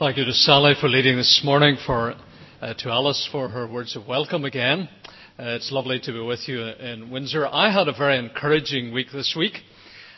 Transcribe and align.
Thank 0.00 0.16
you 0.16 0.24
to 0.24 0.32
Sally 0.32 0.72
for 0.80 0.88
leading 0.88 1.18
this 1.18 1.42
morning, 1.44 1.76
for 1.84 2.14
uh, 2.62 2.72
to 2.72 2.88
Alice 2.88 3.28
for 3.30 3.50
her 3.50 3.66
words 3.66 3.96
of 3.96 4.06
welcome 4.06 4.46
again. 4.46 4.88
Uh, 5.38 5.56
it's 5.56 5.70
lovely 5.70 6.00
to 6.00 6.12
be 6.12 6.20
with 6.20 6.48
you 6.48 6.62
in 6.62 7.10
Windsor. 7.10 7.46
I 7.46 7.70
had 7.70 7.86
a 7.86 7.92
very 7.92 8.16
encouraging 8.16 8.94
week 8.94 9.08
this 9.12 9.34
week. 9.36 9.58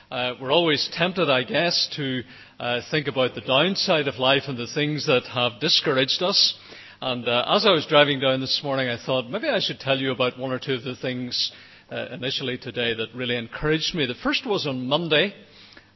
Uh, 0.08 0.34
we're 0.40 0.52
always 0.52 0.88
tempted, 0.92 1.28
I 1.28 1.42
guess, 1.42 1.88
to 1.96 2.22
uh, 2.60 2.80
think 2.92 3.08
about 3.08 3.34
the 3.34 3.40
downside 3.40 4.06
of 4.06 4.20
life 4.20 4.44
and 4.46 4.56
the 4.56 4.68
things 4.72 5.06
that 5.06 5.24
have 5.24 5.58
discouraged 5.60 6.22
us. 6.22 6.56
And 7.00 7.26
uh, 7.26 7.44
as 7.48 7.66
I 7.66 7.72
was 7.72 7.84
driving 7.88 8.20
down 8.20 8.40
this 8.40 8.60
morning, 8.62 8.88
I 8.88 9.04
thought 9.04 9.30
maybe 9.30 9.48
I 9.48 9.58
should 9.58 9.80
tell 9.80 9.98
you 9.98 10.12
about 10.12 10.38
one 10.38 10.52
or 10.52 10.60
two 10.60 10.74
of 10.74 10.84
the 10.84 10.94
things 10.94 11.50
uh, 11.90 12.06
initially 12.12 12.56
today 12.56 12.94
that 12.94 13.08
really 13.16 13.36
encouraged 13.36 13.96
me. 13.96 14.06
The 14.06 14.14
first 14.22 14.46
was 14.46 14.64
on 14.64 14.86
Monday, 14.86 15.34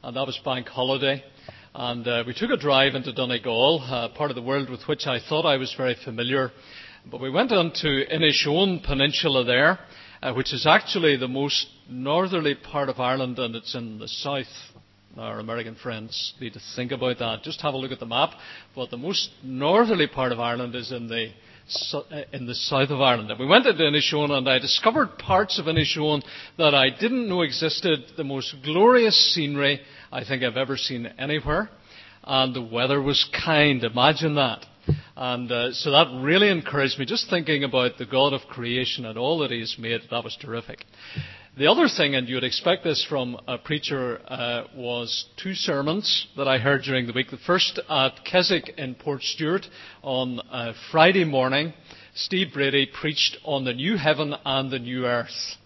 and 0.03 0.17
that 0.17 0.27
was 0.27 0.37
bank 0.43 0.67
holiday. 0.67 1.23
And 1.79 2.07
uh, 2.07 2.23
we 2.25 2.33
took 2.33 2.49
a 2.49 2.57
drive 2.57 2.95
into 2.95 3.13
Donegal, 3.13 3.83
uh, 3.83 4.09
part 4.17 4.31
of 4.31 4.35
the 4.35 4.41
world 4.41 4.67
with 4.67 4.87
which 4.87 5.05
I 5.05 5.19
thought 5.19 5.45
I 5.45 5.57
was 5.57 5.75
very 5.77 5.95
familiar. 6.03 6.51
But 7.05 7.21
we 7.21 7.29
went 7.29 7.51
on 7.51 7.71
to 7.71 8.03
Inishowen 8.11 8.83
Peninsula 8.83 9.43
there, 9.43 9.77
uh, 10.23 10.33
which 10.33 10.55
is 10.55 10.65
actually 10.65 11.17
the 11.17 11.27
most 11.27 11.67
northerly 11.87 12.55
part 12.55 12.89
of 12.89 12.99
Ireland, 12.99 13.37
and 13.37 13.55
it's 13.55 13.75
in 13.75 13.99
the 13.99 14.07
south. 14.07 14.47
Our 15.19 15.37
American 15.37 15.75
friends 15.75 16.33
need 16.41 16.53
to 16.53 16.59
think 16.75 16.91
about 16.91 17.19
that. 17.19 17.43
Just 17.43 17.61
have 17.61 17.75
a 17.75 17.77
look 17.77 17.91
at 17.91 17.99
the 17.99 18.07
map. 18.07 18.31
But 18.75 18.89
the 18.89 18.97
most 18.97 19.29
northerly 19.43 20.07
part 20.07 20.31
of 20.31 20.39
Ireland 20.39 20.73
is 20.73 20.91
in 20.91 21.07
the 21.07 21.29
in 22.31 22.47
the 22.47 22.55
south 22.55 22.89
of 22.89 23.01
Ireland. 23.01 23.29
And 23.29 23.39
we 23.39 23.45
went 23.45 23.67
into 23.67 23.83
Inishowen 23.83 24.31
and 24.31 24.49
I 24.49 24.57
discovered 24.57 25.17
parts 25.19 25.59
of 25.59 25.65
Inishowen 25.65 26.23
that 26.57 26.73
I 26.73 26.89
didn't 26.89 27.27
know 27.27 27.41
existed. 27.41 28.13
The 28.15 28.23
most 28.23 28.55
glorious 28.63 29.33
scenery 29.33 29.81
I 30.11 30.23
think 30.23 30.43
I've 30.43 30.57
ever 30.57 30.77
seen 30.77 31.05
anywhere. 31.17 31.69
And 32.23 32.53
the 32.53 32.61
weather 32.61 33.01
was 33.01 33.27
kind. 33.45 33.83
Imagine 33.83 34.35
that. 34.35 34.65
And 35.15 35.51
uh, 35.51 35.71
so 35.73 35.91
that 35.91 36.21
really 36.21 36.49
encouraged 36.49 36.99
me. 36.99 37.05
Just 37.05 37.29
thinking 37.29 37.63
about 37.63 37.97
the 37.97 38.05
God 38.05 38.33
of 38.33 38.41
creation 38.49 39.05
and 39.05 39.17
all 39.17 39.39
that 39.39 39.51
He 39.51 39.59
has 39.59 39.75
made, 39.79 40.01
that 40.11 40.23
was 40.23 40.37
terrific. 40.39 40.85
The 41.57 41.67
other 41.67 41.87
thing, 41.87 42.15
and 42.15 42.29
you 42.29 42.35
would 42.35 42.43
expect 42.43 42.83
this 42.83 43.03
from 43.09 43.39
a 43.47 43.57
preacher, 43.57 44.21
uh, 44.27 44.65
was 44.75 45.25
two 45.41 45.55
sermons 45.55 46.27
that 46.37 46.47
I 46.47 46.59
heard 46.59 46.83
during 46.83 47.07
the 47.07 47.13
week. 47.13 47.31
The 47.31 47.37
first 47.37 47.79
at 47.89 48.23
Keswick 48.23 48.69
in 48.77 48.93
Port 48.93 49.23
Stewart 49.23 49.65
on 50.03 50.39
Friday 50.91 51.25
morning. 51.25 51.73
Steve 52.13 52.53
Brady 52.53 52.85
preached 52.85 53.37
on 53.43 53.63
the 53.63 53.73
new 53.73 53.97
heaven 53.97 54.35
and 54.45 54.71
the 54.71 54.79
new 54.79 55.05
earth. 55.05 55.57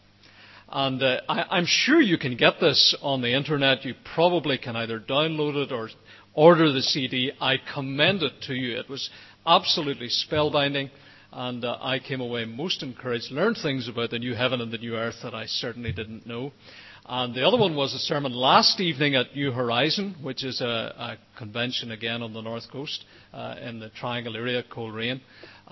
And 0.73 1.03
uh, 1.03 1.19
I, 1.27 1.57
am 1.57 1.65
sure 1.65 1.99
you 1.99 2.17
can 2.17 2.37
get 2.37 2.61
this 2.61 2.95
on 3.01 3.21
the 3.21 3.35
internet. 3.35 3.83
You 3.83 3.93
probably 4.15 4.57
can 4.57 4.77
either 4.77 5.01
download 5.01 5.65
it 5.65 5.71
or 5.73 5.89
order 6.33 6.71
the 6.71 6.81
CD. 6.81 7.33
I 7.41 7.57
commend 7.73 8.23
it 8.23 8.41
to 8.43 8.53
you. 8.53 8.79
It 8.79 8.89
was 8.89 9.09
absolutely 9.45 10.07
spellbinding, 10.07 10.89
and 11.33 11.65
uh, 11.65 11.77
I 11.81 11.99
came 11.99 12.21
away 12.21 12.45
most 12.45 12.83
encouraged, 12.83 13.31
learned 13.31 13.57
things 13.61 13.89
about 13.89 14.11
the 14.11 14.19
new 14.19 14.33
heaven 14.33 14.61
and 14.61 14.71
the 14.71 14.77
new 14.77 14.95
earth 14.95 15.17
that 15.23 15.33
I 15.33 15.45
certainly 15.45 15.91
didn't 15.91 16.25
know. 16.25 16.53
And 17.05 17.35
the 17.35 17.45
other 17.45 17.57
one 17.57 17.75
was 17.75 17.93
a 17.93 17.99
sermon 17.99 18.31
last 18.31 18.79
evening 18.79 19.15
at 19.15 19.35
New 19.35 19.51
Horizon, 19.51 20.15
which 20.21 20.45
is 20.45 20.61
a, 20.61 20.65
a 20.65 21.17
convention 21.37 21.91
again 21.91 22.21
on 22.21 22.31
the 22.31 22.41
north 22.41 22.71
coast 22.71 23.03
uh, 23.33 23.55
in 23.61 23.79
the 23.81 23.89
Triangle 23.89 24.37
area, 24.37 24.63
Coleraine. 24.63 25.19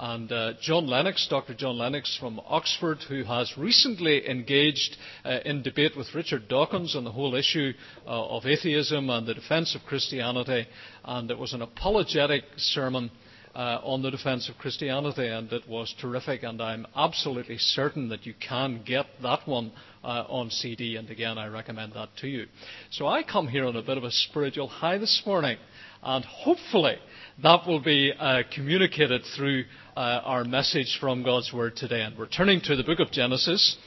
And 0.01 0.31
uh, 0.31 0.53
John 0.61 0.87
Lennox, 0.87 1.27
Dr. 1.29 1.53
John 1.53 1.77
Lennox 1.77 2.17
from 2.17 2.39
Oxford, 2.47 2.99
who 3.09 3.25
has 3.25 3.57
recently 3.57 4.29
engaged 4.29 4.95
uh, 5.25 5.39
in 5.43 5.61
debate 5.61 5.97
with 5.97 6.15
Richard 6.15 6.47
Dawkins 6.47 6.95
on 6.95 7.03
the 7.03 7.11
whole 7.11 7.35
issue 7.35 7.73
uh, 8.07 8.27
of 8.27 8.45
atheism 8.45 9.09
and 9.09 9.27
the 9.27 9.33
defence 9.33 9.75
of 9.75 9.81
Christianity. 9.81 10.67
And 11.03 11.29
it 11.29 11.37
was 11.37 11.51
an 11.51 11.61
apologetic 11.61 12.43
sermon 12.55 13.11
uh, 13.53 13.81
on 13.83 14.01
the 14.01 14.09
defence 14.09 14.47
of 14.47 14.57
Christianity, 14.57 15.27
and 15.27 15.51
it 15.51 15.67
was 15.67 15.93
terrific. 15.99 16.43
And 16.43 16.61
I'm 16.61 16.87
absolutely 16.95 17.57
certain 17.57 18.07
that 18.07 18.25
you 18.25 18.33
can 18.39 18.83
get 18.85 19.05
that 19.21 19.45
one 19.45 19.73
uh, 20.01 20.23
on 20.29 20.49
CD. 20.49 20.95
And 20.95 21.09
again, 21.09 21.37
I 21.37 21.47
recommend 21.47 21.91
that 21.95 22.15
to 22.21 22.27
you. 22.29 22.45
So 22.89 23.05
I 23.05 23.23
come 23.23 23.49
here 23.49 23.65
on 23.65 23.75
a 23.75 23.81
bit 23.81 23.97
of 23.97 24.05
a 24.05 24.11
spiritual 24.11 24.69
high 24.69 24.97
this 24.97 25.23
morning, 25.25 25.57
and 26.01 26.23
hopefully 26.23 26.95
that 27.41 27.65
will 27.65 27.79
be 27.79 28.11
uh, 28.11 28.43
communicated 28.53 29.21
through 29.37 29.63
uh, 29.95 29.99
our 30.25 30.43
message 30.43 30.97
from 30.99 31.23
God's 31.23 31.53
Word 31.53 31.75
today. 31.77 32.01
And 32.01 32.17
we're 32.17 32.27
turning 32.27 32.59
to 32.61 32.75
the 32.75 32.83
book 32.83 32.99
of 32.99 33.11
Genesis. 33.11 33.77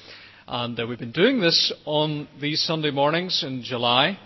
And 0.46 0.78
uh, 0.80 0.86
we've 0.86 0.98
been 0.98 1.12
doing 1.12 1.38
this 1.38 1.70
on 1.84 2.28
these 2.40 2.62
Sunday 2.62 2.90
mornings 2.90 3.44
in 3.46 3.62
July, 3.62 4.18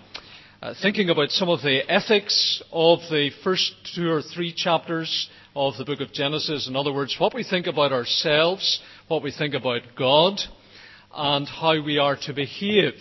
thinking 0.81 1.11
about 1.11 1.31
some 1.31 1.49
of 1.49 1.61
the 1.63 1.81
ethics 1.89 2.63
of 2.71 3.01
the 3.11 3.31
first 3.43 3.73
two 3.97 4.09
or 4.11 4.23
three 4.23 4.55
chapters 4.55 5.29
of 5.57 5.77
the 5.77 5.85
book 5.85 6.01
of 6.01 6.13
Genesis. 6.13 6.69
In 6.69 6.77
other 6.77 6.93
words, 6.93 7.17
what 7.19 7.35
we 7.35 7.43
think 7.43 7.67
about 7.67 7.93
ourselves, 7.93 8.81
what 9.09 9.25
we 9.25 9.33
think 9.33 9.55
about 9.55 9.83
God, 9.99 10.39
and 11.13 11.49
how 11.49 11.83
we 11.83 11.99
are 11.99 12.17
to 12.23 12.33
behave. 12.33 12.95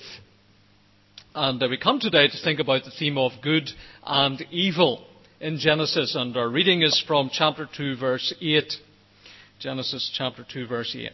And 1.36 1.62
we 1.70 1.78
come 1.78 2.00
today 2.00 2.28
to 2.28 2.44
think 2.44 2.60
about 2.60 2.84
the 2.84 2.92
theme 2.98 3.20
of 3.20 3.34
good 3.44 3.70
and 4.04 4.42
evil 4.50 5.06
in 5.40 5.58
Genesis, 5.58 6.16
and 6.16 6.36
our 6.38 6.50
reading 6.50 6.82
is 6.82 7.04
from 7.06 7.30
chapter 7.32 7.68
2, 7.76 7.98
verse 7.98 8.34
8. 8.42 8.74
Genesis 9.60 10.12
chapter 10.14 10.46
2, 10.50 10.68
verse 10.68 10.96
8. 10.98 11.12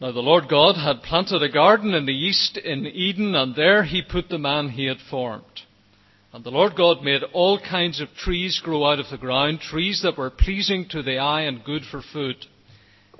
Now 0.00 0.12
the 0.12 0.20
Lord 0.20 0.48
God 0.48 0.76
had 0.76 1.02
planted 1.02 1.42
a 1.42 1.52
garden 1.52 1.94
in 1.94 2.06
the 2.06 2.12
east 2.12 2.56
in 2.56 2.86
Eden, 2.86 3.34
and 3.34 3.54
there 3.54 3.84
he 3.84 4.02
put 4.02 4.28
the 4.28 4.38
man 4.38 4.70
he 4.70 4.86
had 4.86 4.98
formed. 5.10 5.44
And 6.32 6.44
the 6.44 6.50
Lord 6.50 6.74
God 6.76 7.02
made 7.02 7.22
all 7.32 7.60
kinds 7.60 8.00
of 8.00 8.08
trees 8.16 8.60
grow 8.62 8.84
out 8.84 9.00
of 9.00 9.10
the 9.10 9.18
ground, 9.18 9.60
trees 9.60 10.02
that 10.02 10.16
were 10.16 10.30
pleasing 10.30 10.86
to 10.90 11.02
the 11.02 11.18
eye 11.18 11.42
and 11.42 11.64
good 11.64 11.82
for 11.90 12.02
food. 12.12 12.36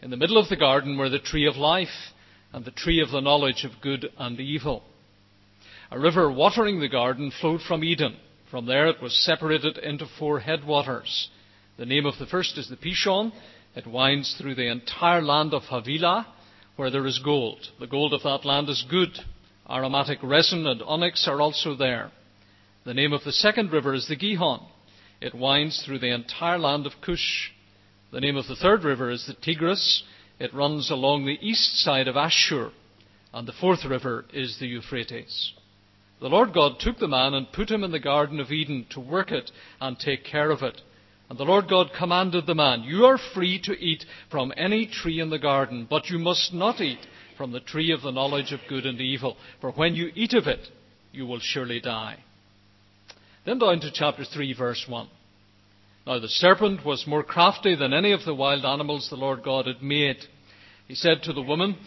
In 0.03 0.11
the 0.11 0.17
middle 0.17 0.39
of 0.39 0.49
the 0.49 0.57
garden 0.57 0.97
were 0.97 1.11
the 1.11 1.19
tree 1.19 1.47
of 1.47 1.57
life 1.57 2.13
and 2.53 2.65
the 2.65 2.71
tree 2.71 3.01
of 3.03 3.11
the 3.11 3.21
knowledge 3.21 3.65
of 3.65 3.81
good 3.83 4.11
and 4.17 4.41
evil. 4.41 4.83
A 5.91 5.99
river 5.99 6.31
watering 6.31 6.81
the 6.81 6.89
garden 6.89 7.33
flowed 7.41 7.61
from 7.63 7.85
Eden. 7.85 8.17
From 8.51 8.67
there 8.67 8.89
it 8.89 9.01
was 9.01 9.25
separated 9.25 9.79
into 9.79 10.07
four 10.19 10.41
headwaters. 10.41 11.29
The 11.79 11.87
name 11.87 12.05
of 12.05 12.19
the 12.19 12.27
first 12.27 12.59
is 12.59 12.69
the 12.69 12.77
Pishon. 12.77 13.33
It 13.77 13.87
winds 13.87 14.35
through 14.37 14.57
the 14.57 14.67
entire 14.67 15.23
land 15.23 15.55
of 15.55 15.63
Havilah, 15.63 16.27
where 16.75 16.91
there 16.91 17.07
is 17.07 17.21
gold. 17.21 17.61
The 17.79 17.87
gold 17.87 18.13
of 18.13 18.25
that 18.25 18.45
land 18.45 18.69
is 18.69 18.85
good. 18.91 19.17
Aromatic 19.71 20.19
resin 20.23 20.67
and 20.67 20.83
onyx 20.83 21.29
are 21.29 21.41
also 21.41 21.77
there. 21.77 22.11
The 22.85 22.95
name 22.95 23.13
of 23.13 23.23
the 23.23 23.33
second 23.33 23.71
river 23.71 23.95
is 23.95 24.09
the 24.09 24.17
Gihon. 24.17 24.67
It 25.21 25.35
winds 25.35 25.85
through 25.85 26.01
the 26.01 26.13
entire 26.13 26.59
land 26.59 26.87
of 26.87 27.01
Cush. 27.03 27.53
The 28.11 28.21
name 28.21 28.37
of 28.37 28.49
the 28.49 28.57
third 28.57 28.83
river 28.83 29.11
is 29.11 29.27
the 29.27 29.35
Tigris. 29.35 30.03
It 30.41 30.53
runs 30.53 30.91
along 30.91 31.25
the 31.25 31.39
east 31.41 31.85
side 31.85 32.09
of 32.09 32.17
Ashur. 32.17 32.73
And 33.33 33.47
the 33.47 33.53
fourth 33.53 33.85
river 33.85 34.25
is 34.33 34.59
the 34.59 34.67
Euphrates. 34.67 35.53
The 36.21 36.29
Lord 36.29 36.53
God 36.53 36.79
took 36.79 36.99
the 36.99 37.09
man 37.09 37.33
and 37.33 37.51
put 37.51 37.71
him 37.71 37.83
in 37.83 37.93
the 37.93 37.99
Garden 37.99 38.41
of 38.41 38.53
Eden 38.53 38.87
to 38.91 39.01
work 39.01 39.33
it 39.33 39.51
and 39.81 39.99
take 39.99 40.23
care 40.25 40.51
of 40.51 40.63
it. 40.63 40.81
And 41.31 41.39
the 41.39 41.45
Lord 41.45 41.69
God 41.69 41.93
commanded 41.99 42.47
the 42.47 42.55
man, 42.55 42.83
You 42.83 43.07
are 43.07 43.19
free 43.33 43.59
to 43.65 43.73
eat 43.73 44.05
from 44.31 44.53
any 44.57 44.87
tree 44.87 45.21
in 45.21 45.31
the 45.31 45.39
garden, 45.39 45.87
but 45.89 46.11
you 46.11 46.19
must 46.19 46.53
not 46.53 46.81
eat 46.81 46.99
from 47.39 47.53
the 47.53 47.61
tree 47.61 47.91
of 47.91 48.03
the 48.03 48.11
knowledge 48.11 48.53
of 48.53 48.61
good 48.69 48.85
and 48.85 49.01
evil, 49.01 49.39
for 49.63 49.71
when 49.71 49.95
you 49.95 50.11
eat 50.15 50.35
of 50.35 50.47
it, 50.47 50.69
you 51.11 51.25
will 51.25 51.41
surely 51.41 51.81
die. 51.81 52.19
Then 53.47 53.59
down 53.59 53.81
to 53.81 53.91
chapter 53.91 54.25
3, 54.25 54.53
verse 54.53 54.85
1. 54.87 55.09
Now 56.07 56.19
the 56.19 56.29
serpent 56.29 56.85
was 56.85 57.07
more 57.07 57.23
crafty 57.23 57.75
than 57.75 57.95
any 57.95 58.13
of 58.13 58.25
the 58.27 58.35
wild 58.35 58.67
animals 58.67 59.09
the 59.09 59.17
Lord 59.17 59.43
God 59.43 59.67
had 59.67 59.83
made. 59.83 60.19
He 60.87 60.95
said 60.95 61.23
to 61.23 61.33
the 61.33 61.41
woman, 61.41 61.79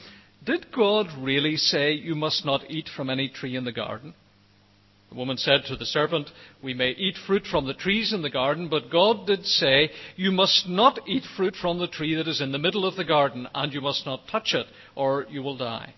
Did 0.43 0.71
God 0.71 1.07
really 1.19 1.57
say 1.57 1.91
you 1.91 2.15
must 2.15 2.45
not 2.45 2.71
eat 2.71 2.89
from 2.95 3.11
any 3.11 3.29
tree 3.29 3.55
in 3.55 3.65
the 3.65 3.71
garden? 3.71 4.15
The 5.13 5.19
woman 5.19 5.37
said 5.37 5.65
to 5.67 5.75
the 5.75 5.85
serpent, 5.85 6.31
We 6.63 6.73
may 6.73 6.89
eat 6.89 7.17
fruit 7.27 7.45
from 7.45 7.67
the 7.67 7.75
trees 7.75 8.13
in 8.13 8.23
the 8.23 8.31
garden, 8.31 8.67
but 8.67 8.89
God 8.89 9.27
did 9.27 9.45
say, 9.45 9.91
You 10.15 10.31
must 10.31 10.67
not 10.67 11.07
eat 11.07 11.21
fruit 11.37 11.55
from 11.55 11.77
the 11.77 11.87
tree 11.87 12.15
that 12.15 12.27
is 12.27 12.41
in 12.41 12.51
the 12.51 12.57
middle 12.57 12.83
of 12.83 12.95
the 12.95 13.03
garden, 13.03 13.47
and 13.53 13.71
you 13.71 13.79
must 13.79 14.07
not 14.07 14.27
touch 14.27 14.55
it, 14.55 14.65
or 14.95 15.27
you 15.29 15.43
will 15.43 15.55
die. 15.55 15.93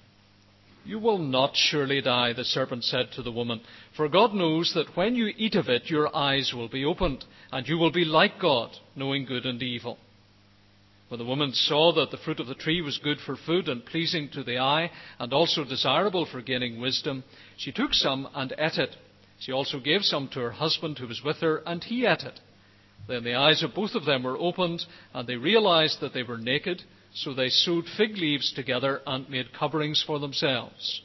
You 0.83 0.99
will 0.99 1.17
not 1.17 1.55
surely 1.55 2.01
die, 2.01 2.33
the 2.33 2.43
serpent 2.43 2.83
said 2.83 3.13
to 3.13 3.21
the 3.21 3.31
woman, 3.31 3.61
for 3.95 4.09
God 4.09 4.33
knows 4.33 4.73
that 4.75 4.97
when 4.97 5.15
you 5.15 5.33
eat 5.37 5.55
of 5.55 5.69
it, 5.69 5.89
your 5.89 6.13
eyes 6.13 6.51
will 6.53 6.67
be 6.67 6.83
opened, 6.83 7.23
and 7.53 7.65
you 7.69 7.77
will 7.77 7.93
be 7.93 8.03
like 8.03 8.37
God, 8.37 8.71
knowing 8.97 9.23
good 9.23 9.45
and 9.45 9.63
evil. 9.63 9.97
When 11.07 11.19
the 11.19 11.25
woman 11.25 11.53
saw 11.53 11.93
that 11.93 12.11
the 12.11 12.17
fruit 12.17 12.41
of 12.41 12.47
the 12.47 12.53
tree 12.55 12.81
was 12.81 12.97
good 12.97 13.19
for 13.25 13.37
food 13.37 13.69
and 13.69 13.85
pleasing 13.85 14.27
to 14.33 14.43
the 14.43 14.57
eye, 14.57 14.91
and 15.19 15.31
also 15.31 15.63
desirable 15.63 16.25
for 16.25 16.41
gaining 16.41 16.81
wisdom, 16.81 17.23
she 17.55 17.71
took 17.71 17.93
some 17.93 18.27
and 18.35 18.53
ate 18.57 18.77
it. 18.77 18.97
She 19.39 19.51
also 19.51 19.79
gave 19.79 20.03
some 20.03 20.27
to 20.29 20.39
her 20.39 20.51
husband 20.51 20.97
who 20.97 21.07
was 21.07 21.23
with 21.23 21.37
her, 21.37 21.57
and 21.65 21.83
he 21.83 22.05
ate 22.05 22.23
it. 22.23 22.39
Then 23.07 23.23
the 23.23 23.35
eyes 23.35 23.61
of 23.63 23.75
both 23.75 23.93
of 23.93 24.05
them 24.05 24.23
were 24.23 24.37
opened, 24.37 24.85
and 25.13 25.27
they 25.27 25.35
realized 25.35 25.99
that 26.01 26.13
they 26.13 26.23
were 26.23 26.37
naked, 26.37 26.83
so 27.13 27.33
they 27.33 27.49
sewed 27.49 27.85
fig 27.97 28.17
leaves 28.17 28.51
together 28.53 29.01
and 29.05 29.29
made 29.29 29.53
coverings 29.53 30.03
for 30.05 30.19
themselves. 30.19 31.01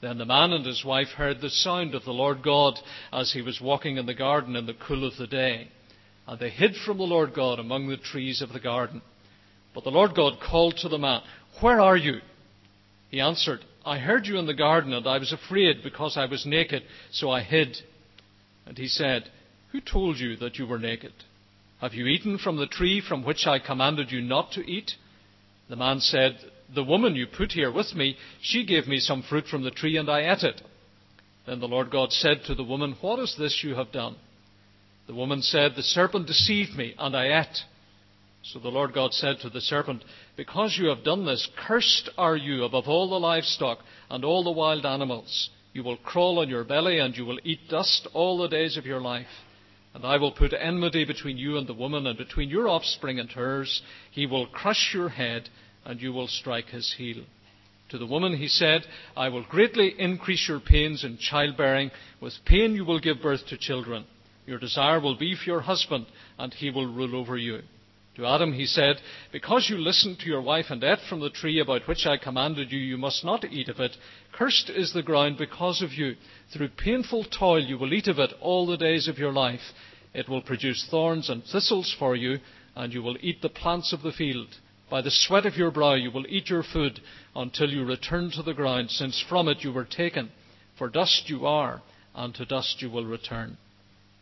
Then 0.00 0.18
the 0.18 0.24
man 0.24 0.52
and 0.52 0.66
his 0.66 0.84
wife 0.84 1.08
heard 1.08 1.40
the 1.40 1.50
sound 1.50 1.94
of 1.94 2.04
the 2.04 2.12
Lord 2.12 2.42
God 2.42 2.78
as 3.12 3.32
he 3.32 3.42
was 3.42 3.60
walking 3.60 3.98
in 3.98 4.06
the 4.06 4.14
garden 4.14 4.56
in 4.56 4.66
the 4.66 4.74
cool 4.74 5.06
of 5.06 5.16
the 5.16 5.26
day. 5.28 5.68
And 6.26 6.38
they 6.38 6.50
hid 6.50 6.74
from 6.84 6.98
the 6.98 7.04
Lord 7.04 7.34
God 7.34 7.58
among 7.58 7.88
the 7.88 7.96
trees 7.96 8.42
of 8.42 8.52
the 8.52 8.60
garden. 8.60 9.00
But 9.74 9.84
the 9.84 9.90
Lord 9.90 10.14
God 10.14 10.40
called 10.40 10.76
to 10.78 10.88
the 10.88 10.98
man, 10.98 11.22
Where 11.60 11.80
are 11.80 11.96
you? 11.96 12.20
He 13.10 13.20
answered, 13.20 13.64
I 13.84 13.98
heard 13.98 14.26
you 14.26 14.38
in 14.38 14.46
the 14.46 14.54
garden, 14.54 14.92
and 14.92 15.06
I 15.06 15.18
was 15.18 15.32
afraid 15.32 15.82
because 15.82 16.16
I 16.16 16.26
was 16.26 16.46
naked, 16.46 16.82
so 17.10 17.30
I 17.30 17.42
hid. 17.42 17.76
And 18.66 18.78
he 18.78 18.86
said, 18.86 19.30
Who 19.72 19.80
told 19.80 20.18
you 20.18 20.36
that 20.36 20.56
you 20.58 20.66
were 20.66 20.78
naked? 20.78 21.12
Have 21.80 21.94
you 21.94 22.06
eaten 22.06 22.38
from 22.38 22.56
the 22.56 22.66
tree 22.66 23.00
from 23.06 23.24
which 23.24 23.46
I 23.46 23.58
commanded 23.58 24.12
you 24.12 24.20
not 24.20 24.52
to 24.52 24.60
eat? 24.60 24.92
The 25.68 25.76
man 25.76 25.98
said, 25.98 26.38
The 26.72 26.84
woman 26.84 27.16
you 27.16 27.26
put 27.26 27.52
here 27.52 27.72
with 27.72 27.94
me, 27.94 28.16
she 28.40 28.64
gave 28.64 28.86
me 28.86 29.00
some 29.00 29.22
fruit 29.22 29.46
from 29.46 29.64
the 29.64 29.70
tree, 29.72 29.96
and 29.96 30.08
I 30.08 30.32
ate 30.32 30.44
it. 30.44 30.62
Then 31.46 31.58
the 31.58 31.66
Lord 31.66 31.90
God 31.90 32.12
said 32.12 32.42
to 32.46 32.54
the 32.54 32.62
woman, 32.62 32.96
What 33.00 33.18
is 33.18 33.34
this 33.36 33.64
you 33.64 33.74
have 33.74 33.90
done? 33.90 34.14
The 35.08 35.14
woman 35.14 35.42
said, 35.42 35.72
The 35.74 35.82
serpent 35.82 36.28
deceived 36.28 36.76
me, 36.76 36.94
and 36.98 37.16
I 37.16 37.40
ate. 37.40 37.58
So 38.44 38.58
the 38.58 38.68
Lord 38.68 38.92
God 38.92 39.14
said 39.14 39.38
to 39.40 39.50
the 39.50 39.60
serpent, 39.60 40.04
Because 40.36 40.76
you 40.76 40.88
have 40.88 41.04
done 41.04 41.24
this, 41.24 41.48
cursed 41.66 42.10
are 42.18 42.36
you 42.36 42.64
above 42.64 42.88
all 42.88 43.08
the 43.08 43.20
livestock 43.20 43.78
and 44.10 44.24
all 44.24 44.42
the 44.42 44.50
wild 44.50 44.84
animals. 44.84 45.50
You 45.72 45.84
will 45.84 45.96
crawl 45.96 46.40
on 46.40 46.48
your 46.48 46.64
belly, 46.64 46.98
and 46.98 47.16
you 47.16 47.24
will 47.24 47.38
eat 47.44 47.60
dust 47.70 48.08
all 48.12 48.38
the 48.38 48.48
days 48.48 48.76
of 48.76 48.84
your 48.84 49.00
life. 49.00 49.28
And 49.94 50.04
I 50.04 50.16
will 50.16 50.32
put 50.32 50.52
enmity 50.52 51.04
between 51.04 51.38
you 51.38 51.56
and 51.56 51.68
the 51.68 51.74
woman, 51.74 52.06
and 52.06 52.18
between 52.18 52.50
your 52.50 52.68
offspring 52.68 53.20
and 53.20 53.30
hers. 53.30 53.80
He 54.10 54.26
will 54.26 54.48
crush 54.48 54.90
your 54.92 55.08
head, 55.08 55.48
and 55.84 56.00
you 56.00 56.12
will 56.12 56.28
strike 56.28 56.66
his 56.66 56.94
heel. 56.98 57.22
To 57.90 57.98
the 57.98 58.06
woman 58.06 58.36
he 58.36 58.48
said, 58.48 58.82
I 59.16 59.28
will 59.28 59.44
greatly 59.44 59.94
increase 59.98 60.48
your 60.48 60.60
pains 60.60 61.04
in 61.04 61.18
childbearing. 61.18 61.90
With 62.20 62.32
pain 62.44 62.74
you 62.74 62.84
will 62.84 63.00
give 63.00 63.22
birth 63.22 63.46
to 63.48 63.58
children. 63.58 64.04
Your 64.46 64.58
desire 64.58 64.98
will 64.98 65.16
be 65.16 65.36
for 65.36 65.44
your 65.44 65.60
husband, 65.60 66.06
and 66.38 66.52
he 66.52 66.70
will 66.70 66.92
rule 66.92 67.14
over 67.14 67.36
you. 67.36 67.60
To 68.16 68.26
Adam 68.26 68.52
he 68.52 68.66
said, 68.66 69.00
Because 69.32 69.70
you 69.70 69.78
listened 69.78 70.18
to 70.18 70.26
your 70.26 70.42
wife 70.42 70.66
and 70.68 70.84
ate 70.84 70.98
from 71.08 71.20
the 71.20 71.30
tree 71.30 71.60
about 71.60 71.88
which 71.88 72.06
I 72.06 72.18
commanded 72.18 72.70
you, 72.70 72.78
you 72.78 72.98
must 72.98 73.24
not 73.24 73.44
eat 73.44 73.68
of 73.68 73.80
it. 73.80 73.96
Cursed 74.32 74.68
is 74.68 74.92
the 74.92 75.02
ground 75.02 75.38
because 75.38 75.80
of 75.80 75.94
you. 75.94 76.16
Through 76.52 76.68
painful 76.76 77.24
toil 77.24 77.64
you 77.64 77.78
will 77.78 77.94
eat 77.94 78.08
of 78.08 78.18
it 78.18 78.34
all 78.40 78.66
the 78.66 78.76
days 78.76 79.08
of 79.08 79.18
your 79.18 79.32
life. 79.32 79.72
It 80.12 80.28
will 80.28 80.42
produce 80.42 80.86
thorns 80.90 81.30
and 81.30 81.42
thistles 81.42 81.94
for 81.98 82.14
you, 82.14 82.40
and 82.76 82.92
you 82.92 83.02
will 83.02 83.16
eat 83.20 83.40
the 83.40 83.48
plants 83.48 83.94
of 83.94 84.02
the 84.02 84.12
field. 84.12 84.48
By 84.90 85.00
the 85.00 85.10
sweat 85.10 85.46
of 85.46 85.56
your 85.56 85.70
brow 85.70 85.94
you 85.94 86.10
will 86.10 86.26
eat 86.28 86.50
your 86.50 86.62
food 86.62 87.00
until 87.34 87.70
you 87.70 87.82
return 87.82 88.30
to 88.32 88.42
the 88.42 88.52
ground, 88.52 88.90
since 88.90 89.24
from 89.26 89.48
it 89.48 89.64
you 89.64 89.72
were 89.72 89.86
taken. 89.86 90.30
For 90.76 90.90
dust 90.90 91.30
you 91.30 91.46
are, 91.46 91.80
and 92.14 92.34
to 92.34 92.44
dust 92.44 92.82
you 92.82 92.90
will 92.90 93.06
return. 93.06 93.56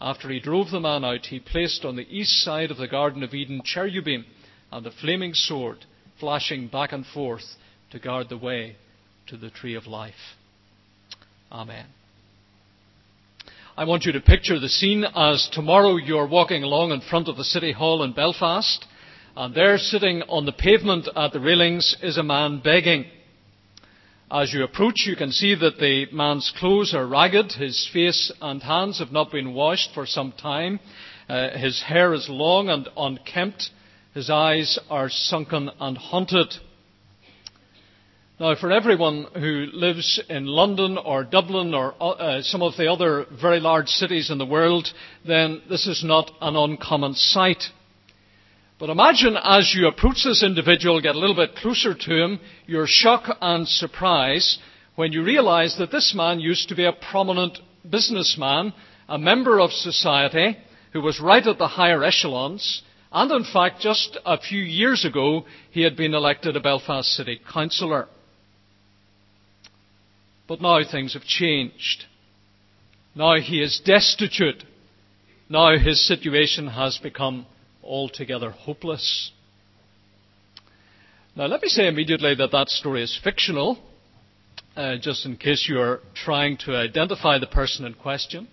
After 0.00 0.30
he 0.30 0.40
drove 0.40 0.70
the 0.70 0.80
man 0.80 1.04
out, 1.04 1.26
he 1.26 1.40
placed 1.40 1.84
on 1.84 1.96
the 1.96 2.08
east 2.08 2.42
side 2.42 2.70
of 2.70 2.78
the 2.78 2.88
Garden 2.88 3.22
of 3.22 3.34
Eden 3.34 3.60
cherubim 3.64 4.24
and 4.72 4.86
a 4.86 4.90
flaming 4.90 5.34
sword 5.34 5.84
flashing 6.18 6.68
back 6.68 6.92
and 6.92 7.04
forth 7.06 7.56
to 7.90 7.98
guard 7.98 8.28
the 8.28 8.38
way 8.38 8.76
to 9.26 9.36
the 9.36 9.50
tree 9.50 9.74
of 9.74 9.86
life. 9.86 10.36
Amen. 11.52 11.86
I 13.76 13.84
want 13.84 14.04
you 14.04 14.12
to 14.12 14.20
picture 14.20 14.58
the 14.58 14.68
scene 14.68 15.04
as 15.04 15.48
tomorrow 15.52 15.96
you're 15.96 16.26
walking 16.26 16.62
along 16.62 16.92
in 16.92 17.00
front 17.00 17.28
of 17.28 17.36
the 17.36 17.44
City 17.44 17.72
Hall 17.72 18.02
in 18.02 18.12
Belfast, 18.12 18.84
and 19.36 19.54
there 19.54 19.78
sitting 19.78 20.22
on 20.22 20.44
the 20.44 20.52
pavement 20.52 21.08
at 21.14 21.32
the 21.32 21.40
railings 21.40 21.96
is 22.02 22.18
a 22.18 22.22
man 22.22 22.60
begging. 22.62 23.06
As 24.32 24.52
you 24.52 24.62
approach, 24.62 25.06
you 25.06 25.16
can 25.16 25.32
see 25.32 25.56
that 25.56 25.78
the 25.78 26.06
man's 26.12 26.52
clothes 26.56 26.94
are 26.94 27.04
ragged. 27.04 27.50
His 27.50 27.90
face 27.92 28.30
and 28.40 28.62
hands 28.62 29.00
have 29.00 29.10
not 29.10 29.32
been 29.32 29.54
washed 29.54 29.92
for 29.92 30.06
some 30.06 30.30
time. 30.30 30.78
Uh, 31.28 31.58
his 31.58 31.82
hair 31.82 32.14
is 32.14 32.28
long 32.28 32.68
and 32.68 32.88
unkempt. 32.96 33.70
His 34.14 34.30
eyes 34.30 34.78
are 34.88 35.08
sunken 35.10 35.68
and 35.80 35.98
haunted. 35.98 36.54
Now, 38.38 38.54
for 38.54 38.70
everyone 38.70 39.26
who 39.34 39.66
lives 39.72 40.22
in 40.28 40.46
London 40.46 40.96
or 40.96 41.24
Dublin 41.24 41.74
or 41.74 42.00
uh, 42.00 42.42
some 42.42 42.62
of 42.62 42.76
the 42.76 42.86
other 42.86 43.26
very 43.42 43.58
large 43.58 43.88
cities 43.88 44.30
in 44.30 44.38
the 44.38 44.46
world, 44.46 44.86
then 45.26 45.60
this 45.68 45.88
is 45.88 46.04
not 46.04 46.30
an 46.40 46.54
uncommon 46.54 47.14
sight. 47.14 47.64
But 48.80 48.88
imagine 48.88 49.36
as 49.36 49.74
you 49.74 49.88
approach 49.88 50.24
this 50.24 50.42
individual, 50.42 51.02
get 51.02 51.14
a 51.14 51.18
little 51.18 51.36
bit 51.36 51.54
closer 51.54 51.92
to 51.92 52.24
him, 52.24 52.40
your 52.66 52.86
shock 52.86 53.24
and 53.42 53.68
surprise 53.68 54.58
when 54.94 55.12
you 55.12 55.22
realize 55.22 55.76
that 55.76 55.90
this 55.90 56.14
man 56.14 56.40
used 56.40 56.70
to 56.70 56.74
be 56.74 56.86
a 56.86 56.92
prominent 56.92 57.58
businessman, 57.88 58.72
a 59.06 59.18
member 59.18 59.60
of 59.60 59.70
society, 59.70 60.56
who 60.94 61.02
was 61.02 61.20
right 61.20 61.46
at 61.46 61.58
the 61.58 61.68
higher 61.68 62.02
echelons, 62.02 62.82
and 63.12 63.30
in 63.30 63.44
fact, 63.44 63.82
just 63.82 64.16
a 64.24 64.40
few 64.40 64.62
years 64.62 65.04
ago, 65.04 65.44
he 65.70 65.82
had 65.82 65.94
been 65.94 66.14
elected 66.14 66.56
a 66.56 66.60
Belfast 66.60 67.08
City 67.10 67.38
Councillor. 67.52 68.08
But 70.48 70.62
now 70.62 70.80
things 70.90 71.12
have 71.12 71.24
changed. 71.24 72.06
Now 73.14 73.40
he 73.40 73.62
is 73.62 73.82
destitute. 73.84 74.64
Now 75.50 75.76
his 75.76 76.06
situation 76.06 76.68
has 76.68 76.96
become 76.96 77.46
altogether 77.90 78.50
hopeless. 78.50 79.32
Now, 81.34 81.46
let 81.46 81.60
me 81.60 81.68
say 81.68 81.88
immediately 81.88 82.34
that 82.36 82.52
that 82.52 82.68
story 82.68 83.02
is 83.02 83.18
fictional, 83.22 83.78
uh, 84.76 84.96
just 85.00 85.26
in 85.26 85.36
case 85.36 85.66
you're 85.68 86.00
trying 86.14 86.56
to 86.58 86.76
identify 86.76 87.38
the 87.38 87.48
person 87.48 87.84
in 87.84 87.94
question. 87.94 88.46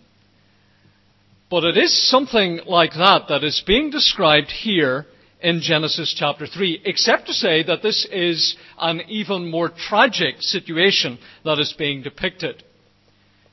But 1.49 1.63
it 1.63 1.77
is 1.77 2.09
something 2.09 2.61
like 2.65 2.93
that 2.93 3.27
that 3.29 3.43
is 3.43 3.63
being 3.65 3.91
described 3.91 4.51
here 4.51 5.05
in 5.39 5.61
Genesis 5.61 6.15
chapter 6.17 6.47
3, 6.47 6.81
except 6.83 7.27
to 7.27 7.33
say 7.33 7.63
that 7.63 7.83
this 7.83 8.07
is 8.11 8.57
an 8.79 9.01
even 9.07 9.49
more 9.49 9.69
tragic 9.69 10.41
situation 10.41 11.19
that 11.45 11.59
is 11.59 11.73
being 11.77 12.01
depicted. 12.01 12.63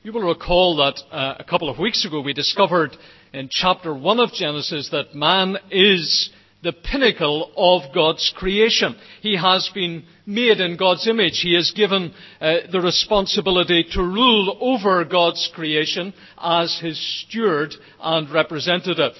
You 0.05 0.13
will 0.13 0.21
recall 0.21 0.75
that 0.75 1.01
uh, 1.11 1.33
a 1.39 1.43
couple 1.43 1.67
of 1.67 1.79
weeks 1.79 2.05
ago 2.05 2.21
we 2.21 2.33
discovered 2.33 2.95
in 3.33 3.49
chapter 3.49 3.91
1 3.91 4.19
of 4.19 4.33
Genesis 4.33 4.89
that 4.91 5.15
man 5.15 5.57
is 5.71 6.29
the 6.61 6.73
pinnacle 6.73 7.51
of 7.57 7.91
God's 7.91 8.31
creation. 8.37 8.95
He 9.21 9.35
has 9.35 9.67
been 9.73 10.05
made 10.27 10.59
in 10.59 10.77
God's 10.77 11.07
image. 11.07 11.39
He 11.39 11.55
is 11.55 11.73
given 11.75 12.13
uh, 12.39 12.57
the 12.71 12.81
responsibility 12.81 13.83
to 13.93 14.03
rule 14.03 14.55
over 14.61 15.03
God's 15.05 15.49
creation 15.55 16.13
as 16.37 16.77
his 16.79 16.99
steward 17.23 17.73
and 17.99 18.29
representative. 18.29 19.13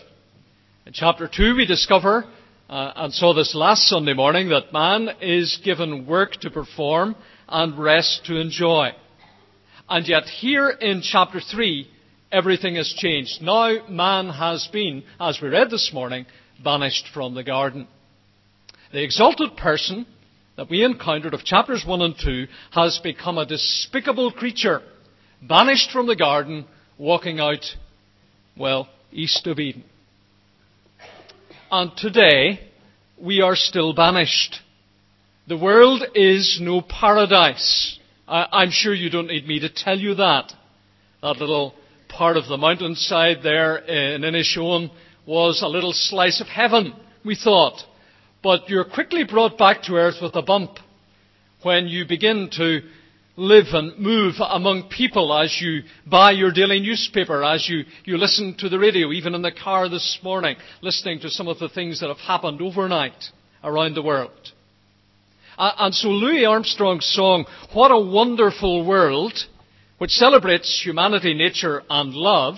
In 0.86 0.94
chapter 0.94 1.28
2 1.28 1.56
we 1.56 1.66
discover, 1.66 2.26
uh, 2.70 2.92
and 2.96 3.12
saw 3.12 3.34
this 3.34 3.56
last 3.56 3.88
Sunday 3.88 4.14
morning, 4.14 4.50
that 4.50 4.72
man 4.72 5.10
is 5.20 5.60
given 5.66 6.06
work 6.06 6.34
to 6.42 6.52
perform 6.52 7.16
and 7.50 7.76
rest 7.76 8.26
to 8.26 8.40
enjoy. 8.40 8.92
And 9.90 10.08
yet 10.08 10.24
here 10.24 10.70
in 10.70 11.02
chapter 11.02 11.40
3, 11.40 11.88
everything 12.32 12.76
has 12.76 12.94
changed. 12.98 13.42
Now 13.42 13.88
man 13.88 14.30
has 14.30 14.68
been, 14.72 15.04
as 15.20 15.40
we 15.42 15.50
read 15.50 15.70
this 15.70 15.92
morning, 15.94 16.26
banished 16.64 17.06
from 17.14 17.36
the 17.36 17.44
garden. 17.44 17.88
The 18.92 19.04
exalted 19.04 19.58
person 19.58 20.06
that 20.58 20.70
we 20.70 20.84
encountered 20.84 21.34
of 21.34 21.44
chapters 21.44 21.84
1 21.86 22.02
and 22.02 22.16
2 22.18 22.48
has 22.72 23.00
become 23.04 23.38
a 23.38 23.46
despicable 23.46 24.32
creature, 24.32 24.82
banished 25.42 25.92
from 25.92 26.08
the 26.08 26.16
garden, 26.16 26.66
walking 26.98 27.40
out, 27.40 27.66
well, 28.58 28.88
east 29.12 29.46
of 29.48 29.60
Eden. 29.60 29.84
And 31.70 31.92
today, 31.98 32.72
we 33.20 33.42
are 33.42 33.56
still 33.56 33.94
banished. 33.94 34.60
The 35.48 35.58
world 35.58 36.04
is 36.16 36.60
no 36.62 36.82
paradise. 36.82 38.00
I'm 38.28 38.72
sure 38.72 38.94
you 38.94 39.10
don't 39.10 39.28
need 39.28 39.48
me 39.48 39.60
to 39.60 39.70
tell 39.70 39.98
you 39.98 40.16
that. 40.16 40.52
That 41.22 41.38
little 41.38 41.74
part 42.10 42.38
of 42.38 42.48
the 42.48 42.58
mountainside 42.58 43.38
there 43.44 43.78
in 43.78 44.22
Inishowen 44.22 44.92
was 45.26 45.62
a 45.62 45.68
little 45.68 45.94
slice 45.94 46.42
of 46.42 46.48
heaven, 46.48 46.94
we 47.24 47.36
thought. 47.36 47.82
But 48.44 48.70
you're 48.70 48.86
quickly 48.86 49.24
brought 49.24 49.58
back 49.58 49.84
to 49.84 49.96
earth 49.96 50.16
with 50.22 50.36
a 50.36 50.42
bump 50.42 50.78
when 51.64 51.88
you 51.88 52.06
begin 52.08 52.50
to 52.54 52.82
live 53.38 53.66
and 53.74 53.98
move 54.00 54.36
among 54.40 54.90
people 54.90 55.34
as 55.38 55.60
you 55.60 55.82
buy 56.06 56.32
your 56.32 56.52
daily 56.52 56.80
newspaper, 56.80 57.44
as 57.44 57.68
you, 57.68 57.84
you 58.06 58.18
listen 58.18 58.56
to 58.60 58.70
the 58.70 58.80
radio, 58.80 59.12
even 59.12 59.36
in 59.36 59.42
the 59.42 59.52
car 59.52 59.90
this 59.90 60.20
morning, 60.24 60.56
listening 60.82 61.20
to 61.20 61.30
some 61.30 61.48
of 61.48 61.60
the 61.60 61.70
things 61.70 62.00
that 62.00 62.08
have 62.08 62.18
happened 62.20 62.62
overnight 62.62 63.26
around 63.64 63.96
the 63.96 64.02
world. 64.02 64.54
And 65.58 65.94
so 65.94 66.10
Louis 66.10 66.46
Armstrong's 66.46 67.06
song, 67.06 67.46
What 67.74 67.92
a 67.92 68.00
Wonderful 68.00 68.86
World, 68.86 69.34
which 69.98 70.12
celebrates 70.12 70.82
humanity, 70.84 71.34
nature 71.34 71.84
and 71.90 72.14
love, 72.14 72.56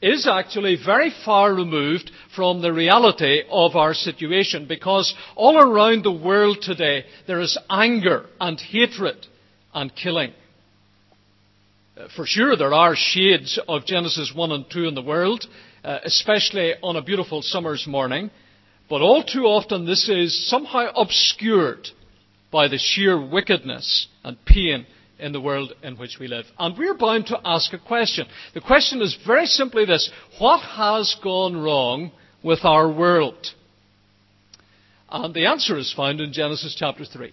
is 0.00 0.26
actually 0.26 0.76
very 0.84 1.12
far 1.24 1.54
removed 1.54 2.10
from 2.34 2.60
the 2.60 2.72
reality 2.72 3.42
of 3.50 3.74
our 3.74 3.94
situation 3.94 4.66
because 4.66 5.14
all 5.34 5.58
around 5.58 6.04
the 6.04 6.12
world 6.12 6.58
today 6.60 7.04
there 7.26 7.40
is 7.40 7.58
anger 7.70 8.26
and 8.40 8.60
hatred 8.60 9.26
and 9.72 9.94
killing. 9.94 10.32
Uh, 11.96 12.08
for 12.14 12.26
sure, 12.26 12.56
there 12.56 12.74
are 12.74 12.94
shades 12.96 13.58
of 13.68 13.86
Genesis 13.86 14.32
1 14.34 14.52
and 14.52 14.66
2 14.70 14.88
in 14.88 14.94
the 14.94 15.02
world, 15.02 15.46
uh, 15.84 15.98
especially 16.04 16.74
on 16.82 16.96
a 16.96 17.02
beautiful 17.02 17.40
summer's 17.40 17.86
morning, 17.86 18.30
but 18.90 19.00
all 19.00 19.22
too 19.22 19.44
often 19.44 19.86
this 19.86 20.08
is 20.08 20.48
somehow 20.48 20.90
obscured 20.96 21.88
by 22.54 22.68
the 22.68 22.78
sheer 22.78 23.20
wickedness 23.20 24.06
and 24.22 24.36
pain 24.44 24.86
in 25.18 25.32
the 25.32 25.40
world 25.40 25.72
in 25.82 25.96
which 25.96 26.18
we 26.20 26.28
live. 26.28 26.44
And 26.56 26.78
we're 26.78 26.96
bound 26.96 27.26
to 27.26 27.40
ask 27.44 27.72
a 27.72 27.80
question. 27.80 28.26
The 28.54 28.60
question 28.60 29.02
is 29.02 29.18
very 29.26 29.46
simply 29.46 29.84
this 29.84 30.08
What 30.38 30.60
has 30.60 31.16
gone 31.20 31.56
wrong 31.56 32.12
with 32.44 32.60
our 32.64 32.88
world? 32.88 33.44
And 35.10 35.34
the 35.34 35.46
answer 35.46 35.76
is 35.76 35.92
found 35.92 36.20
in 36.20 36.32
Genesis 36.32 36.76
chapter 36.78 37.04
3. 37.04 37.32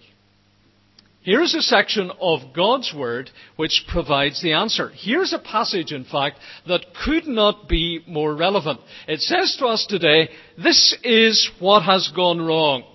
Here's 1.21 1.53
a 1.53 1.61
section 1.61 2.11
of 2.19 2.39
God's 2.55 2.91
Word 2.91 3.29
which 3.57 3.85
provides 3.87 4.41
the 4.41 4.53
answer. 4.53 4.89
Here's 4.89 5.33
a 5.33 5.39
passage, 5.39 5.91
in 5.91 6.03
fact, 6.03 6.39
that 6.67 6.95
could 7.05 7.27
not 7.27 7.69
be 7.69 8.03
more 8.07 8.35
relevant. 8.35 8.79
It 9.07 9.21
says 9.21 9.55
to 9.59 9.67
us 9.67 9.85
today, 9.85 10.29
this 10.57 10.97
is 11.03 11.47
what 11.59 11.83
has 11.83 12.11
gone 12.15 12.41
wrong. 12.41 12.85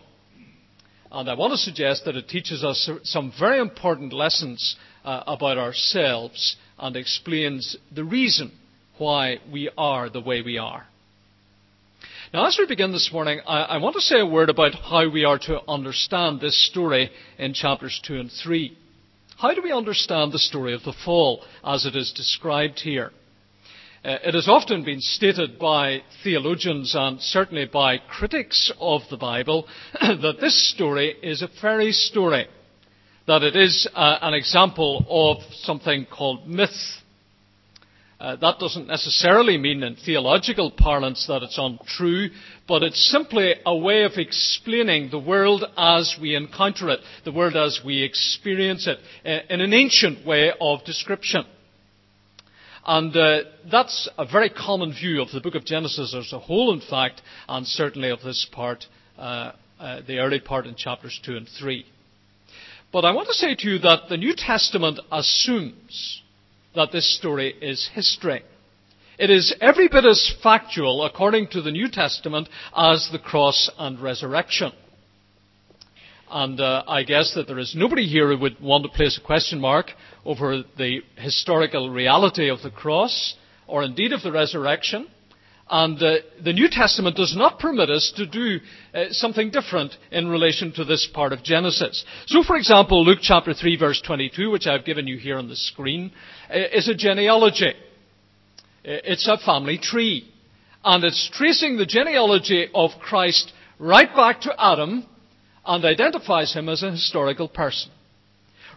And 1.10 1.30
I 1.30 1.34
want 1.34 1.52
to 1.52 1.58
suggest 1.58 2.04
that 2.04 2.16
it 2.16 2.28
teaches 2.28 2.64
us 2.64 2.90
some 3.04 3.32
very 3.38 3.58
important 3.58 4.12
lessons 4.12 4.76
uh, 5.04 5.22
about 5.26 5.58
ourselves 5.58 6.56
and 6.78 6.96
explains 6.96 7.76
the 7.94 8.04
reason 8.04 8.52
why 8.98 9.38
we 9.52 9.70
are 9.78 10.10
the 10.10 10.20
way 10.20 10.42
we 10.42 10.58
are. 10.58 10.86
Now, 12.32 12.46
as 12.46 12.56
we 12.58 12.66
begin 12.66 12.92
this 12.92 13.10
morning, 13.12 13.40
I, 13.46 13.62
I, 13.62 13.76
want 13.78 13.94
to 13.94 14.00
say 14.00 14.18
a 14.18 14.26
word 14.26 14.50
about 14.50 14.75
how 14.75 15.08
we 15.08 15.25
are 15.25 15.38
to 15.40 15.60
understand 15.68 16.40
this 16.40 16.66
story 16.68 17.10
in 17.38 17.54
chapters 17.54 18.00
2 18.04 18.18
and 18.18 18.30
3. 18.30 18.76
How 19.38 19.54
do 19.54 19.62
we 19.62 19.70
understand 19.70 20.32
the 20.32 20.38
story 20.38 20.75
of 20.75 20.82
the 20.82 20.92
fall 21.04 21.44
as 21.62 21.86
it 21.86 21.94
is 21.94 22.12
described 22.12 22.80
here? 22.80 23.12
Uh, 24.06 24.18
it 24.22 24.34
has 24.34 24.46
often 24.46 24.84
been 24.84 25.00
stated 25.00 25.58
by 25.58 26.00
theologians 26.22 26.94
and 26.94 27.20
certainly 27.20 27.64
by 27.66 27.98
critics 27.98 28.70
of 28.78 29.02
the 29.10 29.16
Bible 29.16 29.66
that 30.00 30.36
this 30.40 30.70
story 30.70 31.12
is 31.25 31.42
a 31.42 31.48
fairy 31.60 31.90
story, 31.90 32.46
that 33.26 33.42
it 33.42 33.56
is 33.56 33.88
uh, 33.96 34.18
an 34.22 34.32
example 34.32 35.04
of 35.10 35.38
something 35.54 36.06
called 36.06 36.46
myth. 36.46 37.02
Uh, 38.20 38.36
that 38.36 38.60
doesn't 38.60 38.86
necessarily 38.86 39.58
mean 39.58 39.82
in 39.82 39.96
theological 39.96 40.70
parlance 40.70 41.26
that 41.26 41.42
it's 41.42 41.58
untrue, 41.58 42.28
but 42.68 42.84
it's 42.84 43.10
simply 43.10 43.54
a 43.66 43.76
way 43.76 44.04
of 44.04 44.12
explaining 44.18 45.10
the 45.10 45.18
world 45.18 45.64
as 45.76 46.16
we 46.22 46.36
encounter 46.36 46.90
it, 46.90 47.00
the 47.25 47.32
world 47.32 47.56
as 47.56 47.80
we 47.84 48.04
experience 48.04 48.86
it, 48.86 48.98
uh, 49.28 49.52
in 49.52 49.60
an 49.60 49.75
ancient 49.75 50.25
way 50.25 50.52
of 50.60 50.84
description. 50.84 51.44
And 52.86 53.16
uh, 53.16 53.38
that's 53.68 54.08
a 54.16 54.24
very 54.24 54.48
common 54.48 54.92
view 54.92 55.20
of 55.20 55.32
the 55.32 55.40
book 55.40 55.56
of 55.56 55.64
Genesis 55.64 56.14
as 56.14 56.32
a 56.32 56.38
whole, 56.38 56.72
in 56.72 56.80
fact, 56.80 57.20
and 57.48 57.66
certainly 57.66 58.10
of 58.10 58.22
this 58.22 58.46
part, 58.52 58.86
uh, 59.18 59.52
uh, 59.80 60.02
the 60.06 60.18
early 60.18 60.38
part 60.38 60.66
in 60.66 60.76
chapters 60.76 61.20
2 61.24 61.36
and 61.36 61.48
3. 61.48 61.84
But 62.92 63.04
I 63.04 63.12
want 63.12 63.26
to 63.26 63.34
say 63.34 63.56
to 63.56 63.68
you 63.68 63.78
that 63.80 64.08
the 64.08 64.16
New 64.16 64.34
Testament 64.36 65.00
assumes 65.10 66.22
that 66.76 66.92
this 66.92 67.16
story 67.18 67.52
is 67.60 67.90
history. 67.92 68.44
It 69.18 69.30
is 69.30 69.52
every 69.60 69.88
bit 69.88 70.04
as 70.04 70.32
factual, 70.40 71.04
according 71.04 71.48
to 71.48 71.62
the 71.62 71.72
New 71.72 71.90
Testament, 71.90 72.48
as 72.76 73.08
the 73.10 73.18
cross 73.18 73.68
and 73.78 73.98
resurrection. 73.98 74.72
And 76.30 76.61
uh, 76.61 76.83
I 76.88 77.04
guess 77.04 77.35
that 77.35 77.47
there 77.47 77.59
is 77.59 77.75
nobody 77.76 78.06
here 78.06 78.28
who 78.28 78.38
would 78.38 78.61
want 78.61 78.85
to 78.85 78.90
place 78.90 79.18
a 79.18 79.25
question 79.25 79.61
mark 79.61 79.90
over 80.25 80.64
the 80.76 81.00
historical 81.16 81.88
reality 81.90 82.50
of 82.50 82.62
the 82.62 82.71
cross, 82.71 83.35
or 83.68 83.85
indeed 83.85 84.12
of 84.12 84.23
the 84.23 84.33
resurrection. 84.33 85.06
And 85.68 86.00
uh, 86.00 86.16
the 86.45 86.52
New 86.52 86.68
Testament 86.71 87.16
does 87.16 87.35
not 87.37 87.59
permit 87.59 87.90
us 87.90 88.12
to 88.16 88.26
do 88.26 88.59
uh, 88.95 89.06
something 89.11 89.50
different 89.50 89.97
in 90.12 90.28
relation 90.28 90.73
to 90.75 90.85
this 90.85 91.09
part 91.12 91.33
of 91.33 91.42
Genesis. 91.42 92.04
So, 92.26 92.45
for 92.45 92.56
example, 92.56 93.04
Luke 93.04 93.18
chapter 93.21 93.52
3 93.52 93.76
verse 93.76 94.00
22, 94.04 94.50
which 94.50 94.66
I've 94.66 94.85
given 94.85 95.09
you 95.09 95.18
here 95.18 95.38
on 95.38 95.49
the 95.49 95.56
screen, 95.56 96.12
uh, 96.49 96.59
is 96.73 96.88
a 96.88 96.95
genealogy. 96.95 97.71
Uh, 97.71 97.73
it's 98.85 99.26
a 99.28 99.38
family 99.38 99.78
tree. 99.78 100.33
And 100.85 101.04
it's 101.04 101.30
tracing 101.33 101.76
the 101.76 101.87
genealogy 101.87 102.68
of 102.73 102.90
Christ 103.00 103.52
right 103.80 104.14
back 104.14 104.42
to 104.42 104.54
Adam 104.56 105.04
and 105.66 105.85
identifies 105.85 106.54
him 106.54 106.68
as 106.68 106.82
a 106.82 106.90
historical 106.90 107.49
person. 107.49 107.90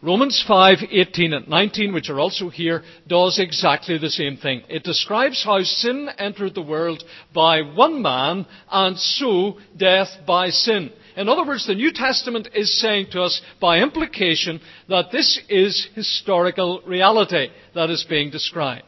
Romans 0.01 0.41
5:18 0.47 1.33
and 1.33 1.47
19, 1.49 1.93
which 1.93 2.09
are 2.09 2.19
also 2.19 2.49
here, 2.49 2.83
does 3.07 3.37
exactly 3.37 3.97
the 3.97 4.09
same 4.09 4.37
thing. 4.37 4.63
It 4.69 4.83
describes 4.83 5.43
how 5.43 5.61
sin 5.63 6.09
entered 6.17 6.55
the 6.55 6.61
world 6.61 7.03
by 7.33 7.61
one 7.61 8.01
man, 8.01 8.45
and 8.71 8.97
so 8.97 9.57
death 9.75 10.09
by 10.25 10.51
sin. 10.51 10.91
In 11.17 11.27
other 11.27 11.43
words, 11.43 11.67
the 11.67 11.75
New 11.75 11.91
Testament 11.91 12.47
is 12.55 12.79
saying 12.79 13.07
to 13.11 13.21
us, 13.21 13.41
by 13.59 13.79
implication, 13.79 14.61
that 14.87 15.11
this 15.11 15.37
is 15.49 15.89
historical 15.93 16.81
reality 16.85 17.49
that 17.75 17.89
is 17.89 18.05
being 18.05 18.29
described. 18.29 18.85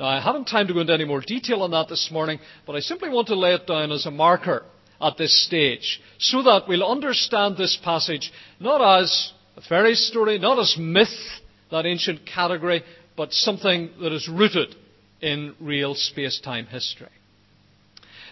Now, 0.00 0.06
I 0.06 0.20
haven't 0.20 0.46
time 0.46 0.66
to 0.66 0.74
go 0.74 0.80
into 0.80 0.94
any 0.94 1.04
more 1.04 1.20
detail 1.20 1.62
on 1.62 1.70
that 1.70 1.88
this 1.88 2.10
morning, 2.10 2.40
but 2.66 2.74
I 2.74 2.80
simply 2.80 3.10
want 3.10 3.28
to 3.28 3.36
lay 3.36 3.54
it 3.54 3.68
down 3.68 3.92
as 3.92 4.06
a 4.06 4.10
marker 4.10 4.64
at 5.00 5.16
this 5.16 5.46
stage 5.46 6.00
so 6.18 6.42
that 6.42 6.68
we'll 6.68 6.88
understand 6.88 7.56
this 7.56 7.78
passage 7.82 8.32
not 8.58 9.00
as 9.00 9.32
a 9.56 9.60
fairy 9.62 9.94
story, 9.94 10.38
not 10.38 10.58
as 10.58 10.76
myth, 10.78 11.08
that 11.70 11.86
ancient 11.86 12.26
category, 12.26 12.82
but 13.16 13.32
something 13.32 13.90
that 14.00 14.12
is 14.12 14.28
rooted 14.28 14.74
in 15.20 15.54
real 15.60 15.94
space-time 15.94 16.66
history. 16.66 17.08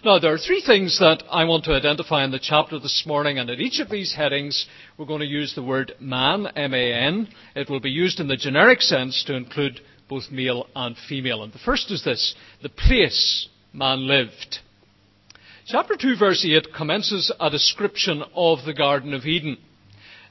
Now, 0.04 0.20
there 0.20 0.32
are 0.32 0.38
three 0.38 0.62
things 0.64 0.98
that 1.00 1.24
I 1.28 1.44
want 1.44 1.64
to 1.64 1.72
identify 1.72 2.24
in 2.24 2.30
the 2.30 2.38
chapter 2.40 2.78
this 2.78 3.02
morning, 3.04 3.38
and 3.38 3.50
at 3.50 3.58
each 3.58 3.80
of 3.80 3.90
these 3.90 4.14
headings, 4.14 4.66
we're 4.96 5.06
going 5.06 5.20
to 5.20 5.26
use 5.26 5.54
the 5.54 5.62
word 5.62 5.92
man, 5.98 6.46
M-A-N. 6.46 7.28
It 7.56 7.68
will 7.68 7.80
be 7.80 7.90
used 7.90 8.20
in 8.20 8.28
the 8.28 8.36
generic 8.36 8.80
sense 8.80 9.24
to 9.26 9.34
include 9.34 9.80
both 10.08 10.30
male 10.30 10.68
and 10.76 10.96
female. 11.08 11.42
And 11.42 11.52
the 11.52 11.58
first 11.58 11.90
is 11.90 12.04
this, 12.04 12.36
the 12.62 12.68
place 12.68 13.48
man 13.72 14.06
lived. 14.06 14.60
Chapter 15.70 15.96
2 16.00 16.16
verse 16.16 16.46
8 16.48 16.68
commences 16.74 17.30
a 17.38 17.50
description 17.50 18.24
of 18.34 18.64
the 18.64 18.72
Garden 18.72 19.12
of 19.12 19.26
Eden. 19.26 19.58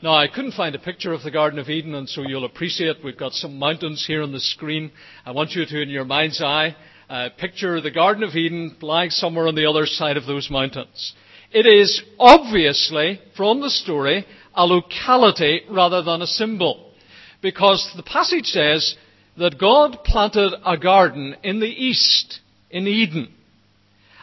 Now, 0.01 0.15
I 0.15 0.27
couldn't 0.27 0.53
find 0.53 0.73
a 0.73 0.79
picture 0.79 1.13
of 1.13 1.21
the 1.21 1.29
Garden 1.29 1.59
of 1.59 1.69
Eden, 1.69 1.93
and 1.93 2.09
so 2.09 2.23
you'll 2.23 2.45
appreciate 2.45 3.03
we've 3.03 3.19
got 3.19 3.33
some 3.33 3.59
mountains 3.59 4.03
here 4.07 4.23
on 4.23 4.31
the 4.31 4.39
screen. 4.39 4.91
I 5.27 5.31
want 5.33 5.51
you 5.51 5.63
to, 5.63 5.79
in 5.79 5.89
your 5.89 6.05
mind's 6.05 6.41
eye, 6.41 6.75
uh, 7.07 7.29
picture 7.37 7.79
the 7.79 7.91
Garden 7.91 8.23
of 8.23 8.35
Eden 8.35 8.77
lying 8.81 9.11
somewhere 9.11 9.47
on 9.47 9.53
the 9.53 9.69
other 9.69 9.85
side 9.85 10.17
of 10.17 10.25
those 10.25 10.49
mountains. 10.49 11.13
It 11.51 11.67
is 11.67 12.01
obviously, 12.17 13.21
from 13.35 13.61
the 13.61 13.69
story, 13.69 14.25
a 14.55 14.65
locality 14.65 15.61
rather 15.69 16.01
than 16.01 16.23
a 16.23 16.27
symbol. 16.27 16.93
Because 17.43 17.87
the 17.95 18.01
passage 18.01 18.47
says 18.47 18.95
that 19.37 19.59
God 19.59 19.99
planted 20.03 20.55
a 20.65 20.79
garden 20.79 21.35
in 21.43 21.59
the 21.59 21.67
east, 21.67 22.39
in 22.71 22.87
Eden. 22.87 23.35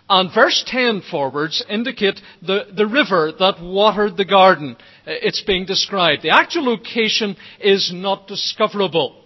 And 0.08 0.32
verse 0.34 0.62
10 0.66 1.02
forwards 1.10 1.64
indicate 1.68 2.20
the, 2.42 2.66
the 2.76 2.86
river 2.86 3.32
that 3.38 3.62
watered 3.62 4.16
the 4.16 4.26
garden. 4.26 4.76
Uh, 5.06 5.12
it's 5.22 5.42
being 5.42 5.64
described. 5.64 6.22
The 6.22 6.30
actual 6.30 6.64
location 6.64 7.36
is 7.58 7.90
not 7.92 8.28
discoverable. 8.28 9.22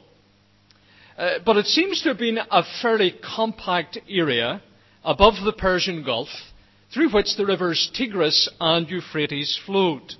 Uh, 1.16 1.38
but 1.44 1.56
it 1.56 1.66
seems 1.66 2.02
to 2.02 2.11
have 2.11 2.18
been 2.18 2.38
a 2.38 2.62
fairly 2.80 3.12
compact 3.12 3.99
area 4.08 4.62
above 5.02 5.35
the 5.44 5.52
Persian 5.52 6.04
Gulf 6.04 6.28
through 6.94 7.11
which 7.11 7.37
the 7.37 7.44
rivers 7.44 7.90
Tigris 7.94 8.49
and 8.61 8.88
Euphrates 8.88 9.58
flowed. 9.66 10.14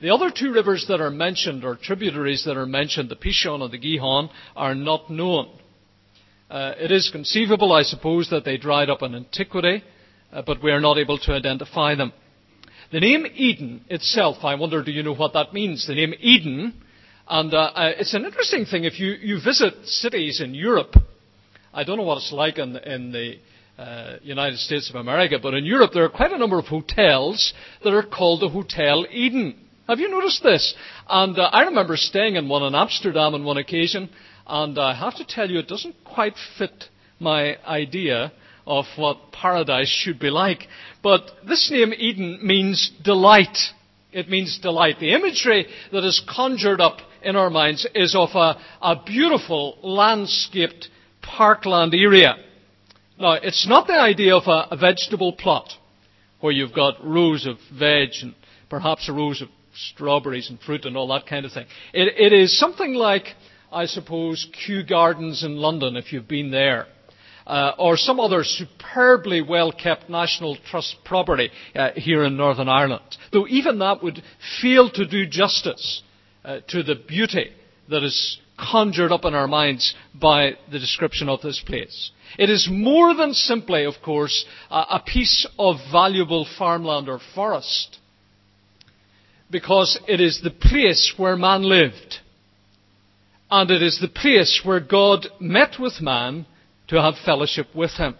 The 0.00 0.10
other 0.10 0.30
two 0.30 0.52
rivers 0.52 0.86
that 0.88 1.00
are 1.00 1.10
mentioned, 1.10 1.64
or 1.64 1.76
tributaries 1.76 2.44
that 2.44 2.56
are 2.56 2.66
mentioned, 2.66 3.08
the 3.08 3.16
Pishon 3.16 3.62
and 3.62 3.72
the 3.72 3.78
Gihon, 3.78 4.30
are 4.56 4.74
not 4.74 5.10
known. 5.10 5.48
Uh, 6.52 6.74
it 6.76 6.92
is 6.92 7.08
conceivable, 7.10 7.72
I 7.72 7.82
suppose, 7.82 8.28
that 8.28 8.44
they 8.44 8.58
dried 8.58 8.90
up 8.90 9.00
in 9.02 9.14
antiquity, 9.14 9.82
uh, 10.30 10.42
but 10.42 10.62
we 10.62 10.70
are 10.70 10.80
not 10.80 10.98
able 10.98 11.16
to 11.16 11.32
identify 11.32 11.94
them. 11.94 12.12
The 12.92 13.00
name 13.00 13.24
Eden 13.34 13.86
itself, 13.88 14.44
I 14.44 14.54
wonder, 14.56 14.84
do 14.84 14.92
you 14.92 15.02
know 15.02 15.14
what 15.14 15.32
that 15.32 15.54
means? 15.54 15.86
The 15.86 15.94
name 15.94 16.12
Eden, 16.20 16.74
and 17.26 17.54
uh, 17.54 17.56
uh, 17.56 17.92
it's 17.96 18.12
an 18.12 18.26
interesting 18.26 18.66
thing 18.66 18.84
if 18.84 19.00
you, 19.00 19.12
you 19.12 19.40
visit 19.42 19.86
cities 19.86 20.42
in 20.42 20.52
Europe. 20.54 20.94
I 21.72 21.84
don't 21.84 21.96
know 21.96 22.02
what 22.02 22.18
it's 22.18 22.32
like 22.32 22.58
in, 22.58 22.76
in 22.76 23.12
the 23.12 23.36
uh, 23.78 24.18
United 24.22 24.58
States 24.58 24.90
of 24.90 24.96
America, 24.96 25.38
but 25.42 25.54
in 25.54 25.64
Europe 25.64 25.92
there 25.94 26.04
are 26.04 26.10
quite 26.10 26.32
a 26.32 26.38
number 26.38 26.58
of 26.58 26.66
hotels 26.66 27.54
that 27.82 27.94
are 27.94 28.02
called 28.02 28.42
the 28.42 28.50
Hotel 28.50 29.06
Eden. 29.10 29.58
Have 29.88 30.00
you 30.00 30.10
noticed 30.10 30.42
this? 30.42 30.74
And 31.08 31.38
uh, 31.38 31.44
I 31.44 31.62
remember 31.62 31.96
staying 31.96 32.36
in 32.36 32.46
one 32.50 32.62
in 32.62 32.74
Amsterdam 32.74 33.34
on 33.34 33.42
one 33.42 33.56
occasion, 33.56 34.10
and 34.46 34.78
I 34.78 34.94
have 34.94 35.16
to 35.16 35.24
tell 35.24 35.50
you, 35.50 35.58
it 35.58 35.68
doesn't 35.68 36.04
quite 36.04 36.34
fit 36.58 36.84
my 37.18 37.56
idea 37.64 38.32
of 38.66 38.84
what 38.96 39.32
paradise 39.32 39.88
should 39.88 40.18
be 40.18 40.30
like. 40.30 40.66
But 41.02 41.22
this 41.46 41.70
name 41.70 41.92
Eden 41.96 42.40
means 42.42 42.90
delight. 43.02 43.56
It 44.12 44.28
means 44.28 44.58
delight. 44.58 44.96
The 45.00 45.14
imagery 45.14 45.66
that 45.92 46.04
is 46.04 46.22
conjured 46.28 46.80
up 46.80 46.98
in 47.22 47.36
our 47.36 47.50
minds 47.50 47.86
is 47.94 48.14
of 48.14 48.30
a, 48.34 48.58
a 48.80 49.02
beautiful 49.04 49.78
landscaped 49.82 50.88
parkland 51.22 51.94
area. 51.94 52.36
Now, 53.18 53.32
it's 53.32 53.66
not 53.66 53.86
the 53.86 53.98
idea 53.98 54.36
of 54.36 54.44
a, 54.46 54.74
a 54.74 54.76
vegetable 54.76 55.32
plot 55.32 55.72
where 56.40 56.52
you've 56.52 56.74
got 56.74 57.04
rows 57.04 57.46
of 57.46 57.56
veg 57.78 58.10
and 58.20 58.34
perhaps 58.68 59.08
rows 59.08 59.40
of 59.40 59.48
strawberries 59.74 60.50
and 60.50 60.60
fruit 60.60 60.84
and 60.84 60.96
all 60.96 61.08
that 61.08 61.26
kind 61.26 61.46
of 61.46 61.52
thing. 61.52 61.66
It, 61.92 62.14
it 62.18 62.32
is 62.32 62.58
something 62.58 62.94
like, 62.94 63.26
I 63.72 63.86
suppose, 63.86 64.46
Kew 64.64 64.82
Gardens 64.84 65.42
in 65.42 65.56
London, 65.56 65.96
if 65.96 66.12
you've 66.12 66.28
been 66.28 66.50
there. 66.50 66.86
Uh, 67.46 67.72
or 67.78 67.96
some 67.96 68.20
other 68.20 68.44
superbly 68.44 69.42
well 69.42 69.72
kept 69.72 70.08
National 70.08 70.56
Trust 70.70 70.96
property 71.04 71.50
uh, 71.74 71.90
here 71.96 72.22
in 72.24 72.36
Northern 72.36 72.68
Ireland. 72.68 73.02
Though 73.32 73.48
even 73.48 73.80
that 73.80 74.02
would 74.02 74.22
fail 74.60 74.88
to 74.90 75.06
do 75.06 75.26
justice 75.26 76.02
uh, 76.44 76.58
to 76.68 76.82
the 76.84 76.94
beauty 76.94 77.50
that 77.88 78.04
is 78.04 78.38
conjured 78.56 79.10
up 79.10 79.24
in 79.24 79.34
our 79.34 79.48
minds 79.48 79.94
by 80.14 80.52
the 80.70 80.78
description 80.78 81.28
of 81.28 81.40
this 81.40 81.60
place. 81.66 82.12
It 82.38 82.48
is 82.48 82.68
more 82.70 83.14
than 83.14 83.34
simply, 83.34 83.84
of 83.84 83.94
course, 84.04 84.44
a 84.70 85.00
piece 85.04 85.46
of 85.58 85.76
valuable 85.90 86.46
farmland 86.58 87.08
or 87.08 87.18
forest 87.34 87.98
because 89.50 89.98
it 90.08 90.20
is 90.20 90.40
the 90.42 90.50
place 90.50 91.12
where 91.16 91.36
man 91.36 91.62
lived. 91.62 92.20
And 93.54 93.70
it 93.70 93.82
is 93.82 93.98
the 94.00 94.08
place 94.08 94.62
where 94.64 94.80
God 94.80 95.26
met 95.38 95.78
with 95.78 96.00
man 96.00 96.46
to 96.88 96.98
have 97.02 97.16
fellowship 97.22 97.66
with 97.74 97.90
him. 97.90 98.16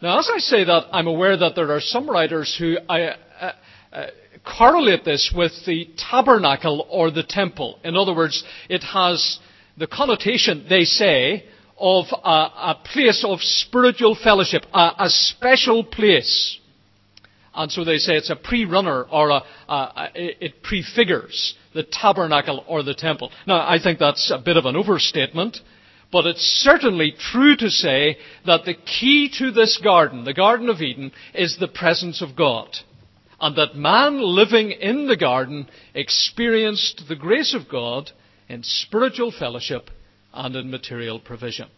Now, 0.00 0.18
as 0.18 0.30
I 0.34 0.38
say 0.38 0.64
that, 0.64 0.86
I'm 0.90 1.06
aware 1.06 1.36
that 1.36 1.56
there 1.56 1.70
are 1.70 1.80
some 1.82 2.08
writers 2.08 2.56
who 2.58 2.78
I, 2.88 3.02
uh, 3.02 3.16
uh, 3.38 3.52
uh, 3.92 4.06
correlate 4.56 5.04
this 5.04 5.30
with 5.36 5.52
the 5.66 5.90
tabernacle 5.98 6.86
or 6.88 7.10
the 7.10 7.22
temple. 7.22 7.78
In 7.84 7.96
other 7.96 8.16
words, 8.16 8.42
it 8.70 8.82
has 8.82 9.38
the 9.76 9.86
connotation, 9.86 10.64
they 10.66 10.84
say, 10.84 11.44
of 11.78 12.06
a, 12.12 12.28
a 12.28 12.80
place 12.82 13.22
of 13.28 13.40
spiritual 13.42 14.16
fellowship, 14.24 14.62
a, 14.72 14.92
a 15.00 15.10
special 15.10 15.84
place. 15.84 16.58
And 17.54 17.70
so 17.70 17.84
they 17.84 17.98
say 17.98 18.14
it's 18.14 18.30
a 18.30 18.36
pre-runner 18.36 19.02
or 19.02 19.28
a, 19.28 19.42
it 20.14 20.62
prefigures 20.62 21.56
the 21.74 21.84
tabernacle 21.84 22.64
or 22.68 22.82
the 22.82 22.94
temple. 22.94 23.30
Now, 23.46 23.66
I 23.68 23.78
think 23.82 23.98
that's 23.98 24.30
a 24.30 24.38
bit 24.38 24.56
of 24.56 24.66
an 24.66 24.76
overstatement, 24.76 25.58
but 26.12 26.26
it's 26.26 26.40
certainly 26.40 27.14
true 27.18 27.56
to 27.56 27.70
say 27.70 28.18
that 28.46 28.64
the 28.64 28.74
key 28.74 29.30
to 29.38 29.50
this 29.50 29.80
garden, 29.82 30.24
the 30.24 30.34
Garden 30.34 30.68
of 30.68 30.80
Eden, 30.80 31.12
is 31.34 31.56
the 31.58 31.68
presence 31.68 32.22
of 32.22 32.36
God. 32.36 32.68
And 33.40 33.56
that 33.56 33.76
man 33.76 34.20
living 34.20 34.70
in 34.70 35.06
the 35.06 35.16
garden 35.16 35.68
experienced 35.94 37.04
the 37.08 37.16
grace 37.16 37.54
of 37.54 37.70
God 37.70 38.10
in 38.48 38.62
spiritual 38.64 39.32
fellowship 39.32 39.88
and 40.34 40.54
in 40.56 40.70
material 40.70 41.20
provision. 41.20 41.68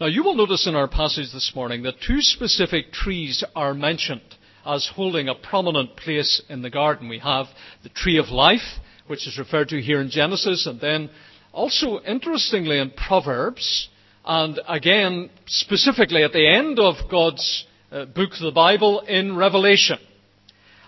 Now, 0.00 0.06
you 0.06 0.22
will 0.22 0.36
notice 0.36 0.66
in 0.66 0.74
our 0.74 0.88
passage 0.88 1.32
this 1.32 1.52
morning 1.54 1.82
that 1.82 2.00
two 2.06 2.20
specific 2.20 2.92
trees 2.92 3.44
are 3.56 3.74
mentioned 3.74 4.22
as 4.64 4.90
holding 4.94 5.28
a 5.28 5.34
prominent 5.34 5.96
place 5.96 6.42
in 6.48 6.62
the 6.62 6.70
garden. 6.70 7.08
We 7.08 7.18
have 7.18 7.46
the 7.82 7.88
tree 7.88 8.18
of 8.18 8.28
life, 8.28 8.78
which 9.06 9.26
is 9.26 9.38
referred 9.38 9.68
to 9.70 9.80
here 9.80 10.00
in 10.00 10.10
Genesis, 10.10 10.66
and 10.66 10.80
then 10.80 11.10
also, 11.52 12.00
interestingly, 12.00 12.78
in 12.78 12.90
Proverbs, 12.90 13.88
and 14.24 14.60
again, 14.68 15.30
specifically 15.46 16.22
at 16.22 16.32
the 16.32 16.48
end 16.48 16.78
of 16.78 16.94
God's 17.10 17.66
uh, 17.90 18.06
book, 18.06 18.30
the 18.40 18.52
Bible, 18.52 19.00
in 19.00 19.36
Revelation. 19.36 19.98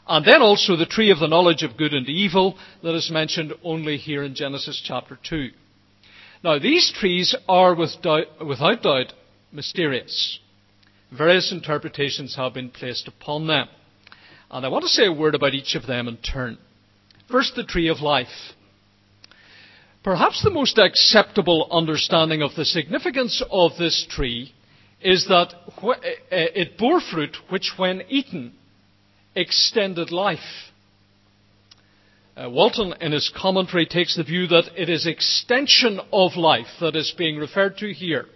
And 0.07 0.25
then 0.25 0.43
also 0.43 0.77
the 0.77 0.87
tree 0.87 1.11
of 1.11 1.19
the 1.19 1.29
knowledge 1.29 1.63
of 1.63 1.77
good 1.77 1.95
and 1.95 2.09
evil 2.09 2.59
that 2.83 2.95
is 2.95 3.11
mentioned 3.11 3.55
only 3.63 3.97
here 3.97 4.23
in 4.23 4.35
Genesis 4.35 4.83
chapter 4.85 5.19
2. 5.29 5.51
Now, 6.43 6.59
these 6.59 6.93
trees 6.95 7.35
are 7.49 7.75
without 7.75 8.83
doubt 8.83 9.13
mysterious. 9.51 10.39
Various 11.11 11.53
interpretations 11.53 12.37
have 12.37 12.55
been 12.55 12.71
placed 12.71 13.09
upon 13.09 13.47
them. 13.47 13.69
And 14.51 14.65
I 14.65 14.69
want 14.69 14.83
to 14.83 14.89
say 14.89 15.07
a 15.07 15.13
word 15.13 15.35
about 15.35 15.55
each 15.55 15.75
of 15.75 15.87
them 15.87 16.09
in 16.09 16.17
turn. 16.19 16.59
First, 17.31 17.55
the 17.57 17.65
tree 17.65 17.89
of 17.89 18.01
life. 18.01 18.53
Perhaps 20.03 20.43
the 20.43 20.51
most 20.51 20.79
acceptable 20.79 21.67
understanding 21.71 22.43
of 22.43 22.55
the 22.55 22.65
significance 22.65 23.43
of 23.51 23.73
this 23.79 24.07
tree 24.09 24.53
is 25.01 25.27
that 25.29 25.55
it 26.31 26.77
bore 26.77 27.01
fruit 27.01 27.37
which, 27.49 27.73
when 27.77 28.03
eaten, 28.09 28.53
extended 29.35 30.13
life. 30.13 30.71
Uh, 32.37 32.51
Walton, 32.51 32.95
in 33.01 33.13
his 33.13 33.33
commentary, 33.35 33.87
takes 33.87 34.17
the 34.17 34.25
view 34.25 34.47
that 34.49 34.71
it 34.77 34.89
is 34.89 35.07
extension 35.07 36.01
of 36.13 36.37
life 36.37 36.67
that 36.81 36.97
is 36.97 37.15
being 37.17 37.37
referred 37.37 37.79
to 37.79 37.93
here. 37.93 38.27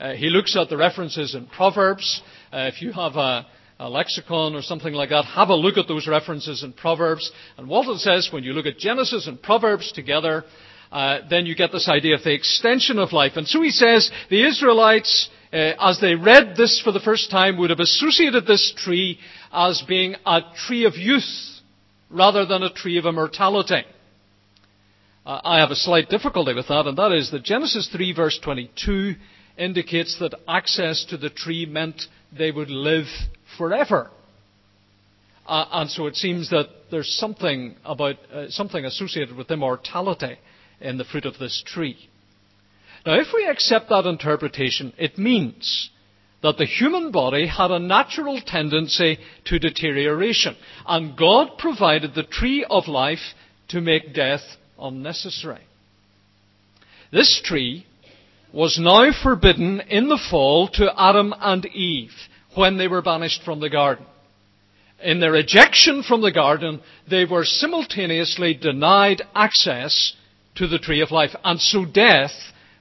Uh, 0.00 0.12
he 0.12 0.28
looks 0.28 0.56
at 0.56 0.68
the 0.68 0.76
references 0.76 1.34
in 1.34 1.46
Proverbs. 1.46 2.22
Uh, 2.52 2.70
if 2.72 2.82
you 2.82 2.92
have 2.92 3.16
a, 3.16 3.46
a, 3.78 3.88
lexicon 3.88 4.54
or 4.54 4.62
something 4.62 4.92
like 4.92 5.10
that, 5.10 5.24
have 5.24 5.50
a 5.50 5.54
look 5.54 5.76
at 5.78 5.86
those 5.86 6.08
references 6.08 6.62
in 6.62 6.72
Proverbs. 6.72 7.30
And 7.56 7.68
Walton 7.68 7.98
says 7.98 8.28
when 8.32 8.44
you 8.44 8.52
look 8.52 8.66
at 8.66 8.78
Genesis 8.78 9.26
and 9.26 9.40
Proverbs 9.40 9.92
together, 9.92 10.44
uh, 10.90 11.18
then 11.28 11.46
you 11.46 11.54
get 11.54 11.72
this 11.72 11.88
idea 11.88 12.16
of 12.16 12.24
the 12.24 12.34
extension 12.34 12.98
of 12.98 13.12
life. 13.12 13.32
And 13.36 13.46
so 13.46 13.62
he 13.62 13.70
says 13.70 14.10
the 14.30 14.46
Israelites, 14.46 15.28
uh, 15.52 15.72
as 15.80 16.00
they 16.00 16.14
read 16.14 16.54
this 16.56 16.80
for 16.82 16.92
the 16.92 17.00
first 17.00 17.30
time, 17.30 17.56
would 17.58 17.70
have 17.70 17.80
associated 17.80 18.46
this 18.46 18.74
tree 18.76 19.18
as 19.52 19.82
being 19.86 20.16
a 20.26 20.40
tree 20.66 20.86
of 20.86 20.96
youth 20.96 21.24
rather 22.10 22.46
than 22.46 22.62
a 22.62 22.72
tree 22.72 22.98
of 22.98 23.06
immortality. 23.06 23.82
Uh, 25.26 25.40
I 25.42 25.60
have 25.60 25.70
a 25.70 25.76
slight 25.76 26.08
difficulty 26.08 26.52
with 26.52 26.68
that, 26.68 26.86
and 26.86 26.98
that 26.98 27.12
is 27.12 27.30
that 27.30 27.44
Genesis 27.44 27.88
3 27.92 28.12
verse 28.12 28.38
22 28.42 29.14
indicates 29.56 30.18
that 30.18 30.34
access 30.48 31.04
to 31.06 31.16
the 31.16 31.30
tree 31.30 31.66
meant 31.66 32.02
they 32.36 32.50
would 32.50 32.70
live 32.70 33.06
forever. 33.56 34.10
Uh, 35.46 35.66
and 35.72 35.90
so 35.90 36.06
it 36.06 36.16
seems 36.16 36.50
that 36.50 36.68
there's 36.90 37.12
something 37.14 37.76
about 37.84 38.16
uh, 38.32 38.48
something 38.48 38.84
associated 38.84 39.36
with 39.36 39.50
immortality 39.50 40.38
in 40.80 40.96
the 40.96 41.04
fruit 41.04 41.26
of 41.26 41.38
this 41.38 41.62
tree. 41.66 41.96
Now, 43.04 43.14
if 43.20 43.28
we 43.34 43.46
accept 43.46 43.90
that 43.90 44.06
interpretation, 44.06 44.94
it 44.96 45.18
means 45.18 45.90
that 46.42 46.56
the 46.56 46.66
human 46.66 47.10
body 47.10 47.46
had 47.46 47.70
a 47.70 47.78
natural 47.78 48.40
tendency 48.40 49.18
to 49.46 49.58
deterioration. 49.58 50.56
And 50.86 51.16
God 51.16 51.58
provided 51.58 52.14
the 52.14 52.22
tree 52.22 52.66
of 52.68 52.88
life 52.88 53.34
to 53.68 53.80
make 53.80 54.14
death 54.14 54.42
unnecessary. 54.78 55.62
This 57.12 57.40
tree 57.44 57.86
was 58.54 58.78
now 58.78 59.10
forbidden 59.10 59.80
in 59.80 60.08
the 60.08 60.20
fall 60.30 60.68
to 60.68 60.88
Adam 60.96 61.34
and 61.40 61.66
Eve 61.66 62.12
when 62.54 62.78
they 62.78 62.86
were 62.86 63.02
banished 63.02 63.42
from 63.42 63.58
the 63.58 63.68
garden. 63.68 64.06
In 65.02 65.18
their 65.18 65.34
ejection 65.34 66.04
from 66.04 66.22
the 66.22 66.30
garden, 66.30 66.80
they 67.10 67.24
were 67.24 67.44
simultaneously 67.44 68.54
denied 68.54 69.22
access 69.34 70.14
to 70.54 70.68
the 70.68 70.78
tree 70.78 71.00
of 71.00 71.10
life, 71.10 71.34
and 71.42 71.60
so 71.60 71.84
death 71.84 72.30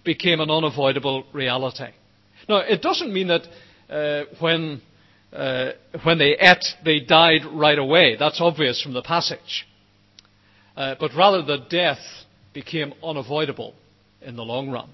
became 0.03 0.39
an 0.39 0.51
unavoidable 0.51 1.25
reality. 1.33 1.89
Now, 2.47 2.57
it 2.57 2.83
doesn't 2.83 3.11
mean 3.11 3.29
that 3.29 3.47
uh, 3.89 4.25
when, 4.39 4.79
uh, 5.33 5.71
when 6.03 6.19
they 6.19 6.37
ate, 6.39 6.65
they 6.85 6.99
died 6.99 7.45
right 7.51 7.79
away. 7.79 8.15
That's 8.15 8.39
obvious 8.39 8.79
from 8.79 8.93
the 8.93 9.01
passage. 9.01 9.65
Uh, 10.77 10.95
but 10.99 11.15
rather, 11.15 11.41
the 11.41 11.65
death 11.67 11.99
became 12.53 12.93
unavoidable 13.03 13.73
in 14.21 14.35
the 14.35 14.43
long 14.43 14.69
run. 14.69 14.89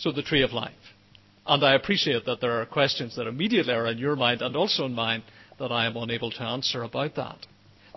So, 0.00 0.10
the 0.12 0.22
tree 0.22 0.42
of 0.42 0.52
life. 0.52 0.72
And 1.46 1.62
I 1.62 1.74
appreciate 1.74 2.24
that 2.24 2.40
there 2.40 2.62
are 2.62 2.64
questions 2.64 3.16
that 3.16 3.26
immediately 3.26 3.74
are 3.74 3.86
in 3.86 3.98
your 3.98 4.16
mind 4.16 4.40
and 4.40 4.56
also 4.56 4.86
in 4.86 4.94
mine 4.94 5.22
that 5.58 5.70
I 5.70 5.84
am 5.84 5.94
unable 5.98 6.30
to 6.30 6.42
answer 6.42 6.82
about 6.82 7.16
that. 7.16 7.36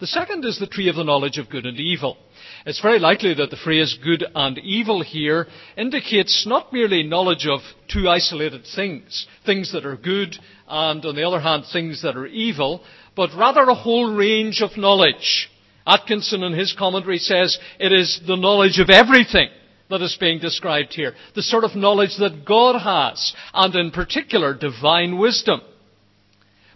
The 0.02 0.08
second 0.08 0.44
is 0.44 0.60
the 0.60 0.68
tree 0.68 0.89
of 0.89 0.98
the 0.98 1.06
knowledge 1.06 1.38
of 1.38 1.50
good 1.50 1.66
and 1.66 1.80
evil. 1.80 2.18
It's 2.66 2.82
very 2.82 3.00
likely 3.00 3.34
that 3.36 3.52
the 3.52 3.56
phrase 3.56 3.98
good 4.04 4.26
and 4.36 4.58
evil 4.58 5.02
here 5.02 5.48
indicates 5.78 6.46
not 6.46 6.74
merely 6.74 7.04
knowledge 7.04 7.48
of 7.48 7.62
two 7.88 8.10
isolated 8.10 8.66
things, 8.76 9.26
things 9.46 9.72
that 9.72 9.86
are 9.86 9.96
good, 9.96 10.36
and 10.68 11.06
on 11.06 11.16
the 11.16 11.26
other 11.26 11.39
hand, 11.39 11.63
things 11.72 12.02
that 12.02 12.18
are 12.18 12.28
evil, 12.28 12.84
but 13.16 13.30
rather 13.34 13.62
a 13.62 13.76
whole 13.76 14.13
range 14.13 14.62
of 14.62 14.76
knowledge. 14.76 15.50
Atkinson 15.88 16.44
in 16.44 16.52
his 16.52 16.76
commentary 16.78 17.20
says 17.20 17.58
it 17.80 17.94
is 17.94 18.20
the 18.28 18.36
knowledge 18.36 18.80
of 18.80 18.89
everything 18.89 19.48
that 19.89 20.02
is 20.02 20.17
being 20.19 20.39
described 20.39 20.93
here. 20.93 21.13
The 21.36 21.41
sort 21.41 21.63
of 21.63 21.76
knowledge 21.76 22.17
that 22.17 22.46
God 22.46 22.80
has, 22.80 23.34
and 23.54 23.76
in 23.76 23.91
particular, 23.91 24.54
divine 24.54 25.17
wisdom. 25.17 25.62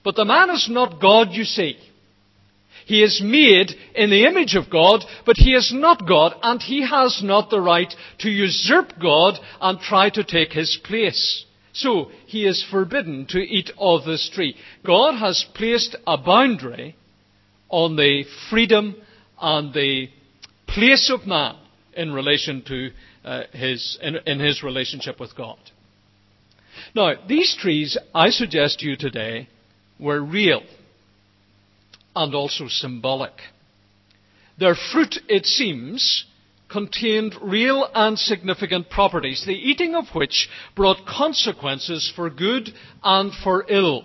But 0.04 0.16
the 0.16 0.26
man 0.26 0.50
is 0.50 0.68
not 0.70 1.02
God, 1.02 1.30
you 1.32 1.44
see. 1.44 1.78
He 2.86 3.04
is 3.04 3.22
made 3.22 3.72
in 3.96 4.10
the 4.10 4.26
image 4.26 4.56
of 4.56 4.70
God, 4.70 5.04
but 5.26 5.36
he 5.36 5.54
is 5.54 5.74
not 5.74 6.08
God, 6.08 6.34
and 6.42 6.62
he 6.62 6.88
has 6.88 7.22
not 7.22 7.50
the 7.50 7.60
right 7.60 7.94
to 8.20 8.30
usurp 8.30 8.94
God 9.02 9.38
and 9.60 9.80
try 9.80 10.10
to 10.12 10.24
take 10.24 10.54
his 10.54 10.80
place. 10.84 11.46
So, 11.74 12.12
he 12.26 12.46
is 12.46 12.66
forbidden 12.72 13.26
to 13.30 13.40
eat 13.40 13.72
of 13.78 14.06
this 14.06 14.30
tree. 14.34 14.56
God 14.86 15.16
has 15.16 15.46
placed 15.54 15.96
a 16.08 16.18
boundary 16.18 16.96
on 17.70 17.98
the 17.98 18.24
freedom 18.50 18.96
and 19.40 19.74
the 19.74 20.08
place 20.66 21.12
of 21.14 21.28
man 21.28 21.58
in 21.98 22.14
relation 22.14 22.64
to 22.68 22.90
uh, 23.26 23.44
his, 23.52 23.98
in, 24.02 24.16
in 24.26 24.40
his 24.40 24.64
relationship 24.64 25.20
with 25.20 25.36
God. 25.36 25.58
Now, 26.96 27.16
these 27.28 27.58
trees, 27.60 27.98
I 28.14 28.30
suggest 28.30 28.80
to 28.80 28.86
you 28.86 28.96
today, 28.96 29.50
were 30.00 30.22
real 30.22 30.62
and 32.16 32.34
also 32.34 32.68
symbolic. 32.68 33.34
Their 34.60 34.76
fruit, 34.76 35.18
it 35.28 35.46
seems, 35.46 36.26
contained 36.70 37.36
real 37.42 37.90
and 37.94 38.18
significant 38.18 38.90
properties, 38.90 39.44
the 39.46 39.54
eating 39.54 39.96
of 39.96 40.06
which 40.14 40.50
brought 40.76 41.06
consequences 41.08 42.12
for 42.16 42.30
good 42.30 42.70
and 43.04 43.34
for 43.44 43.66
ill. 43.70 44.04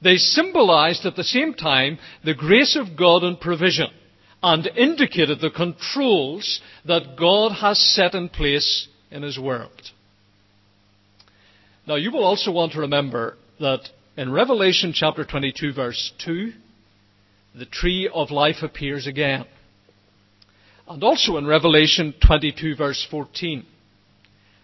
They 0.00 0.16
symbolized 0.16 1.04
at 1.06 1.16
the 1.16 1.24
same 1.24 1.54
time 1.54 1.98
the 2.24 2.34
grace 2.34 2.76
of 2.76 2.96
God 2.96 3.24
and 3.24 3.38
provision 3.40 3.90
and 4.42 4.66
indicated 4.76 5.40
the 5.40 5.50
controls 5.50 6.60
that 6.84 7.16
God 7.18 7.52
has 7.52 7.78
set 7.78 8.14
in 8.14 8.28
place 8.28 8.88
in 9.10 9.22
His 9.22 9.38
world. 9.38 9.90
Now, 11.86 11.96
you 11.96 12.12
will 12.12 12.24
also 12.24 12.52
want 12.52 12.72
to 12.72 12.80
remember 12.80 13.36
that 13.60 13.88
in 14.16 14.30
Revelation 14.30 14.92
chapter 14.94 15.24
22, 15.24 15.72
verse 15.72 16.12
2, 16.24 16.52
the 17.54 17.66
tree 17.66 18.10
of 18.12 18.30
life 18.30 18.62
appears 18.62 19.06
again. 19.06 19.46
And 20.86 21.02
also 21.02 21.36
in 21.36 21.46
Revelation 21.46 22.14
22 22.26 22.76
verse 22.76 23.06
14. 23.10 23.66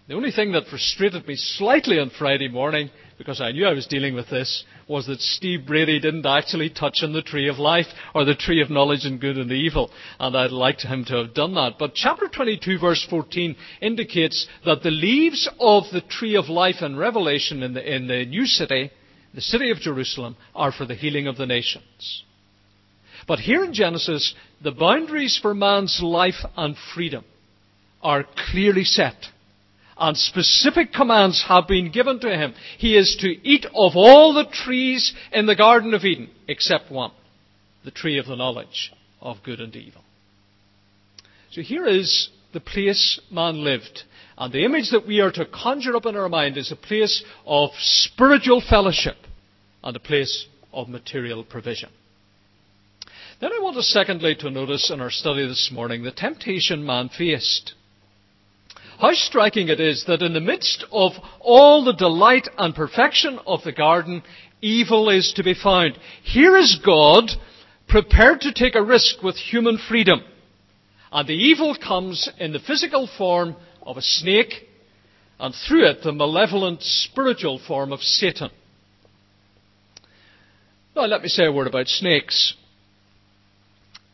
The 0.06 0.14
only 0.14 0.32
thing 0.32 0.52
that 0.52 0.66
frustrated 0.66 1.26
me 1.26 1.34
slightly 1.34 1.98
on 1.98 2.10
Friday 2.10 2.48
morning, 2.48 2.90
because 3.16 3.40
I 3.40 3.52
knew 3.52 3.64
I 3.66 3.72
was 3.72 3.86
dealing 3.86 4.14
with 4.14 4.28
this, 4.28 4.62
was 4.86 5.06
that 5.06 5.22
Steve 5.22 5.66
Brady 5.66 5.98
didn't 5.98 6.26
actually 6.26 6.68
touch 6.68 6.98
on 7.02 7.14
the 7.14 7.22
tree 7.22 7.48
of 7.48 7.58
life 7.58 7.86
or 8.14 8.26
the 8.26 8.34
tree 8.34 8.60
of 8.60 8.68
knowledge 8.68 9.06
and 9.06 9.18
good 9.18 9.38
and 9.38 9.50
evil. 9.50 9.90
And 10.20 10.36
I'd 10.36 10.50
liked 10.50 10.82
him 10.82 11.06
to 11.06 11.16
have 11.16 11.32
done 11.32 11.54
that. 11.54 11.78
But 11.78 11.94
chapter 11.94 12.28
22 12.28 12.78
verse 12.78 13.06
14 13.08 13.56
indicates 13.80 14.46
that 14.66 14.82
the 14.82 14.90
leaves 14.90 15.48
of 15.58 15.84
the 15.90 16.02
tree 16.02 16.36
of 16.36 16.50
life 16.50 16.82
in 16.82 16.96
Revelation 16.98 17.62
in 17.62 17.72
the, 17.72 17.94
in 17.94 18.06
the 18.06 18.26
new 18.26 18.44
city, 18.44 18.90
the 19.32 19.40
city 19.40 19.70
of 19.70 19.78
Jerusalem, 19.78 20.36
are 20.54 20.70
for 20.70 20.84
the 20.84 20.94
healing 20.94 21.28
of 21.28 21.38
the 21.38 21.46
nations. 21.46 22.24
But 23.26 23.38
here 23.38 23.64
in 23.64 23.72
Genesis, 23.72 24.34
the 24.62 24.70
boundaries 24.70 25.38
for 25.40 25.54
man's 25.54 26.00
life 26.02 26.44
and 26.58 26.76
freedom 26.94 27.24
are 28.02 28.26
clearly 28.50 28.84
set. 28.84 29.14
And 29.96 30.16
specific 30.16 30.92
commands 30.92 31.44
have 31.48 31.68
been 31.68 31.92
given 31.92 32.18
to 32.20 32.28
him. 32.28 32.54
He 32.78 32.96
is 32.96 33.16
to 33.20 33.28
eat 33.28 33.64
of 33.66 33.92
all 33.94 34.34
the 34.34 34.46
trees 34.50 35.14
in 35.32 35.46
the 35.46 35.54
Garden 35.54 35.94
of 35.94 36.04
Eden, 36.04 36.30
except 36.48 36.90
one 36.90 37.12
the 37.84 37.90
tree 37.90 38.18
of 38.18 38.26
the 38.26 38.36
knowledge 38.36 38.92
of 39.20 39.42
good 39.44 39.60
and 39.60 39.74
evil. 39.76 40.02
So 41.50 41.60
here 41.60 41.86
is 41.86 42.30
the 42.52 42.60
place 42.60 43.20
man 43.30 43.62
lived. 43.62 44.02
And 44.36 44.52
the 44.52 44.64
image 44.64 44.90
that 44.90 45.06
we 45.06 45.20
are 45.20 45.30
to 45.32 45.46
conjure 45.46 45.94
up 45.94 46.06
in 46.06 46.16
our 46.16 46.28
mind 46.28 46.56
is 46.56 46.72
a 46.72 46.76
place 46.76 47.22
of 47.46 47.70
spiritual 47.78 48.60
fellowship 48.60 49.16
and 49.82 49.94
a 49.94 50.00
place 50.00 50.46
of 50.72 50.88
material 50.88 51.44
provision. 51.44 51.90
Then 53.40 53.52
I 53.52 53.60
want 53.62 53.76
us 53.76 53.88
secondly 53.88 54.34
to 54.36 54.50
notice 54.50 54.90
in 54.90 55.00
our 55.00 55.10
study 55.10 55.46
this 55.46 55.70
morning 55.72 56.02
the 56.02 56.10
temptation 56.10 56.84
man 56.84 57.10
faced. 57.10 57.74
How 58.98 59.12
striking 59.12 59.68
it 59.68 59.80
is 59.80 60.04
that 60.06 60.22
in 60.22 60.34
the 60.34 60.40
midst 60.40 60.84
of 60.92 61.12
all 61.40 61.84
the 61.84 61.92
delight 61.92 62.48
and 62.56 62.74
perfection 62.74 63.38
of 63.46 63.62
the 63.64 63.72
garden, 63.72 64.22
evil 64.60 65.10
is 65.10 65.32
to 65.36 65.42
be 65.42 65.54
found. 65.54 65.98
Here 66.22 66.56
is 66.56 66.80
God 66.84 67.30
prepared 67.88 68.40
to 68.42 68.52
take 68.52 68.74
a 68.74 68.82
risk 68.82 69.22
with 69.22 69.36
human 69.36 69.78
freedom. 69.78 70.22
And 71.12 71.28
the 71.28 71.34
evil 71.34 71.76
comes 71.76 72.28
in 72.38 72.52
the 72.52 72.58
physical 72.58 73.08
form 73.18 73.56
of 73.82 73.96
a 73.96 74.02
snake, 74.02 74.68
and 75.38 75.54
through 75.54 75.88
it 75.88 76.02
the 76.02 76.12
malevolent 76.12 76.82
spiritual 76.82 77.60
form 77.66 77.92
of 77.92 78.00
Satan. 78.00 78.50
Now 80.96 81.06
let 81.06 81.22
me 81.22 81.28
say 81.28 81.46
a 81.46 81.52
word 81.52 81.66
about 81.66 81.88
snakes. 81.88 82.54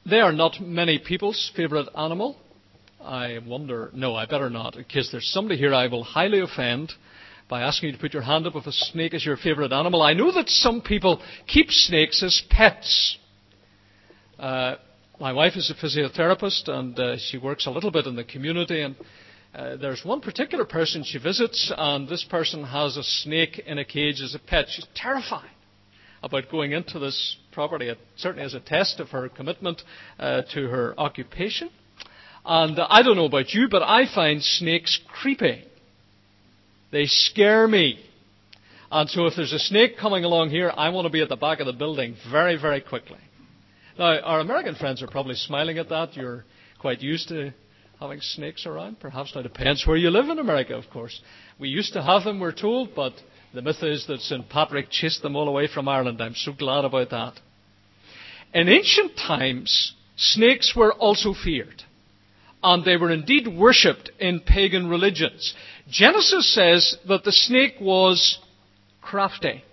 They 0.06 0.20
are 0.20 0.32
not 0.32 0.60
many 0.60 0.98
people's 0.98 1.50
favourite 1.54 1.88
animal. 1.96 2.36
I 3.02 3.38
wonder, 3.46 3.90
no, 3.94 4.14
I 4.14 4.26
better 4.26 4.50
not, 4.50 4.76
in 4.76 4.84
case 4.84 5.08
there's 5.10 5.30
somebody 5.32 5.58
here 5.58 5.72
I 5.72 5.86
will 5.86 6.04
highly 6.04 6.40
offend 6.40 6.92
by 7.48 7.62
asking 7.62 7.88
you 7.88 7.96
to 7.96 8.00
put 8.00 8.12
your 8.12 8.22
hand 8.22 8.46
up 8.46 8.54
if 8.54 8.66
a 8.66 8.72
snake 8.72 9.14
is 9.14 9.24
your 9.24 9.36
favourite 9.36 9.72
animal. 9.72 10.02
I 10.02 10.12
know 10.12 10.30
that 10.32 10.48
some 10.48 10.82
people 10.82 11.20
keep 11.46 11.70
snakes 11.70 12.22
as 12.22 12.42
pets. 12.50 13.18
Uh, 14.38 14.76
my 15.18 15.32
wife 15.32 15.56
is 15.56 15.70
a 15.70 15.74
physiotherapist 15.74 16.68
and 16.68 16.98
uh, 16.98 17.16
she 17.18 17.38
works 17.38 17.66
a 17.66 17.70
little 17.70 17.90
bit 17.90 18.06
in 18.06 18.16
the 18.16 18.24
community 18.24 18.82
and 18.82 18.96
uh, 19.54 19.76
there's 19.76 20.04
one 20.04 20.20
particular 20.20 20.64
person 20.64 21.02
she 21.02 21.18
visits 21.18 21.72
and 21.76 22.08
this 22.08 22.24
person 22.24 22.64
has 22.64 22.96
a 22.96 23.02
snake 23.02 23.60
in 23.66 23.78
a 23.78 23.84
cage 23.84 24.20
as 24.20 24.34
a 24.34 24.38
pet. 24.38 24.66
She's 24.68 24.86
terrified 24.94 25.50
about 26.22 26.50
going 26.50 26.72
into 26.72 26.98
this 26.98 27.36
property. 27.50 27.88
It 27.88 27.98
certainly 28.16 28.46
is 28.46 28.54
a 28.54 28.60
test 28.60 29.00
of 29.00 29.08
her 29.08 29.28
commitment 29.28 29.82
uh, 30.18 30.42
to 30.54 30.68
her 30.68 30.94
occupation. 30.98 31.70
And 32.44 32.78
I 32.78 33.02
don't 33.02 33.16
know 33.16 33.26
about 33.26 33.52
you, 33.52 33.68
but 33.68 33.82
I 33.82 34.12
find 34.12 34.42
snakes 34.42 34.98
creepy. 35.20 35.64
They 36.90 37.06
scare 37.06 37.68
me. 37.68 38.00
And 38.90 39.08
so 39.08 39.26
if 39.26 39.34
there's 39.36 39.52
a 39.52 39.58
snake 39.58 39.98
coming 39.98 40.24
along 40.24 40.50
here, 40.50 40.72
I 40.74 40.88
want 40.88 41.06
to 41.06 41.10
be 41.10 41.20
at 41.20 41.28
the 41.28 41.36
back 41.36 41.60
of 41.60 41.66
the 41.66 41.72
building 41.72 42.16
very, 42.30 42.56
very 42.56 42.80
quickly. 42.80 43.18
Now, 43.98 44.18
our 44.20 44.40
American 44.40 44.74
friends 44.74 45.02
are 45.02 45.06
probably 45.06 45.36
smiling 45.36 45.78
at 45.78 45.90
that. 45.90 46.16
You're 46.16 46.44
quite 46.80 47.02
used 47.02 47.28
to 47.28 47.52
having 48.00 48.20
snakes 48.20 48.66
around. 48.66 48.98
Perhaps 48.98 49.34
now 49.34 49.42
depends 49.42 49.86
where 49.86 49.96
you 49.96 50.10
live 50.10 50.28
in 50.28 50.38
America, 50.38 50.74
of 50.74 50.88
course. 50.90 51.20
We 51.58 51.68
used 51.68 51.92
to 51.92 52.02
have 52.02 52.24
them, 52.24 52.40
we're 52.40 52.52
told, 52.52 52.94
but 52.96 53.12
the 53.52 53.62
myth 53.62 53.82
is 53.82 54.06
that 54.06 54.20
St. 54.20 54.48
Patrick 54.48 54.90
chased 54.90 55.22
them 55.22 55.36
all 55.36 55.48
away 55.48 55.68
from 55.72 55.86
Ireland. 55.88 56.20
I'm 56.20 56.34
so 56.34 56.52
glad 56.52 56.84
about 56.84 57.10
that. 57.10 57.34
In 58.54 58.68
ancient 58.68 59.16
times, 59.16 59.92
snakes 60.16 60.74
were 60.74 60.92
also 60.94 61.34
feared. 61.34 61.84
And 62.62 62.84
they 62.84 62.96
were 62.96 63.10
indeed 63.10 63.48
worshipped 63.48 64.10
in 64.18 64.40
pagan 64.40 64.88
religions. 64.88 65.54
Genesis 65.88 66.52
says 66.54 66.96
that 67.08 67.24
the 67.24 67.32
snake 67.32 67.76
was 67.80 68.38
crafty. 69.00 69.64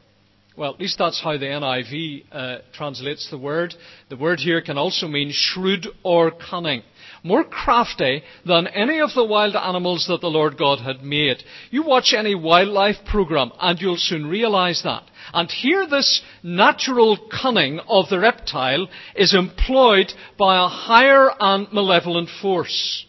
Well, 0.55 0.73
at 0.73 0.79
least 0.79 0.97
that's 0.97 1.21
how 1.21 1.37
the 1.37 1.45
NIV 1.45 2.23
uh, 2.31 2.57
translates 2.73 3.29
the 3.29 3.37
word. 3.37 3.75
The 4.09 4.15
word 4.15 4.39
here 4.39 4.61
can 4.61 4.77
also 4.77 5.07
mean 5.07 5.31
shrewd 5.31 5.87
or 6.03 6.31
cunning 6.31 6.81
more 7.23 7.43
crafty 7.43 8.23
than 8.45 8.67
any 8.67 8.99
of 8.99 9.13
the 9.13 9.25
wild 9.25 9.55
animals 9.55 10.05
that 10.07 10.21
the 10.21 10.27
Lord 10.27 10.57
God 10.57 10.79
had 10.79 11.03
made. 11.03 11.43
You 11.71 11.83
watch 11.83 12.13
any 12.13 12.35
wildlife 12.35 12.97
program 13.05 13.51
and 13.59 13.79
you'll 13.79 13.97
soon 13.97 14.27
realize 14.27 14.81
that. 14.83 15.03
And 15.33 15.49
here 15.51 15.87
this 15.87 16.21
natural 16.43 17.17
cunning 17.29 17.79
of 17.87 18.09
the 18.09 18.19
reptile 18.19 18.87
is 19.15 19.33
employed 19.33 20.13
by 20.37 20.57
a 20.57 20.69
higher 20.69 21.29
and 21.39 21.71
malevolent 21.71 22.29
force. 22.41 23.05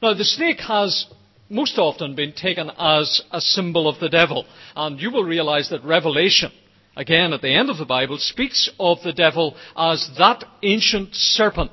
Now 0.00 0.14
the 0.14 0.24
snake 0.24 0.60
has 0.60 1.06
most 1.48 1.78
often 1.78 2.14
been 2.14 2.32
taken 2.32 2.70
as 2.78 3.22
a 3.30 3.40
symbol 3.40 3.88
of 3.88 4.00
the 4.00 4.08
devil. 4.08 4.46
And 4.74 5.00
you 5.00 5.10
will 5.10 5.24
realize 5.24 5.70
that 5.70 5.84
Revelation, 5.84 6.52
again 6.96 7.32
at 7.32 7.42
the 7.42 7.54
end 7.54 7.70
of 7.70 7.78
the 7.78 7.84
Bible, 7.84 8.18
speaks 8.18 8.70
of 8.78 8.98
the 9.02 9.12
devil 9.12 9.56
as 9.76 10.10
that 10.18 10.44
ancient 10.62 11.14
serpent 11.14 11.70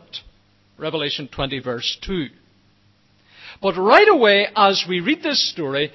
Revelation 0.78 1.28
20 1.28 1.60
verse 1.60 1.98
2. 2.02 2.28
But 3.62 3.78
right 3.78 4.08
away, 4.08 4.48
as 4.56 4.86
we 4.88 5.00
read 5.02 5.22
this 5.22 5.52
story, 5.52 5.92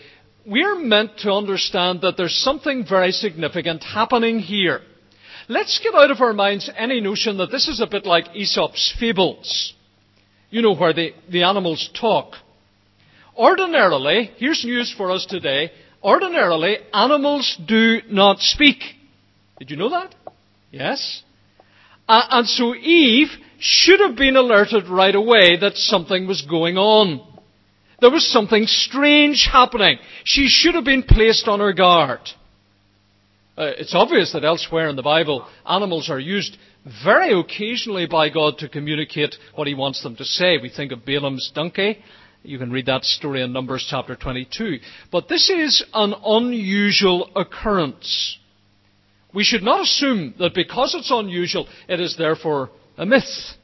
we're 0.47 0.79
meant 0.79 1.19
to 1.19 1.33
understand 1.33 2.03
that 2.03 2.17
there's 2.17 2.37
something 2.37 2.87
very 2.89 3.11
significant 3.11 3.83
happening 3.83 4.39
here. 4.39 4.81
let's 5.49 5.81
get 5.81 5.95
out 5.95 6.11
of 6.11 6.21
our 6.21 6.33
minds 6.33 6.71
any 6.77 7.01
notion 7.01 7.39
that 7.39 7.51
this 7.51 7.69
is 7.69 7.81
a 7.81 7.87
bit 7.87 8.07
like 8.07 8.35
Aesop's 8.35 8.95
fables. 8.99 9.75
You 10.51 10.63
know, 10.63 10.75
where 10.75 10.93
the, 10.93 11.13
the 11.29 11.43
animals 11.43 11.91
talk. 11.99 12.35
Ordinarily, 13.37 14.31
here's 14.37 14.65
news 14.65 14.95
for 14.97 15.11
us 15.11 15.27
today, 15.27 15.73
ordinarily, 16.03 16.79
animals 16.95 17.59
do 17.67 18.01
not 18.09 18.39
speak. 18.39 18.79
Did 19.59 19.71
you 19.71 19.77
know 19.77 19.91
that? 19.91 20.15
Yes. 20.71 21.23
Uh, 22.09 22.23
and 22.31 22.47
so 22.47 22.75
Eve 22.75 23.29
should 23.59 24.01
have 24.01 24.17
been 24.17 24.37
alerted 24.37 24.89
right 24.89 25.15
away 25.15 25.57
that 25.59 25.77
something 25.77 26.27
was 26.27 26.43
going 26.43 26.77
on. 26.77 27.21
There 28.01 28.11
was 28.11 28.31
something 28.31 28.67
strange 28.67 29.49
happening. 29.51 29.99
She 30.25 30.49
should 30.49 30.75
have 30.75 30.85
been 30.85 31.03
placed 31.03 31.49
on 31.49 31.61
her 31.61 31.73
guard. 31.73 32.21
Uh, 33.57 33.73
it's 33.79 33.95
obvious 33.95 34.33
that 34.33 34.45
elsewhere 34.45 34.89
in 34.89 34.97
the 34.97 35.03
Bible, 35.03 35.47
animals 35.65 36.11
are 36.11 36.21
used 36.21 36.59
very 37.05 37.39
occasionally 37.39 38.07
by 38.07 38.29
God 38.29 38.59
to 38.59 38.69
communicate 38.69 39.35
what 39.55 39.67
He 39.67 39.75
wants 39.75 40.03
them 40.03 40.15
to 40.17 40.25
say. 40.25 40.59
We 40.59 40.69
think 40.69 40.93
of 40.93 41.07
Balaam's 41.07 41.51
donkey. 41.55 41.99
You 42.43 42.59
can 42.59 42.71
read 42.71 42.87
that 42.87 43.05
story 43.05 43.43
in 43.43 43.53
Numbers 43.53 43.87
chapter 43.89 44.15
22. 44.15 44.79
But 45.11 45.29
this 45.29 45.49
is 45.49 45.85
an 45.95 46.15
unusual 46.25 47.31
occurrence. 47.35 48.39
We 49.35 49.43
should 49.43 49.63
not 49.63 49.81
assume 49.81 50.35
that 50.39 50.55
because 50.55 50.95
it's 50.95 51.11
unusual, 51.11 51.67
it 51.89 51.99
is 51.99 52.17
therefore 52.17 52.71
a 52.97 53.07
myth. 53.07 53.57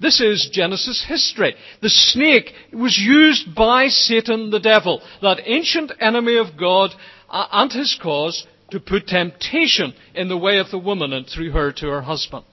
This 0.00 0.20
is 0.20 0.48
Genesis 0.52 1.04
history. 1.06 1.56
The 1.82 1.90
snake 1.90 2.52
was 2.72 2.96
used 2.96 3.54
by 3.54 3.88
Satan 3.88 4.50
the 4.50 4.60
devil, 4.60 5.02
that 5.22 5.40
ancient 5.44 5.92
enemy 6.00 6.36
of 6.36 6.56
God 6.58 6.90
uh, 7.28 7.46
and 7.50 7.72
his 7.72 7.98
cause, 8.00 8.46
to 8.70 8.80
put 8.80 9.06
temptation 9.06 9.94
in 10.14 10.28
the 10.28 10.36
way 10.36 10.58
of 10.58 10.70
the 10.70 10.78
woman 10.78 11.12
and 11.12 11.26
through 11.26 11.50
her 11.52 11.72
to 11.72 11.86
her 11.86 12.02
husband. 12.02 12.44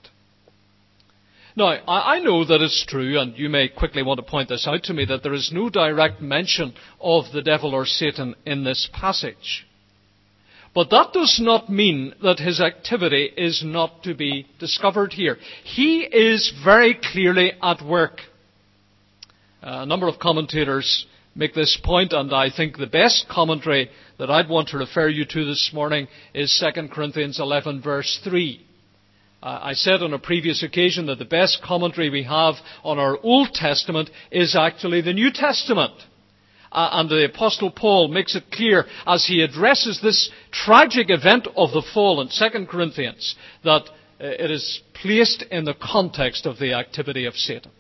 Now, 1.58 1.68
I 1.88 2.20
know 2.20 2.44
that 2.44 2.62
it's 2.62 2.86
true, 2.86 3.18
and 3.18 3.38
you 3.38 3.48
may 3.48 3.70
quickly 3.70 4.04
want 4.04 4.18
to 4.18 4.30
point 4.30 4.50
this 4.50 4.68
out 4.68 4.84
to 4.84 4.94
me, 4.94 5.06
that 5.06 5.24
there 5.24 5.34
is 5.34 5.52
no 5.54 5.70
direct 5.70 6.22
mention 6.22 6.74
of 7.00 7.32
the 7.32 7.42
devil 7.42 7.74
or 7.74 7.86
Satan 7.86 8.36
in 8.46 8.66
this 8.66 8.90
passage. 8.92 9.65
But 10.76 10.90
that 10.90 11.14
does 11.14 11.40
not 11.42 11.70
mean 11.70 12.14
that 12.22 12.38
his 12.38 12.60
activity 12.60 13.32
is 13.38 13.64
not 13.64 14.04
to 14.04 14.14
be 14.14 14.46
discovered 14.60 15.14
here. 15.14 15.38
He 15.64 16.02
is 16.02 16.54
very 16.66 17.00
clearly 17.02 17.54
at 17.64 17.82
work. 17.82 18.20
Uh, 19.64 19.84
a 19.84 19.86
number 19.86 20.10
of 20.10 20.20
commentators 20.20 21.06
make 21.34 21.54
this 21.54 21.80
point, 21.82 22.12
and 22.12 22.34
I 22.34 22.50
think 22.50 22.78
the 22.78 22.88
best 22.88 23.30
commentary 23.30 23.90
that 24.20 24.30
I'd 24.30 24.50
want 24.50 24.68
to 24.70 24.78
refer 24.78 25.08
you 25.08 25.24
to 25.24 25.46
this 25.46 25.72
morning 25.74 26.10
is 26.34 26.62
2 26.76 26.90
Corinthians 26.90 27.40
11 27.40 27.82
verse 27.82 28.20
3. 28.26 28.62
Uh, 29.42 29.60
I 29.62 29.74
said 29.74 30.04
on 30.04 30.14
a 30.14 30.20
previous 30.20 30.62
occasion 30.62 31.06
that 31.06 31.20
the 31.20 31.26
best 31.26 31.62
commentary 31.64 32.10
we 32.10 32.24
have 32.24 32.56
on 32.84 33.00
our 33.00 33.18
Old 33.24 33.54
Testament 33.54 34.10
is 34.30 34.58
actually 34.58 35.00
the 35.02 35.14
New 35.14 35.32
Testament. 35.32 35.94
Uh, 36.76 36.90
and 36.92 37.10
the 37.10 37.24
Apostle 37.24 37.72
Paul 37.72 38.10
makes 38.10 38.36
it 38.36 38.52
clear 38.52 38.86
as 39.08 39.26
he 39.26 39.42
addresses 39.42 40.02
this 40.04 40.30
tragic 40.52 41.10
event 41.10 41.48
of 41.56 41.72
the 41.72 41.82
fall 41.94 42.20
in 42.20 42.28
2 42.28 42.66
Corinthians 42.66 43.36
that 43.64 43.84
uh, 43.84 43.88
it 44.20 44.52
is 44.52 44.82
placed 44.94 45.44
in 45.44 45.64
the 45.64 45.74
context 45.74 46.46
of 46.46 46.60
the 46.60 46.74
activity 46.74 47.26
of 47.28 47.34
Satan. 47.36 47.72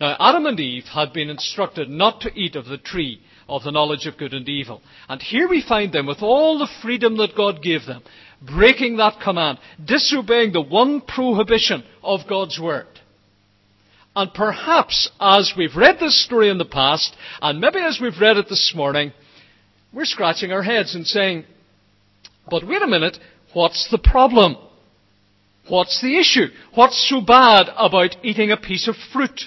Now, 0.00 0.16
Adam 0.20 0.46
and 0.46 0.60
Eve 0.60 0.84
had 0.84 1.12
been 1.12 1.28
instructed 1.28 1.90
not 1.90 2.20
to 2.20 2.32
eat 2.38 2.54
of 2.54 2.66
the 2.66 2.78
tree 2.78 3.20
of 3.48 3.64
the 3.64 3.72
knowledge 3.72 4.06
of 4.06 4.18
good 4.18 4.34
and 4.34 4.48
evil. 4.48 4.80
And 5.08 5.20
here 5.20 5.48
we 5.48 5.60
find 5.68 5.92
them 5.92 6.06
with 6.06 6.22
all 6.22 6.58
the 6.60 6.70
freedom 6.80 7.16
that 7.16 7.36
God 7.36 7.60
gave 7.60 7.86
them, 7.86 8.04
breaking 8.40 8.98
that 8.98 9.20
command, 9.20 9.58
disobeying 9.84 10.52
the 10.52 10.62
one 10.62 11.00
prohibition 11.00 11.82
of 12.04 12.20
God's 12.28 12.60
word. 12.60 12.86
And 14.16 14.32
perhaps 14.32 15.10
as 15.20 15.54
we've 15.56 15.76
read 15.76 15.98
this 15.98 16.24
story 16.24 16.48
in 16.48 16.58
the 16.58 16.64
past, 16.64 17.16
and 17.42 17.60
maybe 17.60 17.80
as 17.80 17.98
we've 18.00 18.20
read 18.20 18.36
it 18.36 18.48
this 18.48 18.72
morning, 18.74 19.12
we're 19.92 20.04
scratching 20.04 20.52
our 20.52 20.62
heads 20.62 20.94
and 20.94 21.06
saying, 21.06 21.44
but 22.48 22.66
wait 22.66 22.82
a 22.82 22.86
minute, 22.86 23.18
what's 23.52 23.88
the 23.90 23.98
problem? 23.98 24.56
What's 25.68 26.00
the 26.00 26.18
issue? 26.18 26.46
What's 26.74 27.08
so 27.08 27.20
bad 27.20 27.68
about 27.76 28.16
eating 28.22 28.50
a 28.50 28.56
piece 28.56 28.86
of 28.86 28.96
fruit? 29.12 29.42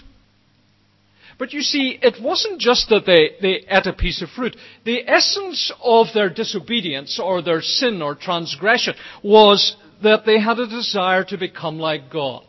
But 1.37 1.53
you 1.53 1.61
see, 1.61 1.99
it 2.01 2.21
wasn't 2.21 2.59
just 2.59 2.89
that 2.89 3.05
they, 3.05 3.35
they 3.41 3.65
ate 3.69 3.85
a 3.85 3.93
piece 3.93 4.23
of 4.23 4.29
fruit. 4.29 4.57
The 4.85 5.07
essence 5.07 5.71
of 5.83 6.07
their 6.13 6.29
disobedience 6.29 7.19
or 7.23 7.41
their 7.41 7.61
sin 7.61 8.01
or 8.01 8.15
transgression 8.15 8.95
was 9.23 9.77
that 10.01 10.25
they 10.25 10.39
had 10.39 10.59
a 10.59 10.67
desire 10.67 11.23
to 11.25 11.37
become 11.37 11.77
like 11.77 12.11
God. 12.11 12.45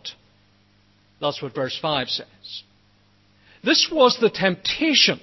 That's 1.21 1.43
what 1.43 1.55
verse 1.55 1.79
5 1.81 2.09
says. 2.09 2.63
This 3.65 3.89
was 3.91 4.19
the 4.21 4.31
temptation 4.31 5.21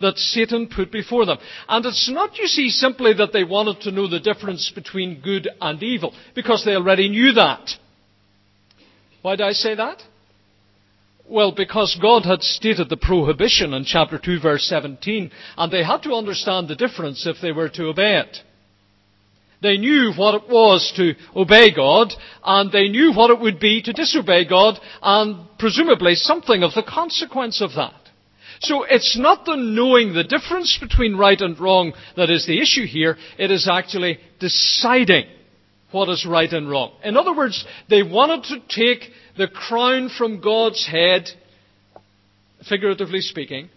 that 0.00 0.18
Satan 0.18 0.68
put 0.68 0.92
before 0.92 1.24
them. 1.24 1.38
And 1.68 1.86
it's 1.86 2.10
not, 2.10 2.36
you 2.36 2.46
see, 2.46 2.68
simply 2.68 3.14
that 3.14 3.32
they 3.32 3.44
wanted 3.44 3.80
to 3.82 3.92
know 3.92 4.08
the 4.08 4.20
difference 4.20 4.70
between 4.74 5.20
good 5.20 5.48
and 5.60 5.82
evil, 5.82 6.12
because 6.34 6.64
they 6.64 6.74
already 6.74 7.08
knew 7.08 7.32
that. 7.32 7.70
Why 9.22 9.36
do 9.36 9.44
I 9.44 9.52
say 9.52 9.74
that? 9.76 10.02
Well, 11.28 11.52
because 11.52 11.96
God 12.02 12.24
had 12.24 12.42
stated 12.42 12.88
the 12.88 12.96
prohibition 12.96 13.72
in 13.72 13.84
chapter 13.84 14.18
2 14.18 14.40
verse 14.40 14.66
17, 14.68 15.30
and 15.56 15.72
they 15.72 15.84
had 15.84 16.02
to 16.02 16.12
understand 16.12 16.68
the 16.68 16.74
difference 16.74 17.26
if 17.26 17.36
they 17.40 17.52
were 17.52 17.68
to 17.70 17.86
obey 17.86 18.18
it. 18.18 18.38
They 19.62 19.78
knew 19.78 20.12
what 20.16 20.34
it 20.34 20.48
was 20.48 20.92
to 20.96 21.14
obey 21.36 21.72
God, 21.72 22.12
and 22.44 22.72
they 22.72 22.88
knew 22.88 23.12
what 23.12 23.30
it 23.30 23.38
would 23.38 23.60
be 23.60 23.80
to 23.82 23.92
disobey 23.92 24.44
God, 24.44 24.78
and 25.00 25.46
presumably 25.58 26.16
something 26.16 26.64
of 26.64 26.74
the 26.74 26.82
consequence 26.82 27.60
of 27.60 27.74
that. 27.76 27.94
So 28.60 28.82
it's 28.82 29.16
not 29.16 29.44
the 29.44 29.56
knowing 29.56 30.14
the 30.14 30.24
difference 30.24 30.78
between 30.80 31.16
right 31.16 31.40
and 31.40 31.58
wrong 31.58 31.92
that 32.16 32.30
is 32.30 32.46
the 32.46 32.60
issue 32.60 32.86
here, 32.86 33.16
it 33.38 33.50
is 33.50 33.68
actually 33.68 34.18
deciding 34.40 35.26
what 35.92 36.08
is 36.08 36.26
right 36.26 36.52
and 36.52 36.68
wrong. 36.68 36.92
In 37.04 37.16
other 37.16 37.34
words, 37.34 37.64
they 37.88 38.02
wanted 38.02 38.44
to 38.44 38.60
take 38.68 39.10
the 39.36 39.48
crown 39.48 40.08
from 40.08 40.40
God's 40.40 40.86
head, 40.86 41.28
figuratively 42.68 43.20
speaking, 43.20 43.68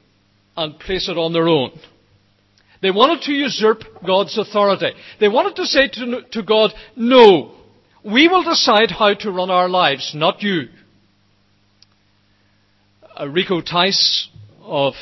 and 0.58 0.80
place 0.80 1.10
it 1.10 1.18
on 1.18 1.34
their 1.34 1.48
own. 1.48 1.72
They 2.82 2.92
wanted 2.92 3.22
to 3.24 3.32
usurp 3.32 3.84
God's 4.06 4.38
authority. 4.38 4.92
They 5.20 5.28
wanted 5.28 5.56
to 5.58 5.66
say 5.66 5.88
to, 5.88 6.22
to 6.32 6.44
God, 6.44 6.72
no, 6.96 7.56
we 8.04 8.28
will 8.28 8.44
decide 8.44 8.92
how 8.92 9.14
to 9.16 9.32
run 9.32 9.50
our 9.50 9.70
lives, 9.70 10.12
not 10.14 10.42
you. 10.42 10.68
Rico 13.28 13.62
Tice 13.62 14.30
of 14.62 14.94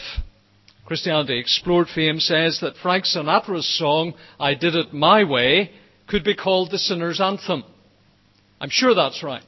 Christianity 0.85 1.39
Explored 1.39 1.87
fame 1.87 2.19
says 2.19 2.59
that 2.61 2.75
Frank 2.77 3.05
Sinatra's 3.05 3.67
song, 3.77 4.13
I 4.39 4.53
Did 4.53 4.75
It 4.75 4.93
My 4.93 5.23
Way, 5.23 5.71
could 6.07 6.23
be 6.23 6.35
called 6.35 6.69
the 6.69 6.77
sinner's 6.77 7.19
anthem. 7.19 7.63
I'm 8.61 8.69
sure 8.69 8.93
that's 8.93 9.23
right. 9.23 9.43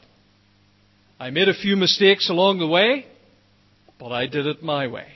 I 1.20 1.30
made 1.30 1.48
a 1.48 1.54
few 1.54 1.76
mistakes 1.76 2.30
along 2.30 2.60
the 2.60 2.68
way, 2.68 3.06
but 4.00 4.12
I 4.12 4.28
did 4.28 4.48
it 4.48 4.64
my 4.64 4.88
way. 4.88 5.08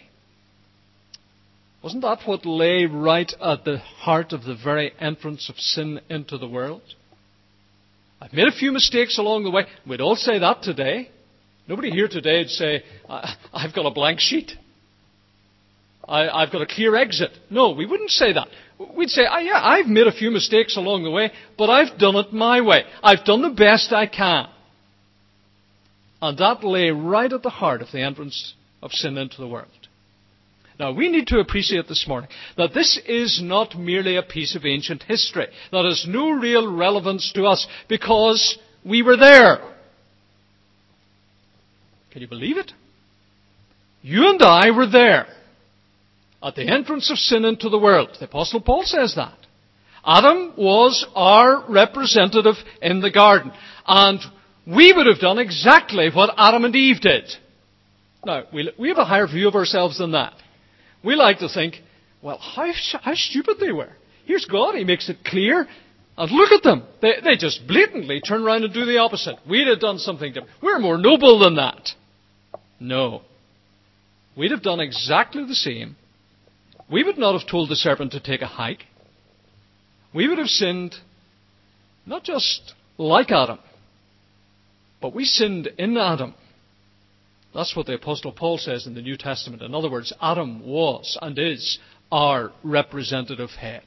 Wasn't 1.82 2.02
that 2.02 2.20
what 2.26 2.46
lay 2.46 2.86
right 2.86 3.32
at 3.42 3.63
the 3.63 3.78
heart 3.78 4.34
of 4.34 4.44
the 4.44 4.56
very 4.56 4.92
entrance 5.00 5.50
of 5.50 5.58
sin 5.58 6.02
into 6.10 6.38
the 6.38 6.48
world? 6.48 6.82
I've 8.22 8.34
made 8.34 8.48
a 8.48 8.52
few 8.52 8.72
mistakes 8.74 9.18
along 9.18 9.44
the 9.44 9.52
way. 9.52 9.65
We'd 9.88 10.02
all 10.02 10.18
say 10.18 10.39
that 10.39 10.62
today. 10.62 11.10
Nobody 11.68 11.89
here 11.89 12.10
today 12.10 12.39
would 12.39 12.50
say, 12.50 12.84
I've 13.08 13.74
got 13.74 13.86
a 13.86 13.92
blank 13.92 14.20
sheet. 14.20 14.52
I, 16.06 16.42
have 16.42 16.52
got 16.52 16.63
a 16.63 16.65
clear 16.65 16.96
exit. 16.96 17.30
No, 17.50 17.72
we 17.72 17.86
wouldn't 17.86 18.10
say 18.10 18.34
that. 18.34 18.48
We'd 18.98 19.10
say, 19.10 19.22
oh, 19.30 19.38
yeah, 19.38 19.62
I've 19.63 19.86
made 19.86 20.08
a 20.08 20.12
few 20.12 20.32
mistakes 20.32 20.76
along 20.76 21.04
the 21.04 21.12
way, 21.12 21.32
but 21.58 21.70
I've 21.70 22.00
done 22.00 22.15
it 22.15 22.34
my 22.34 22.62
way. 22.62 22.84
I've 23.04 23.24
done 23.24 23.42
the 23.42 23.50
best 23.52 23.94
I 23.94 24.08
can. 24.08 24.48
And 26.22 26.38
that 26.39 26.63
lay 26.63 26.89
right 26.89 27.32
at 27.32 27.44
the 27.44 27.50
heart 27.50 27.82
of 27.82 27.92
the 27.92 28.02
entrance 28.02 28.56
of 28.82 28.92
sin 28.92 29.18
into 29.18 29.38
the 29.38 29.48
world. 29.48 29.79
Now, 30.80 30.94
we 30.94 31.10
need 31.10 31.28
to 31.28 31.39
appreciate 31.39 31.89
this 31.89 32.08
morning 32.08 32.30
that 32.56 32.74
this 32.74 32.98
is 33.06 33.42
not 33.44 33.78
merely 33.78 34.15
a 34.15 34.24
piece 34.24 34.56
of 34.56 34.65
ancient 34.65 35.04
history 35.04 35.48
that 35.74 35.84
has 35.84 36.06
no 36.08 36.30
real 36.30 36.74
relevance 36.74 37.34
to 37.34 37.44
us 37.44 37.68
because 37.89 38.58
we 38.86 39.02
were 39.02 39.18
there. 39.18 39.58
Can 42.12 42.22
you 42.22 42.30
believe 42.30 42.58
it? 42.58 42.72
You 44.02 44.30
and 44.30 44.42
I 44.42 44.72
were 44.72 44.88
there 44.88 45.28
at 46.42 46.56
the 46.56 46.65
entrance 46.65 47.12
of 47.12 47.18
sin 47.18 47.44
into 47.44 47.68
the 47.68 47.78
world. 47.78 48.15
The 48.18 48.26
Apostle 48.26 48.62
Paul 48.62 48.84
says 48.84 49.15
that. 49.15 49.38
Adam 50.06 50.54
was 50.58 51.06
our 51.13 51.70
representative 51.70 52.56
in 52.82 53.02
the 53.02 53.12
garden. 53.12 53.52
And 53.86 54.22
we 54.65 54.94
would 54.94 55.08
have 55.08 55.20
done 55.20 55.39
exactly 55.39 56.10
what 56.10 56.34
Adam 56.38 56.63
and 56.63 56.74
Eve 56.74 57.02
did. 57.02 57.26
Now, 58.26 58.44
we, 58.54 58.88
have 58.88 58.98
a 58.98 59.04
higher 59.04 59.28
view 59.28 59.50
of 59.50 59.56
ourselves 59.56 59.98
than 59.98 60.13
that. 60.13 60.34
We 61.04 61.16
like 61.16 61.40
to 61.40 61.50
think, 61.50 61.76
well, 62.22 62.38
how, 62.38 62.72
how 63.02 63.14
stupid 63.16 63.58
they 63.60 63.72
were. 63.72 63.90
Here's 64.26 64.46
God, 64.46 64.76
He 64.76 64.84
makes 64.84 65.10
it 65.10 65.24
clear, 65.26 65.68
And 66.18 66.32
look 66.32 66.52
at 66.52 66.64
them. 66.64 66.84
They, 67.02 67.14
they 67.24 67.38
just 67.38 67.66
blatantly 67.66 68.20
turn 68.20 68.44
around 68.44 68.66
and 68.66 68.74
do 68.74 68.86
the 68.86 68.98
opposite. 68.98 69.36
We'd 69.50 69.68
have 69.68 69.80
done 69.80 70.00
something 70.00 70.34
different. 70.34 70.54
We're 70.62 70.80
more 70.80 70.98
noble 70.98 71.40
than 71.40 71.56
that. 71.56 71.92
No. 72.80 73.22
We'd 74.36 74.52
have 74.52 74.62
done 74.62 74.82
exactly 74.82 75.46
the 75.46 75.56
same. 75.56 75.96
We 76.92 77.04
would 77.04 77.18
not 77.18 77.40
have 77.40 77.50
told 77.50 77.70
the 77.70 77.76
serpent 77.76 78.12
to 78.12 78.20
take 78.20 78.42
a 78.42 78.48
hike. 78.48 78.86
We 80.14 80.28
would 80.28 80.40
have 80.40 80.48
sinned 80.48 80.96
not 82.06 82.24
just 82.24 82.74
like 82.98 83.32
Adam, 83.32 83.60
but 85.02 85.14
we 85.14 85.24
sinned 85.24 85.68
in 85.78 85.98
Adam. 85.98 86.34
That's 87.54 87.76
what 87.76 87.88
the 87.88 87.96
Apostle 87.96 88.32
Paul 88.32 88.58
says 88.58 88.86
in 88.86 88.94
the 88.94 89.02
New 89.02 89.18
Testament. 89.18 89.62
In 89.62 89.74
other 89.74 89.90
words, 89.90 90.14
Adam 90.22 90.66
was 90.66 91.18
and 91.22 91.38
is 91.38 91.80
our 92.12 92.52
representative 92.64 93.52
head. 93.52 93.84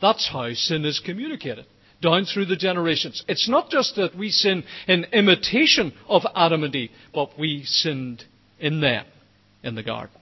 That's 0.00 0.28
how 0.28 0.52
sin 0.54 0.84
is 0.84 1.00
communicated 1.00 1.66
down 2.00 2.24
through 2.24 2.46
the 2.46 2.56
generations. 2.56 3.24
It's 3.28 3.48
not 3.48 3.70
just 3.70 3.96
that 3.96 4.16
we 4.16 4.30
sin 4.30 4.64
in 4.86 5.04
imitation 5.12 5.92
of 6.08 6.22
Adam 6.34 6.62
and 6.62 6.74
Eve, 6.74 6.90
but 7.12 7.38
we 7.38 7.64
sinned 7.64 8.24
in 8.58 8.80
them 8.80 9.04
in 9.62 9.74
the 9.74 9.82
garden. 9.82 10.14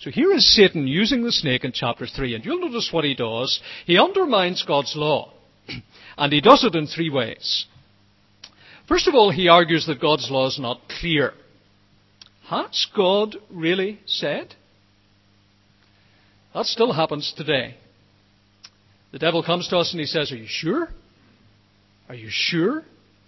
So 0.00 0.10
here 0.10 0.32
is 0.32 0.54
Satan 0.54 0.86
using 0.86 1.24
the 1.24 1.32
snake 1.32 1.64
in 1.64 1.72
chapter 1.72 2.06
3, 2.06 2.34
and 2.34 2.44
you'll 2.44 2.60
notice 2.60 2.90
what 2.92 3.04
he 3.04 3.14
does. 3.14 3.60
He 3.84 3.98
undermines 3.98 4.64
God's 4.66 4.94
law, 4.96 5.32
and 6.18 6.32
he 6.32 6.40
does 6.40 6.64
it 6.64 6.76
in 6.76 6.86
three 6.86 7.10
ways. 7.10 7.66
First 8.86 9.08
of 9.08 9.14
all, 9.14 9.30
he 9.30 9.48
argues 9.48 9.86
that 9.86 10.00
God's 10.00 10.30
law 10.30 10.46
is 10.46 10.58
not 10.58 10.80
clear. 11.00 11.34
Has 12.48 12.86
God 12.96 13.36
really 13.50 14.00
said? 14.06 14.54
That 16.54 16.64
still 16.64 16.92
happens 16.92 17.34
today. 17.36 17.76
The 19.12 19.18
devil 19.18 19.42
comes 19.42 19.68
to 19.68 19.78
us 19.78 19.92
and 19.92 20.00
he 20.00 20.06
says, 20.06 20.32
Are 20.32 20.36
you 20.36 20.46
sure? 20.46 20.88
Are 22.08 22.14
you 22.14 22.28
sure 22.30 22.84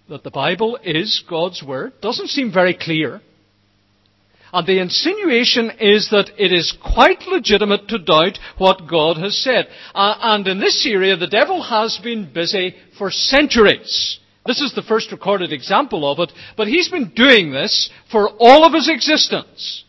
that 0.09 0.23
the 0.23 0.31
Bible 0.31 0.79
is 0.83 1.23
God's 1.29 1.61
Word? 1.61 1.93
Doesn't 2.01 2.29
seem 2.29 2.51
very 2.51 2.73
clear. 2.73 3.21
And 4.53 4.67
the 4.67 4.81
insinuation 4.81 5.71
is 5.79 6.09
that 6.09 6.31
it 6.37 6.51
is 6.51 6.75
quite 6.83 7.21
legitimate 7.27 7.87
to 7.89 7.99
doubt 7.99 8.37
what 8.57 8.89
God 8.89 9.17
has 9.17 9.37
said. 9.37 9.67
Uh, 9.93 10.15
and 10.19 10.47
in 10.47 10.59
this 10.59 10.85
area, 10.89 11.15
the 11.15 11.27
devil 11.27 11.61
has 11.61 11.99
been 12.03 12.31
busy 12.33 12.75
for 12.97 13.11
centuries. 13.11 14.19
This 14.45 14.61
is 14.61 14.73
the 14.73 14.81
first 14.81 15.11
recorded 15.11 15.53
example 15.53 16.09
of 16.11 16.19
it, 16.19 16.33
but 16.57 16.67
he's 16.67 16.89
been 16.89 17.11
doing 17.15 17.51
this 17.51 17.89
for 18.11 18.29
all 18.39 18.65
of 18.65 18.73
his 18.73 18.89
existence. 18.89 19.83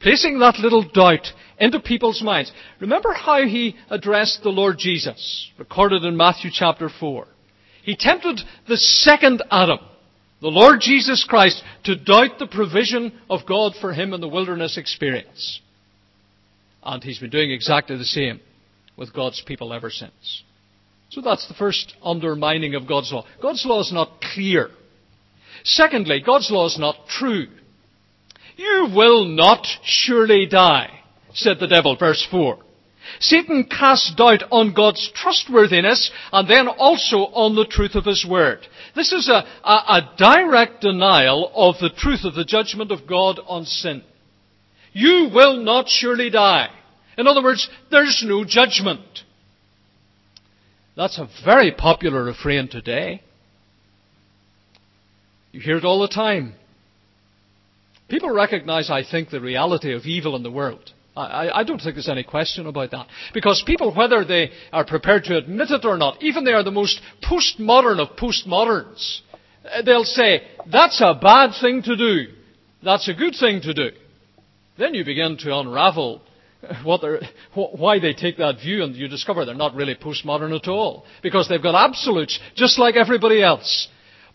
Placing 0.00 0.38
that 0.38 0.58
little 0.60 0.88
doubt 0.88 1.26
into 1.58 1.80
people's 1.80 2.22
minds. 2.22 2.52
Remember 2.80 3.12
how 3.12 3.42
he 3.42 3.74
addressed 3.90 4.42
the 4.42 4.50
Lord 4.50 4.76
Jesus, 4.78 5.50
recorded 5.58 6.04
in 6.04 6.16
Matthew 6.16 6.50
chapter 6.52 6.88
4. 6.88 7.26
He 7.82 7.96
tempted 7.96 8.40
the 8.68 8.76
second 8.76 9.42
Adam, 9.50 9.80
the 10.40 10.48
Lord 10.48 10.80
Jesus 10.80 11.24
Christ, 11.28 11.62
to 11.84 11.96
doubt 11.96 12.38
the 12.38 12.46
provision 12.46 13.12
of 13.28 13.46
God 13.46 13.72
for 13.80 13.92
him 13.92 14.14
in 14.14 14.20
the 14.20 14.28
wilderness 14.28 14.78
experience. 14.78 15.60
And 16.84 17.02
he's 17.02 17.18
been 17.18 17.30
doing 17.30 17.50
exactly 17.50 17.96
the 17.96 18.04
same 18.04 18.40
with 18.96 19.12
God's 19.12 19.42
people 19.44 19.72
ever 19.72 19.90
since. 19.90 20.44
So 21.10 21.20
that's 21.20 21.48
the 21.48 21.54
first 21.54 21.94
undermining 22.02 22.74
of 22.74 22.86
God's 22.86 23.12
law. 23.12 23.24
God's 23.40 23.64
law 23.64 23.80
is 23.80 23.92
not 23.92 24.20
clear. 24.20 24.70
Secondly, 25.64 26.22
God's 26.24 26.50
law 26.50 26.66
is 26.66 26.78
not 26.78 26.96
true. 27.08 27.46
You 28.56 28.88
will 28.94 29.24
not 29.24 29.66
surely 29.82 30.46
die 30.46 30.98
said 31.34 31.58
the 31.58 31.66
devil, 31.66 31.96
verse 31.96 32.26
4. 32.30 32.58
Satan 33.20 33.64
casts 33.64 34.14
doubt 34.14 34.42
on 34.50 34.74
God's 34.74 35.10
trustworthiness 35.14 36.10
and 36.32 36.48
then 36.48 36.68
also 36.68 37.18
on 37.18 37.54
the 37.54 37.64
truth 37.64 37.94
of 37.94 38.04
His 38.04 38.26
Word. 38.28 38.66
This 38.94 39.12
is 39.12 39.28
a, 39.28 39.44
a, 39.64 39.72
a, 39.72 40.14
direct 40.18 40.82
denial 40.82 41.50
of 41.54 41.76
the 41.80 41.90
truth 41.90 42.24
of 42.24 42.34
the 42.34 42.44
judgment 42.44 42.92
of 42.92 43.06
God 43.06 43.40
on 43.46 43.64
sin. 43.64 44.02
You 44.92 45.30
will 45.32 45.56
not 45.56 45.88
surely 45.88 46.28
die. 46.28 46.68
In 47.16 47.26
other 47.26 47.42
words, 47.42 47.68
there's 47.90 48.22
no 48.26 48.44
judgment. 48.44 49.00
That's 50.98 51.16
a 51.16 51.28
very 51.44 51.70
popular 51.70 52.24
refrain 52.24 52.66
today. 52.66 53.22
You 55.52 55.60
hear 55.60 55.76
it 55.76 55.84
all 55.84 56.00
the 56.00 56.08
time. 56.08 56.54
People 58.08 58.34
recognize, 58.34 58.90
I 58.90 59.04
think, 59.08 59.30
the 59.30 59.40
reality 59.40 59.94
of 59.94 60.06
evil 60.06 60.34
in 60.34 60.42
the 60.42 60.50
world. 60.50 60.90
I, 61.16 61.50
I, 61.60 61.62
don't 61.62 61.80
think 61.80 61.94
there's 61.94 62.08
any 62.08 62.24
question 62.24 62.66
about 62.66 62.90
that. 62.90 63.06
Because 63.32 63.62
people, 63.64 63.94
whether 63.94 64.24
they 64.24 64.50
are 64.72 64.84
prepared 64.84 65.22
to 65.24 65.36
admit 65.36 65.70
it 65.70 65.84
or 65.84 65.98
not, 65.98 66.20
even 66.20 66.42
they 66.42 66.52
are 66.52 66.64
the 66.64 66.72
most 66.72 67.00
postmodern 67.22 68.00
of 68.00 68.16
postmoderns, 68.16 69.20
uh, 69.72 69.82
they'll 69.82 70.02
say, 70.02 70.42
that's 70.66 71.00
a 71.00 71.14
bad 71.14 71.52
thing 71.60 71.80
to 71.82 71.96
do. 71.96 72.32
That's 72.82 73.08
a 73.08 73.14
good 73.14 73.36
thing 73.38 73.60
to 73.62 73.72
do. 73.72 73.90
Then 74.76 74.94
you 74.94 75.04
begin 75.04 75.36
to 75.38 75.56
unravel 75.60 76.22
what 76.84 77.02
why 77.54 77.98
they 77.98 78.12
take 78.12 78.38
that 78.38 78.60
view, 78.60 78.82
and 78.82 78.94
you 78.94 79.08
discover 79.08 79.44
they're 79.44 79.54
not 79.54 79.74
really 79.74 79.94
postmodern 79.94 80.56
at 80.56 80.68
all. 80.68 81.04
Because 81.22 81.48
they've 81.48 81.62
got 81.62 81.74
absolutes, 81.74 82.38
just 82.56 82.78
like 82.78 82.96
everybody 82.96 83.42
else. 83.42 83.88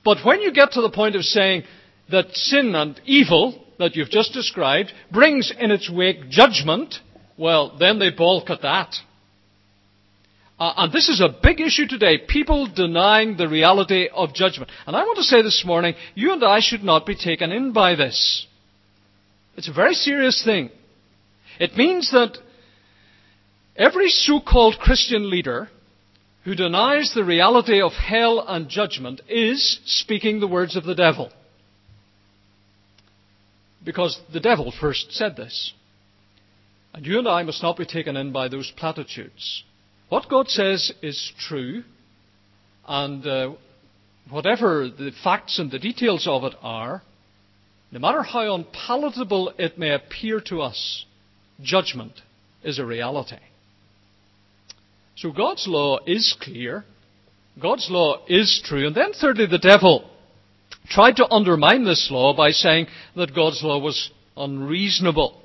But 0.03 0.19
when 0.25 0.41
you 0.41 0.51
get 0.53 0.71
to 0.73 0.81
the 0.81 0.89
point 0.89 1.15
of 1.15 1.23
saying 1.23 1.63
that 2.11 2.35
sin 2.35 2.75
and 2.75 2.99
evil 3.05 3.65
that 3.79 3.95
you've 3.95 4.09
just 4.09 4.33
described 4.33 4.91
brings 5.11 5.51
in 5.57 5.71
its 5.71 5.89
wake 5.89 6.29
judgment, 6.29 6.95
well, 7.37 7.77
then 7.77 7.99
they 7.99 8.11
balk 8.11 8.49
at 8.49 8.61
that. 8.61 8.95
Uh, 10.59 10.73
and 10.77 10.93
this 10.93 11.09
is 11.09 11.19
a 11.19 11.35
big 11.41 11.59
issue 11.59 11.87
today. 11.87 12.19
People 12.27 12.67
denying 12.73 13.35
the 13.37 13.49
reality 13.49 14.07
of 14.13 14.33
judgment. 14.33 14.71
And 14.85 14.95
I 14.95 15.03
want 15.03 15.17
to 15.17 15.23
say 15.23 15.41
this 15.41 15.63
morning, 15.65 15.95
you 16.15 16.31
and 16.31 16.43
I 16.43 16.59
should 16.59 16.83
not 16.83 17.05
be 17.05 17.15
taken 17.15 17.51
in 17.51 17.73
by 17.73 17.95
this. 17.95 18.45
It's 19.57 19.67
a 19.67 19.73
very 19.73 19.93
serious 19.93 20.43
thing. 20.43 20.69
It 21.59 21.77
means 21.77 22.11
that 22.11 22.37
every 23.75 24.09
so-called 24.09 24.75
Christian 24.79 25.29
leader 25.29 25.69
who 26.43 26.55
denies 26.55 27.13
the 27.13 27.23
reality 27.23 27.81
of 27.81 27.93
hell 27.93 28.43
and 28.47 28.67
judgment 28.67 29.21
is 29.29 29.79
speaking 29.85 30.39
the 30.39 30.47
words 30.47 30.75
of 30.75 30.83
the 30.83 30.95
devil. 30.95 31.31
Because 33.83 34.19
the 34.31 34.39
devil 34.39 34.73
first 34.77 35.11
said 35.11 35.35
this. 35.35 35.73
And 36.93 37.05
you 37.05 37.17
and 37.17 37.27
I 37.27 37.43
must 37.43 37.63
not 37.63 37.77
be 37.77 37.85
taken 37.85 38.15
in 38.17 38.31
by 38.31 38.47
those 38.47 38.71
platitudes. 38.75 39.63
What 40.09 40.29
God 40.29 40.47
says 40.49 40.91
is 41.01 41.31
true, 41.39 41.83
and 42.87 43.25
uh, 43.25 43.53
whatever 44.29 44.89
the 44.89 45.11
facts 45.23 45.59
and 45.59 45.71
the 45.71 45.79
details 45.79 46.27
of 46.27 46.43
it 46.43 46.53
are, 46.61 47.01
no 47.91 47.99
matter 47.99 48.21
how 48.21 48.53
unpalatable 48.53 49.53
it 49.57 49.77
may 49.77 49.91
appear 49.91 50.39
to 50.41 50.61
us, 50.61 51.05
judgment 51.61 52.13
is 52.63 52.79
a 52.79 52.85
reality. 52.85 53.37
So 55.15 55.31
God's 55.31 55.67
law 55.67 55.99
is 56.05 56.35
clear. 56.41 56.83
God's 57.61 57.87
law 57.89 58.25
is 58.27 58.61
true. 58.65 58.87
And 58.87 58.95
then 58.95 59.13
thirdly, 59.13 59.45
the 59.45 59.59
devil 59.59 60.09
tried 60.87 61.17
to 61.17 61.29
undermine 61.29 61.85
this 61.85 62.09
law 62.11 62.35
by 62.35 62.51
saying 62.51 62.87
that 63.15 63.35
God's 63.35 63.63
law 63.63 63.79
was 63.79 64.11
unreasonable. 64.35 65.39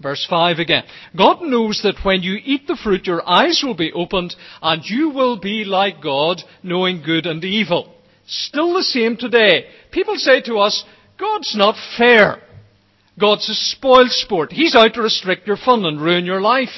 Verse 0.00 0.26
5 0.28 0.58
again. 0.58 0.82
God 1.16 1.42
knows 1.42 1.82
that 1.84 2.04
when 2.04 2.22
you 2.22 2.38
eat 2.42 2.66
the 2.66 2.78
fruit, 2.82 3.06
your 3.06 3.22
eyes 3.28 3.62
will 3.64 3.76
be 3.76 3.92
opened 3.92 4.34
and 4.60 4.82
you 4.84 5.10
will 5.10 5.38
be 5.38 5.64
like 5.64 6.02
God, 6.02 6.42
knowing 6.62 7.02
good 7.02 7.26
and 7.26 7.44
evil. 7.44 7.94
Still 8.26 8.74
the 8.74 8.82
same 8.82 9.16
today. 9.16 9.66
People 9.92 10.16
say 10.16 10.40
to 10.42 10.56
us, 10.56 10.84
God's 11.18 11.54
not 11.54 11.76
fair. 11.96 12.42
God's 13.18 13.48
a 13.48 13.54
spoil 13.54 14.06
sport. 14.08 14.52
He's 14.52 14.74
out 14.74 14.94
to 14.94 15.02
restrict 15.02 15.46
your 15.46 15.56
fun 15.56 15.84
and 15.84 16.00
ruin 16.00 16.24
your 16.24 16.40
life. 16.40 16.70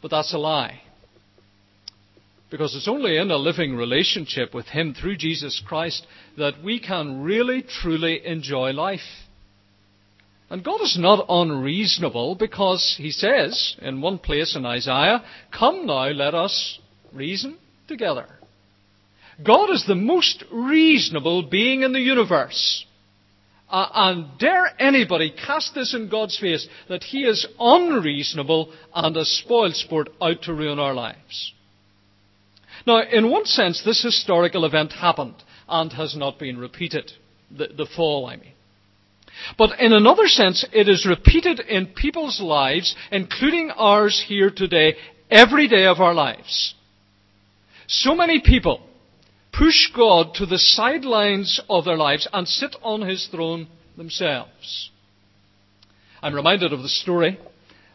But 0.00 0.10
that's 0.10 0.32
a 0.32 0.38
lie. 0.38 0.80
Because 2.50 2.74
it's 2.74 2.88
only 2.88 3.16
in 3.16 3.30
a 3.30 3.36
living 3.36 3.76
relationship 3.76 4.54
with 4.54 4.66
Him 4.66 4.94
through 4.94 5.16
Jesus 5.16 5.62
Christ 5.64 6.06
that 6.36 6.62
we 6.64 6.80
can 6.80 7.22
really, 7.22 7.62
truly 7.62 8.24
enjoy 8.24 8.70
life. 8.70 9.00
And 10.48 10.64
God 10.64 10.80
is 10.82 10.98
not 10.98 11.26
unreasonable 11.28 12.34
because 12.34 12.96
He 12.98 13.12
says 13.12 13.76
in 13.80 14.00
one 14.00 14.18
place 14.18 14.56
in 14.56 14.66
Isaiah, 14.66 15.22
Come 15.56 15.86
now, 15.86 16.08
let 16.08 16.34
us 16.34 16.80
reason 17.12 17.56
together. 17.86 18.26
God 19.44 19.70
is 19.70 19.84
the 19.86 19.94
most 19.94 20.44
reasonable 20.52 21.44
being 21.44 21.82
in 21.82 21.92
the 21.92 22.00
universe. 22.00 22.84
Uh, 23.70 23.88
and 23.94 24.38
dare 24.38 24.68
anybody 24.80 25.30
cast 25.30 25.74
this 25.76 25.94
in 25.94 26.08
God's 26.08 26.36
face 26.36 26.66
that 26.88 27.04
He 27.04 27.22
is 27.22 27.46
unreasonable 27.58 28.72
and 28.92 29.16
a 29.16 29.24
spoilsport 29.24 30.08
out 30.20 30.42
to 30.42 30.54
ruin 30.54 30.80
our 30.80 30.92
lives. 30.92 31.52
Now, 32.84 33.02
in 33.02 33.30
one 33.30 33.44
sense, 33.44 33.82
this 33.84 34.02
historical 34.02 34.64
event 34.64 34.92
happened 34.92 35.36
and 35.68 35.92
has 35.92 36.16
not 36.16 36.38
been 36.38 36.58
repeated. 36.58 37.12
The, 37.56 37.68
the 37.68 37.86
fall, 37.86 38.26
I 38.26 38.36
mean. 38.36 38.52
But 39.56 39.78
in 39.78 39.92
another 39.92 40.26
sense, 40.26 40.64
it 40.72 40.88
is 40.88 41.06
repeated 41.06 41.60
in 41.60 41.86
people's 41.86 42.40
lives, 42.40 42.96
including 43.12 43.70
ours 43.70 44.22
here 44.26 44.50
today, 44.50 44.96
every 45.30 45.68
day 45.68 45.86
of 45.86 46.00
our 46.00 46.14
lives. 46.14 46.74
So 47.86 48.14
many 48.14 48.40
people 48.40 48.82
push 49.52 49.90
God 49.94 50.34
to 50.34 50.46
the 50.46 50.58
sidelines 50.58 51.60
of 51.68 51.84
their 51.84 51.96
lives 51.96 52.28
and 52.32 52.46
sit 52.46 52.76
on 52.82 53.02
his 53.02 53.26
throne 53.26 53.68
themselves. 53.96 54.90
I'm 56.22 56.34
reminded 56.34 56.72
of 56.72 56.82
the 56.82 56.88
story 56.88 57.38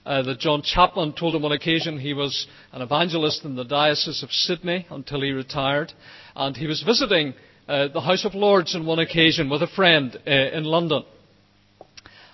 uh, 0.06 0.22
that 0.24 0.40
John 0.40 0.62
Chapman 0.62 1.14
told 1.14 1.36
on 1.36 1.42
one 1.42 1.52
occasion. 1.52 2.00
He 2.00 2.14
was 2.14 2.48
an 2.72 2.82
evangelist 2.82 3.46
in 3.46 3.56
the 3.56 3.64
Diocese 3.64 4.24
of 4.24 4.32
Sydney 4.32 4.86
until 4.90 5.22
he 5.22 5.32
retired, 5.32 5.94
and 6.36 6.56
he 6.56 6.68
was 6.68 6.84
visiting 6.84 7.34
uh, 7.68 7.88
the 7.88 8.02
House 8.02 8.26
of 8.26 8.36
Lords 8.36 8.76
on 8.76 8.86
one 8.86 9.00
occasion 9.00 9.50
with 9.50 9.64
a 9.64 9.68
friend 9.68 10.16
uh, 10.28 10.30
in 10.30 10.64
London. 10.64 11.04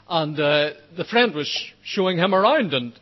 And 0.10 0.38
uh, 0.38 0.72
the 0.98 1.06
friend 1.06 1.34
was 1.34 1.50
showing 1.84 2.18
him 2.18 2.36
around, 2.36 2.74
and 2.74 2.94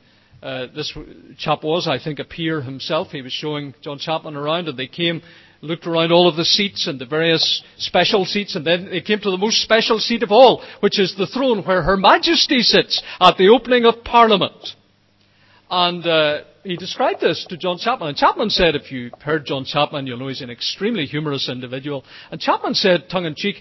uh, 0.43 0.67
this 0.75 0.95
chap 1.37 1.63
was, 1.63 1.87
I 1.87 1.97
think, 1.97 2.19
a 2.19 2.23
peer 2.23 2.61
himself. 2.61 3.09
He 3.09 3.23
was 3.23 3.33
showing 3.33 3.73
John 3.81 3.97
Chapman 3.97 4.35
around, 4.35 4.67
and 4.67 4.77
they 4.77 4.87
came 4.87 5.23
looked 5.61 5.85
around 5.85 6.11
all 6.11 6.27
of 6.27 6.35
the 6.35 6.45
seats 6.45 6.87
and 6.87 6.99
the 6.99 7.05
various 7.05 7.63
special 7.77 8.25
seats, 8.25 8.55
and 8.55 8.65
then 8.65 8.89
they 8.89 9.01
came 9.01 9.19
to 9.19 9.31
the 9.31 9.37
most 9.37 9.61
special 9.61 9.99
seat 9.99 10.23
of 10.23 10.31
all, 10.31 10.63
which 10.79 10.99
is 10.99 11.15
the 11.17 11.27
throne 11.27 11.63
where 11.63 11.81
Her 11.81 11.97
Majesty 11.97 12.61
sits 12.61 13.01
at 13.19 13.37
the 13.37 13.49
opening 13.49 13.85
of 13.85 14.03
Parliament. 14.03 14.75
And 15.69 16.05
uh, 16.05 16.43
he 16.63 16.77
described 16.77 17.21
this 17.21 17.45
to 17.49 17.57
John 17.57 17.77
Chapman. 17.77 18.09
And 18.09 18.17
Chapman 18.17 18.49
said, 18.49 18.75
if 18.75 18.91
you've 18.91 19.13
heard 19.21 19.45
John 19.45 19.65
Chapman, 19.65 20.07
you'll 20.07 20.17
know 20.17 20.27
he's 20.27 20.41
an 20.41 20.49
extremely 20.49 21.05
humorous 21.05 21.49
individual. 21.49 22.03
And 22.31 22.39
Chapman 22.39 22.73
said, 22.73 23.05
tongue 23.09 23.25
in 23.25 23.35
cheek, 23.35 23.57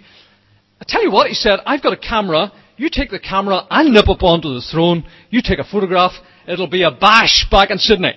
I 0.81 0.85
tell 0.87 1.03
you 1.03 1.11
what, 1.11 1.29
he 1.29 1.35
said, 1.35 1.59
I've 1.67 1.83
got 1.83 1.93
a 1.93 1.97
camera. 1.99 2.53
You 2.77 2.89
take 2.91 3.11
the 3.11 3.19
camera, 3.19 3.67
I'll 3.71 3.91
nip 3.91 4.09
up 4.09 4.23
onto 4.23 4.55
the 4.55 4.61
throne. 4.73 5.05
You 5.31 5.43
take 5.43 5.59
a 5.59 5.65
photograph. 5.65 6.13
It'll 6.47 6.69
be 6.69 6.83
a 6.83 6.91
bash 6.91 7.47
back 7.51 7.71
in 7.71 7.79
Sydney. 7.79 8.15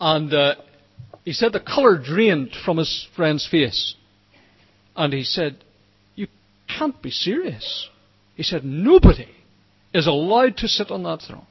And 0.00 0.34
uh, 0.34 0.54
he 1.24 1.32
said 1.32 1.52
the 1.52 1.60
colour 1.60 1.98
drained 1.98 2.56
from 2.64 2.78
his 2.78 3.06
friend's 3.14 3.46
face. 3.48 3.94
And 4.96 5.12
he 5.12 5.24
said, 5.24 5.64
You 6.14 6.26
can't 6.68 7.00
be 7.00 7.10
serious. 7.10 7.88
He 8.34 8.42
said, 8.42 8.64
Nobody 8.64 9.28
is 9.92 10.06
allowed 10.06 10.56
to 10.58 10.68
sit 10.68 10.90
on 10.90 11.02
that 11.04 11.22
throne. 11.22 11.46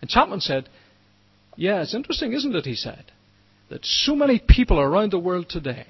And 0.00 0.10
Chapman 0.10 0.40
said, 0.40 0.68
Yeah, 1.56 1.82
it's 1.82 1.94
interesting, 1.94 2.32
isn't 2.32 2.54
it? 2.54 2.64
He 2.66 2.74
said, 2.74 3.04
that 3.70 3.84
so 3.84 4.14
many 4.14 4.42
people 4.46 4.78
around 4.78 5.12
the 5.12 5.18
world 5.18 5.48
today 5.48 5.86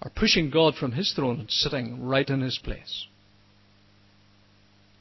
are 0.00 0.10
pushing 0.10 0.50
God 0.50 0.74
from 0.74 0.92
his 0.92 1.12
throne 1.12 1.40
and 1.40 1.50
sitting 1.50 2.06
right 2.06 2.28
in 2.28 2.40
his 2.40 2.58
place. 2.58 3.06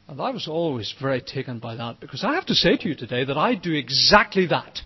And 0.07 0.21
I 0.21 0.31
was 0.31 0.47
always 0.47 0.93
very 0.99 1.21
taken 1.21 1.59
by 1.59 1.75
that 1.75 1.99
because 1.99 2.23
I 2.23 2.35
have 2.35 2.45
to 2.47 2.55
say 2.55 2.77
to 2.77 2.87
you 2.87 2.95
today 2.95 3.25
that 3.25 3.37
I 3.37 3.55
do 3.55 3.73
exactly 3.73 4.47
that. 4.47 4.79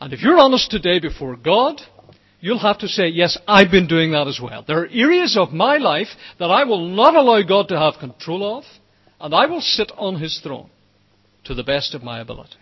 And 0.00 0.12
if 0.12 0.22
you're 0.22 0.38
honest 0.38 0.70
today 0.70 1.00
before 1.00 1.36
God, 1.36 1.80
you'll 2.40 2.58
have 2.58 2.78
to 2.78 2.88
say, 2.88 3.08
yes, 3.08 3.38
I've 3.48 3.70
been 3.70 3.86
doing 3.86 4.12
that 4.12 4.28
as 4.28 4.40
well. 4.40 4.64
There 4.66 4.80
are 4.80 4.88
areas 4.88 5.36
of 5.36 5.52
my 5.52 5.78
life 5.78 6.08
that 6.38 6.50
I 6.50 6.64
will 6.64 6.88
not 6.88 7.16
allow 7.16 7.42
God 7.42 7.68
to 7.68 7.78
have 7.78 7.94
control 7.98 8.58
of, 8.58 8.64
and 9.20 9.34
I 9.34 9.46
will 9.46 9.62
sit 9.62 9.90
on 9.96 10.20
His 10.20 10.40
throne 10.42 10.70
to 11.44 11.54
the 11.54 11.64
best 11.64 11.94
of 11.94 12.02
my 12.02 12.20
ability. 12.20 12.56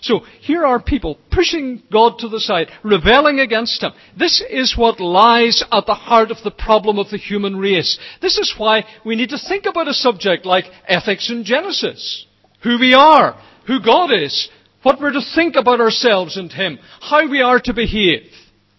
So 0.00 0.20
here 0.40 0.66
are 0.66 0.82
people 0.82 1.16
pushing 1.30 1.82
God 1.90 2.18
to 2.18 2.28
the 2.28 2.40
side, 2.40 2.68
rebelling 2.82 3.38
against 3.38 3.82
Him. 3.82 3.92
This 4.18 4.42
is 4.48 4.76
what 4.76 5.00
lies 5.00 5.62
at 5.70 5.86
the 5.86 5.94
heart 5.94 6.30
of 6.30 6.38
the 6.42 6.50
problem 6.50 6.98
of 6.98 7.10
the 7.10 7.18
human 7.18 7.56
race. 7.56 7.98
This 8.20 8.36
is 8.36 8.54
why 8.58 8.84
we 9.04 9.14
need 9.14 9.30
to 9.30 9.38
think 9.38 9.64
about 9.64 9.88
a 9.88 9.94
subject 9.94 10.44
like 10.44 10.64
ethics 10.88 11.30
in 11.30 11.44
Genesis. 11.44 12.26
Who 12.64 12.78
we 12.78 12.94
are, 12.94 13.40
who 13.66 13.80
God 13.80 14.12
is, 14.12 14.48
what 14.82 15.00
we're 15.00 15.12
to 15.12 15.22
think 15.34 15.56
about 15.56 15.80
ourselves 15.80 16.36
and 16.36 16.52
Him, 16.52 16.78
how 17.00 17.28
we 17.28 17.40
are 17.40 17.60
to 17.60 17.74
behave. 17.74 18.22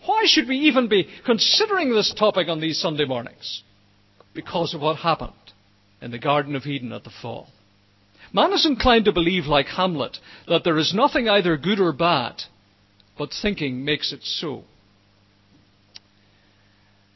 Why 0.05 0.23
should 0.25 0.47
we 0.47 0.57
even 0.57 0.89
be 0.89 1.07
considering 1.25 1.91
this 1.91 2.13
topic 2.13 2.47
on 2.49 2.59
these 2.59 2.79
Sunday 2.79 3.05
mornings? 3.05 3.63
Because 4.33 4.73
of 4.73 4.81
what 4.81 4.97
happened 4.97 5.33
in 6.01 6.11
the 6.11 6.19
Garden 6.19 6.55
of 6.55 6.65
Eden 6.65 6.91
at 6.91 7.03
the 7.03 7.11
fall. 7.21 7.47
Man 8.33 8.51
is 8.51 8.65
inclined 8.65 9.05
to 9.05 9.13
believe, 9.13 9.45
like 9.45 9.67
Hamlet, 9.67 10.17
that 10.47 10.63
there 10.63 10.77
is 10.77 10.93
nothing 10.93 11.29
either 11.29 11.55
good 11.55 11.79
or 11.79 11.93
bad, 11.93 12.41
but 13.17 13.29
thinking 13.41 13.85
makes 13.85 14.11
it 14.11 14.23
so. 14.23 14.63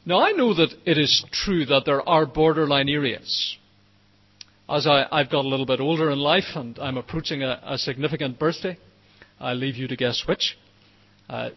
Now, 0.06 0.20
I 0.20 0.32
know 0.32 0.54
that 0.54 0.72
it 0.86 0.96
is 0.96 1.24
true 1.32 1.66
that 1.66 1.84
there 1.84 2.08
are 2.08 2.24
borderline 2.24 2.88
areas 2.88 3.58
as 4.68 4.86
I, 4.86 5.06
I've 5.10 5.30
got 5.30 5.44
a 5.44 5.48
little 5.48 5.66
bit 5.66 5.80
older 5.80 6.10
in 6.10 6.18
life 6.18 6.44
and 6.54 6.78
I'm 6.78 6.98
approaching 6.98 7.42
a, 7.42 7.60
a 7.64 7.78
significant 7.78 8.38
birthday, 8.38 8.76
I'll 9.40 9.54
leave 9.56 9.76
you 9.76 9.88
to 9.88 9.96
guess 9.96 10.24
which. 10.26 10.58
Uh, 11.28 11.50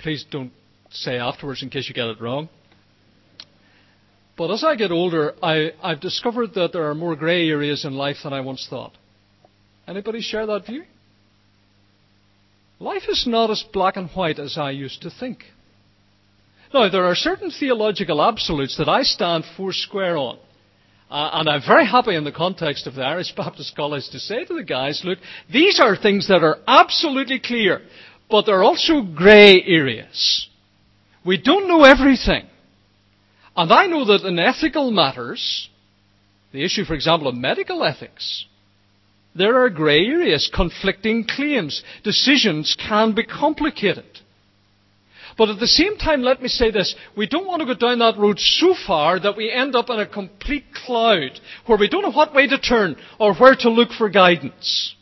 please 0.00 0.24
don't 0.30 0.52
say 0.90 1.18
afterwards 1.18 1.62
in 1.62 1.70
case 1.70 1.88
you 1.88 1.94
get 1.94 2.06
it 2.06 2.20
wrong. 2.20 2.48
But 4.36 4.50
as 4.52 4.62
I 4.62 4.76
get 4.76 4.92
older, 4.92 5.34
I, 5.42 5.72
I've 5.82 6.00
discovered 6.00 6.54
that 6.54 6.72
there 6.72 6.88
are 6.88 6.94
more 6.94 7.16
grey 7.16 7.48
areas 7.48 7.84
in 7.84 7.94
life 7.94 8.18
than 8.22 8.32
I 8.32 8.40
once 8.40 8.66
thought. 8.68 8.92
Anybody 9.86 10.20
share 10.20 10.46
that 10.46 10.66
view? 10.66 10.84
Life 12.78 13.02
is 13.08 13.26
not 13.26 13.50
as 13.50 13.64
black 13.72 13.96
and 13.96 14.08
white 14.10 14.38
as 14.38 14.56
I 14.56 14.70
used 14.70 15.02
to 15.02 15.10
think. 15.10 15.42
Now, 16.72 16.88
there 16.88 17.06
are 17.06 17.14
certain 17.14 17.50
theological 17.50 18.22
absolutes 18.22 18.76
that 18.76 18.88
I 18.88 19.02
stand 19.02 19.44
four 19.56 19.72
square 19.72 20.16
on. 20.16 20.38
Uh, 21.10 21.30
and 21.34 21.48
I'm 21.48 21.62
very 21.66 21.86
happy 21.86 22.14
in 22.14 22.24
the 22.24 22.32
context 22.32 22.86
of 22.86 22.94
the 22.94 23.02
Irish 23.02 23.32
Baptist 23.36 23.74
College 23.74 24.08
to 24.10 24.18
say 24.18 24.44
to 24.44 24.54
the 24.54 24.64
guys, 24.64 25.02
look, 25.04 25.18
these 25.50 25.80
are 25.80 25.96
things 25.96 26.28
that 26.28 26.42
are 26.42 26.58
absolutely 26.66 27.40
clear, 27.40 27.80
but 28.30 28.44
there 28.44 28.56
are 28.56 28.64
also 28.64 29.02
grey 29.02 29.62
areas. 29.66 30.48
We 31.24 31.38
don't 31.38 31.68
know 31.68 31.84
everything. 31.84 32.46
And 33.56 33.72
I 33.72 33.86
know 33.86 34.04
that 34.04 34.26
in 34.26 34.38
ethical 34.38 34.90
matters, 34.90 35.68
the 36.52 36.64
issue, 36.64 36.84
for 36.84 36.94
example, 36.94 37.28
of 37.28 37.34
medical 37.34 37.82
ethics, 37.82 38.44
there 39.34 39.62
are 39.62 39.70
grey 39.70 40.04
areas, 40.06 40.50
conflicting 40.52 41.24
claims. 41.24 41.82
Decisions 42.04 42.76
can 42.78 43.14
be 43.14 43.24
complicated. 43.24 44.17
But 45.38 45.50
at 45.50 45.60
the 45.60 45.68
same 45.68 45.96
time, 45.96 46.22
let 46.22 46.42
me 46.42 46.48
say 46.48 46.72
this. 46.72 46.96
We 47.16 47.28
don't 47.28 47.46
want 47.46 47.60
to 47.60 47.66
go 47.66 47.74
down 47.74 48.00
that 48.00 48.18
road 48.18 48.40
so 48.40 48.74
far 48.74 49.20
that 49.20 49.36
we 49.36 49.52
end 49.52 49.76
up 49.76 49.88
in 49.88 50.00
a 50.00 50.06
complete 50.06 50.64
cloud 50.74 51.40
where 51.66 51.78
we 51.78 51.88
don't 51.88 52.02
know 52.02 52.10
what 52.10 52.34
way 52.34 52.48
to 52.48 52.58
turn 52.58 52.96
or 53.20 53.34
where 53.36 53.54
to 53.54 53.70
look 53.70 53.90
for 53.92 54.08
guidance. 54.08 54.96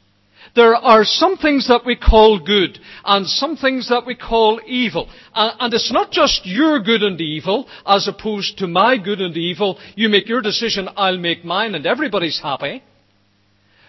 There 0.54 0.74
are 0.74 1.04
some 1.04 1.38
things 1.38 1.68
that 1.68 1.86
we 1.86 1.96
call 1.96 2.38
good 2.38 2.78
and 3.04 3.26
some 3.26 3.56
things 3.56 3.88
that 3.88 4.06
we 4.06 4.14
call 4.14 4.60
evil. 4.66 5.08
And 5.34 5.72
it's 5.72 5.92
not 5.92 6.10
just 6.10 6.44
your 6.44 6.80
good 6.80 7.02
and 7.02 7.18
evil 7.20 7.66
as 7.86 8.06
opposed 8.06 8.58
to 8.58 8.66
my 8.66 8.98
good 8.98 9.20
and 9.22 9.36
evil. 9.36 9.78
You 9.94 10.10
make 10.10 10.28
your 10.28 10.42
decision, 10.42 10.88
I'll 10.96 11.18
make 11.18 11.44
mine, 11.44 11.74
and 11.74 11.86
everybody's 11.86 12.40
happy. 12.42 12.82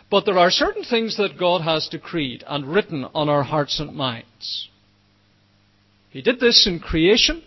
But 0.10 0.26
there 0.26 0.40
are 0.40 0.52
certain 0.52 0.84
things 0.84 1.18
that 1.18 1.38
God 1.38 1.62
has 1.62 1.90
decreed 1.90 2.44
and 2.48 2.74
written 2.74 3.06
on 3.14 3.28
our 3.28 3.44
hearts 3.44 3.82
and 3.82 3.94
minds. 3.94 4.70
He 6.18 6.24
did 6.24 6.40
this 6.40 6.66
in 6.66 6.80
creation. 6.80 7.44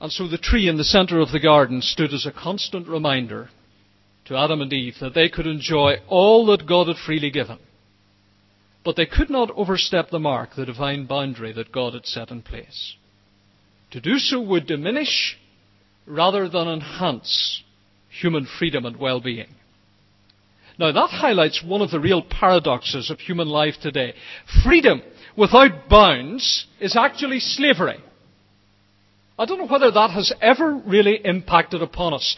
And 0.00 0.12
so 0.12 0.28
the 0.28 0.38
tree 0.38 0.68
in 0.68 0.76
the 0.76 0.84
center 0.84 1.18
of 1.18 1.32
the 1.32 1.40
garden 1.40 1.82
stood 1.82 2.14
as 2.14 2.26
a 2.26 2.30
constant 2.30 2.86
reminder 2.86 3.50
to 4.26 4.36
Adam 4.36 4.60
and 4.60 4.72
Eve 4.72 4.94
that 5.00 5.12
they 5.12 5.28
could 5.28 5.48
enjoy 5.48 5.96
all 6.06 6.46
that 6.46 6.68
God 6.68 6.86
had 6.86 6.96
freely 7.04 7.32
given. 7.32 7.58
But 8.84 8.94
they 8.94 9.06
could 9.06 9.30
not 9.30 9.50
overstep 9.56 10.10
the 10.10 10.20
mark, 10.20 10.50
the 10.54 10.64
divine 10.64 11.06
boundary 11.06 11.52
that 11.54 11.72
God 11.72 11.94
had 11.94 12.06
set 12.06 12.30
in 12.30 12.42
place. 12.42 12.94
To 13.90 14.00
do 14.00 14.18
so 14.18 14.40
would 14.40 14.68
diminish 14.68 15.36
rather 16.06 16.48
than 16.48 16.68
enhance 16.68 17.64
human 18.10 18.46
freedom 18.46 18.86
and 18.86 18.96
well-being. 18.96 19.56
Now 20.78 20.92
that 20.92 21.10
highlights 21.10 21.64
one 21.64 21.82
of 21.82 21.90
the 21.90 21.98
real 21.98 22.22
paradoxes 22.22 23.10
of 23.10 23.18
human 23.18 23.48
life 23.48 23.74
today. 23.82 24.14
Freedom 24.62 25.02
without 25.40 25.88
bounds 25.88 26.66
is 26.80 26.94
actually 26.94 27.40
slavery. 27.40 27.98
I 29.38 29.46
don't 29.46 29.58
know 29.58 29.66
whether 29.66 29.90
that 29.90 30.10
has 30.10 30.32
ever 30.42 30.74
really 30.86 31.18
impacted 31.24 31.80
upon 31.80 32.12
us. 32.12 32.36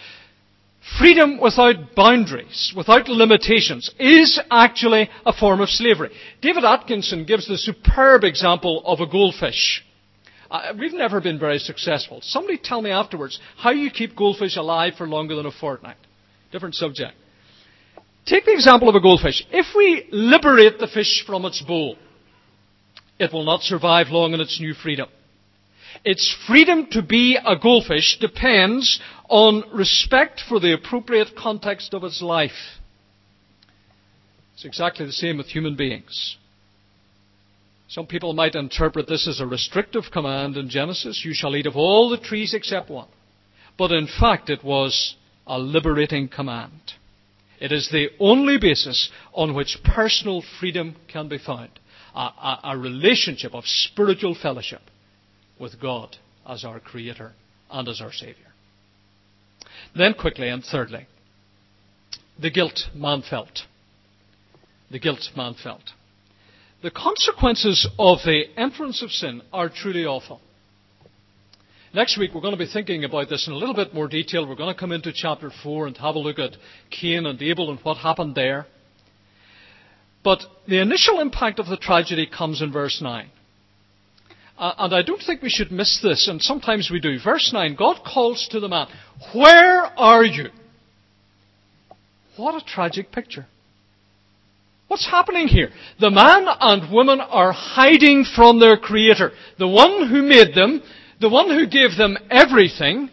Freedom 1.00 1.40
without 1.40 1.96
boundaries, 1.96 2.72
without 2.76 3.08
limitations, 3.08 3.90
is 3.98 4.40
actually 4.50 5.10
a 5.26 5.32
form 5.32 5.60
of 5.60 5.68
slavery. 5.68 6.10
David 6.40 6.64
Atkinson 6.64 7.24
gives 7.24 7.48
the 7.48 7.58
superb 7.58 8.22
example 8.22 8.82
of 8.86 9.00
a 9.00 9.06
goldfish. 9.06 9.84
Uh, 10.48 10.72
we've 10.78 10.92
never 10.92 11.20
been 11.20 11.40
very 11.40 11.58
successful. 11.58 12.20
Somebody 12.22 12.58
tell 12.58 12.82
me 12.82 12.90
afterwards 12.90 13.40
how 13.56 13.70
you 13.70 13.90
keep 13.90 14.14
goldfish 14.14 14.56
alive 14.56 14.94
for 14.96 15.08
longer 15.08 15.34
than 15.34 15.46
a 15.46 15.52
fortnight. 15.52 15.96
Different 16.52 16.76
subject. 16.76 17.14
Take 18.26 18.44
the 18.44 18.52
example 18.52 18.88
of 18.88 18.94
a 18.94 19.00
goldfish. 19.00 19.44
If 19.50 19.66
we 19.74 20.06
liberate 20.12 20.78
the 20.78 20.86
fish 20.86 21.24
from 21.26 21.44
its 21.46 21.60
bowl, 21.62 21.96
it 23.22 23.32
will 23.32 23.44
not 23.44 23.62
survive 23.62 24.08
long 24.08 24.34
in 24.34 24.40
its 24.40 24.60
new 24.60 24.74
freedom. 24.74 25.08
Its 26.04 26.34
freedom 26.48 26.88
to 26.90 27.02
be 27.02 27.38
a 27.44 27.56
goldfish 27.56 28.18
depends 28.18 28.98
on 29.28 29.62
respect 29.72 30.42
for 30.48 30.58
the 30.58 30.74
appropriate 30.74 31.36
context 31.36 31.94
of 31.94 32.02
its 32.02 32.20
life. 32.20 32.80
It's 34.54 34.64
exactly 34.64 35.06
the 35.06 35.12
same 35.12 35.38
with 35.38 35.46
human 35.46 35.76
beings. 35.76 36.36
Some 37.88 38.06
people 38.06 38.32
might 38.32 38.56
interpret 38.56 39.06
this 39.06 39.28
as 39.28 39.40
a 39.40 39.46
restrictive 39.46 40.04
command 40.12 40.56
in 40.56 40.68
Genesis 40.68 41.24
you 41.24 41.32
shall 41.32 41.54
eat 41.54 41.66
of 41.66 41.76
all 41.76 42.08
the 42.10 42.18
trees 42.18 42.54
except 42.54 42.90
one. 42.90 43.08
But 43.78 43.92
in 43.92 44.08
fact, 44.08 44.50
it 44.50 44.64
was 44.64 45.14
a 45.46 45.58
liberating 45.58 46.28
command. 46.28 46.94
It 47.60 47.70
is 47.70 47.88
the 47.90 48.08
only 48.18 48.58
basis 48.58 49.10
on 49.32 49.54
which 49.54 49.78
personal 49.84 50.42
freedom 50.58 50.96
can 51.06 51.28
be 51.28 51.38
found 51.38 51.78
a, 52.14 52.18
a, 52.18 52.60
a 52.64 52.78
relationship 52.78 53.54
of 53.54 53.64
spiritual 53.66 54.36
fellowship 54.40 54.82
with 55.58 55.80
God 55.80 56.16
as 56.46 56.64
our 56.64 56.80
Creator 56.80 57.32
and 57.70 57.88
as 57.88 58.00
our 58.00 58.12
Saviour. 58.12 58.36
Then, 59.96 60.14
quickly 60.14 60.48
and 60.48 60.64
thirdly, 60.64 61.06
the 62.40 62.50
guilt 62.50 62.80
man 62.94 63.22
felt. 63.28 63.60
The 64.90 64.98
guilt 64.98 65.30
man 65.36 65.54
felt. 65.62 65.82
The 66.82 66.90
consequences 66.90 67.88
of 67.98 68.18
the 68.24 68.44
entrance 68.56 69.02
of 69.02 69.10
sin 69.10 69.42
are 69.52 69.68
truly 69.68 70.04
awful. 70.04 70.40
Next 71.94 72.18
week, 72.18 72.30
we're 72.34 72.40
going 72.40 72.54
to 72.54 72.58
be 72.58 72.70
thinking 72.72 73.04
about 73.04 73.28
this 73.28 73.46
in 73.46 73.52
a 73.52 73.56
little 73.56 73.74
bit 73.74 73.92
more 73.92 74.08
detail. 74.08 74.48
We're 74.48 74.56
going 74.56 74.74
to 74.74 74.80
come 74.80 74.92
into 74.92 75.12
chapter 75.14 75.50
4 75.62 75.88
and 75.88 75.96
have 75.98 76.14
a 76.14 76.18
look 76.18 76.38
at 76.38 76.56
Cain 76.90 77.26
and 77.26 77.40
Abel 77.40 77.70
and 77.70 77.78
what 77.80 77.98
happened 77.98 78.34
there. 78.34 78.66
But 80.24 80.44
the 80.68 80.80
initial 80.80 81.20
impact 81.20 81.58
of 81.58 81.66
the 81.66 81.76
tragedy 81.76 82.26
comes 82.26 82.62
in 82.62 82.72
verse 82.72 83.00
9. 83.00 83.28
Uh, 84.58 84.72
and 84.78 84.94
I 84.94 85.02
don't 85.02 85.20
think 85.20 85.42
we 85.42 85.48
should 85.48 85.72
miss 85.72 86.00
this, 86.02 86.28
and 86.28 86.40
sometimes 86.40 86.90
we 86.90 87.00
do. 87.00 87.18
Verse 87.18 87.50
9 87.52 87.74
God 87.74 88.00
calls 88.04 88.46
to 88.52 88.60
the 88.60 88.68
man, 88.68 88.86
Where 89.34 89.82
are 89.98 90.24
you? 90.24 90.50
What 92.36 92.54
a 92.54 92.64
tragic 92.64 93.10
picture. 93.10 93.46
What's 94.86 95.06
happening 95.06 95.48
here? 95.48 95.70
The 96.00 96.10
man 96.10 96.46
and 96.60 96.92
woman 96.92 97.20
are 97.20 97.52
hiding 97.52 98.24
from 98.24 98.60
their 98.60 98.76
Creator, 98.76 99.32
the 99.58 99.68
one 99.68 100.08
who 100.08 100.22
made 100.22 100.54
them, 100.54 100.82
the 101.20 101.30
one 101.30 101.48
who 101.48 101.66
gave 101.66 101.96
them 101.96 102.18
everything, 102.30 103.10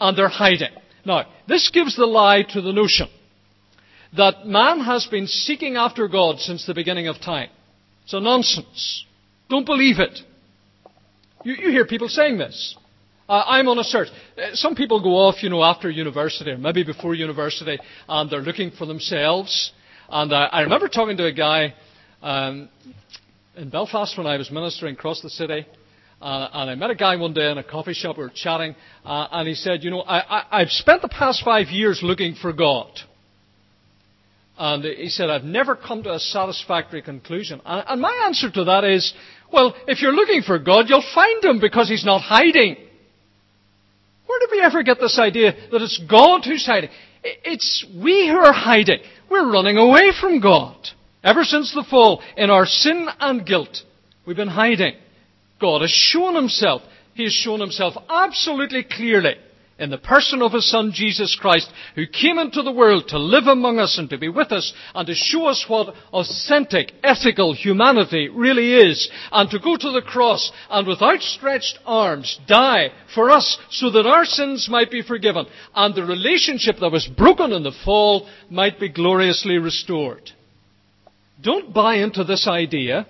and 0.00 0.16
they're 0.16 0.28
hiding. 0.28 0.70
Now, 1.04 1.26
this 1.46 1.70
gives 1.70 1.96
the 1.96 2.06
lie 2.06 2.44
to 2.50 2.60
the 2.60 2.72
notion 2.72 3.08
that 4.16 4.46
man 4.46 4.80
has 4.80 5.06
been 5.06 5.26
seeking 5.26 5.76
after 5.76 6.08
God 6.08 6.38
since 6.38 6.66
the 6.66 6.74
beginning 6.74 7.08
of 7.08 7.20
time. 7.20 7.50
It's 8.04 8.14
a 8.14 8.20
nonsense. 8.20 9.04
Don't 9.50 9.66
believe 9.66 9.98
it. 9.98 10.18
You, 11.44 11.54
you 11.54 11.70
hear 11.70 11.86
people 11.86 12.08
saying 12.08 12.38
this. 12.38 12.76
Uh, 13.28 13.44
I'm 13.46 13.68
on 13.68 13.78
a 13.78 13.84
search. 13.84 14.08
Uh, 14.36 14.54
some 14.54 14.74
people 14.74 15.02
go 15.02 15.10
off, 15.10 15.42
you 15.42 15.50
know, 15.50 15.62
after 15.62 15.90
university 15.90 16.50
or 16.50 16.58
maybe 16.58 16.82
before 16.82 17.14
university, 17.14 17.78
and 18.08 18.30
they're 18.30 18.40
looking 18.40 18.70
for 18.70 18.86
themselves. 18.86 19.72
And 20.08 20.32
uh, 20.32 20.48
I 20.50 20.62
remember 20.62 20.88
talking 20.88 21.18
to 21.18 21.26
a 21.26 21.32
guy 21.32 21.74
um, 22.22 22.70
in 23.56 23.68
Belfast 23.68 24.16
when 24.16 24.26
I 24.26 24.38
was 24.38 24.50
ministering 24.50 24.94
across 24.94 25.20
the 25.20 25.28
city. 25.28 25.66
Uh, 26.20 26.48
and 26.52 26.70
I 26.70 26.74
met 26.74 26.90
a 26.90 26.94
guy 26.94 27.16
one 27.16 27.34
day 27.34 27.50
in 27.50 27.58
a 27.58 27.62
coffee 27.62 27.92
shop. 27.92 28.16
We 28.16 28.24
were 28.24 28.32
chatting, 28.34 28.74
uh, 29.04 29.28
and 29.30 29.46
he 29.46 29.54
said, 29.54 29.84
"You 29.84 29.90
know, 29.90 30.00
I, 30.00 30.38
I, 30.38 30.60
I've 30.62 30.70
spent 30.70 31.02
the 31.02 31.08
past 31.08 31.44
five 31.44 31.68
years 31.68 32.00
looking 32.02 32.34
for 32.34 32.52
God." 32.52 32.88
And 34.58 34.84
he 34.84 35.08
said, 35.08 35.30
"I've 35.30 35.44
never 35.44 35.76
come 35.76 36.02
to 36.02 36.12
a 36.12 36.18
satisfactory 36.18 37.00
conclusion." 37.00 37.60
And, 37.64 38.00
my 38.00 38.24
answer 38.26 38.50
to 38.50 38.64
that 38.64 38.82
is, 38.82 39.14
"Well, 39.52 39.76
if 39.86 40.02
you're 40.02 40.12
looking 40.12 40.42
for 40.42 40.58
God, 40.58 40.90
you'll 40.90 41.00
find 41.14 41.44
Him 41.44 41.60
because 41.60 41.88
He's 41.88 42.04
not 42.04 42.22
hiding." 42.22 42.76
Where 44.26 44.40
did 44.40 44.50
we 44.50 44.60
ever 44.60 44.82
get 44.82 45.00
this 45.00 45.18
idea 45.18 45.54
that 45.70 45.80
it's 45.80 45.98
God 45.98 46.44
who's 46.44 46.66
hiding? 46.66 46.90
It's 47.22 47.84
we 47.96 48.26
who 48.26 48.36
are 48.36 48.52
hiding. 48.52 49.00
We're 49.30 49.50
running 49.50 49.78
away 49.78 50.12
from 50.20 50.40
God. 50.40 50.76
Ever 51.22 51.44
since 51.44 51.72
the 51.72 51.84
fall, 51.84 52.22
in 52.36 52.50
our 52.50 52.66
sin 52.66 53.08
and 53.20 53.46
guilt, 53.46 53.82
we've 54.26 54.36
been 54.36 54.48
hiding. 54.48 54.94
God 55.60 55.82
has 55.82 55.90
shown 55.90 56.34
himself. 56.34 56.82
He 57.14 57.24
has 57.24 57.32
shown 57.32 57.60
himself 57.60 57.94
absolutely 58.08 58.82
clearly 58.82 59.36
in 59.78 59.90
the 59.90 59.98
person 59.98 60.42
of 60.42 60.52
his 60.52 60.68
Son 60.68 60.90
Jesus 60.92 61.36
Christ, 61.40 61.70
who 61.94 62.06
came 62.06 62.38
into 62.38 62.62
the 62.62 62.72
world 62.72 63.08
to 63.08 63.18
live 63.18 63.46
among 63.46 63.78
us 63.78 63.96
and 63.96 64.10
to 64.10 64.18
be 64.18 64.28
with 64.28 64.50
us 64.50 64.72
and 64.94 65.06
to 65.06 65.14
show 65.14 65.46
us 65.46 65.64
what 65.68 65.94
authentic, 66.12 66.92
ethical 67.04 67.54
humanity 67.54 68.28
really 68.28 68.74
is, 68.74 69.08
and 69.30 69.48
to 69.50 69.60
go 69.60 69.76
to 69.76 69.90
the 69.92 70.02
cross 70.02 70.50
and 70.68 70.86
with 70.86 71.00
outstretched 71.00 71.78
arms 71.86 72.40
die 72.48 72.90
for 73.14 73.30
us 73.30 73.58
so 73.70 73.90
that 73.90 74.06
our 74.06 74.24
sins 74.24 74.68
might 74.68 74.90
be 74.90 75.02
forgiven 75.02 75.46
and 75.74 75.94
the 75.94 76.04
relationship 76.04 76.76
that 76.80 76.92
was 76.92 77.06
broken 77.06 77.52
in 77.52 77.62
the 77.62 77.72
fall 77.84 78.28
might 78.50 78.80
be 78.80 78.88
gloriously 78.88 79.58
restored. 79.58 80.30
Don't 81.40 81.72
buy 81.72 81.96
into 81.96 82.24
this 82.24 82.48
idea 82.48 83.06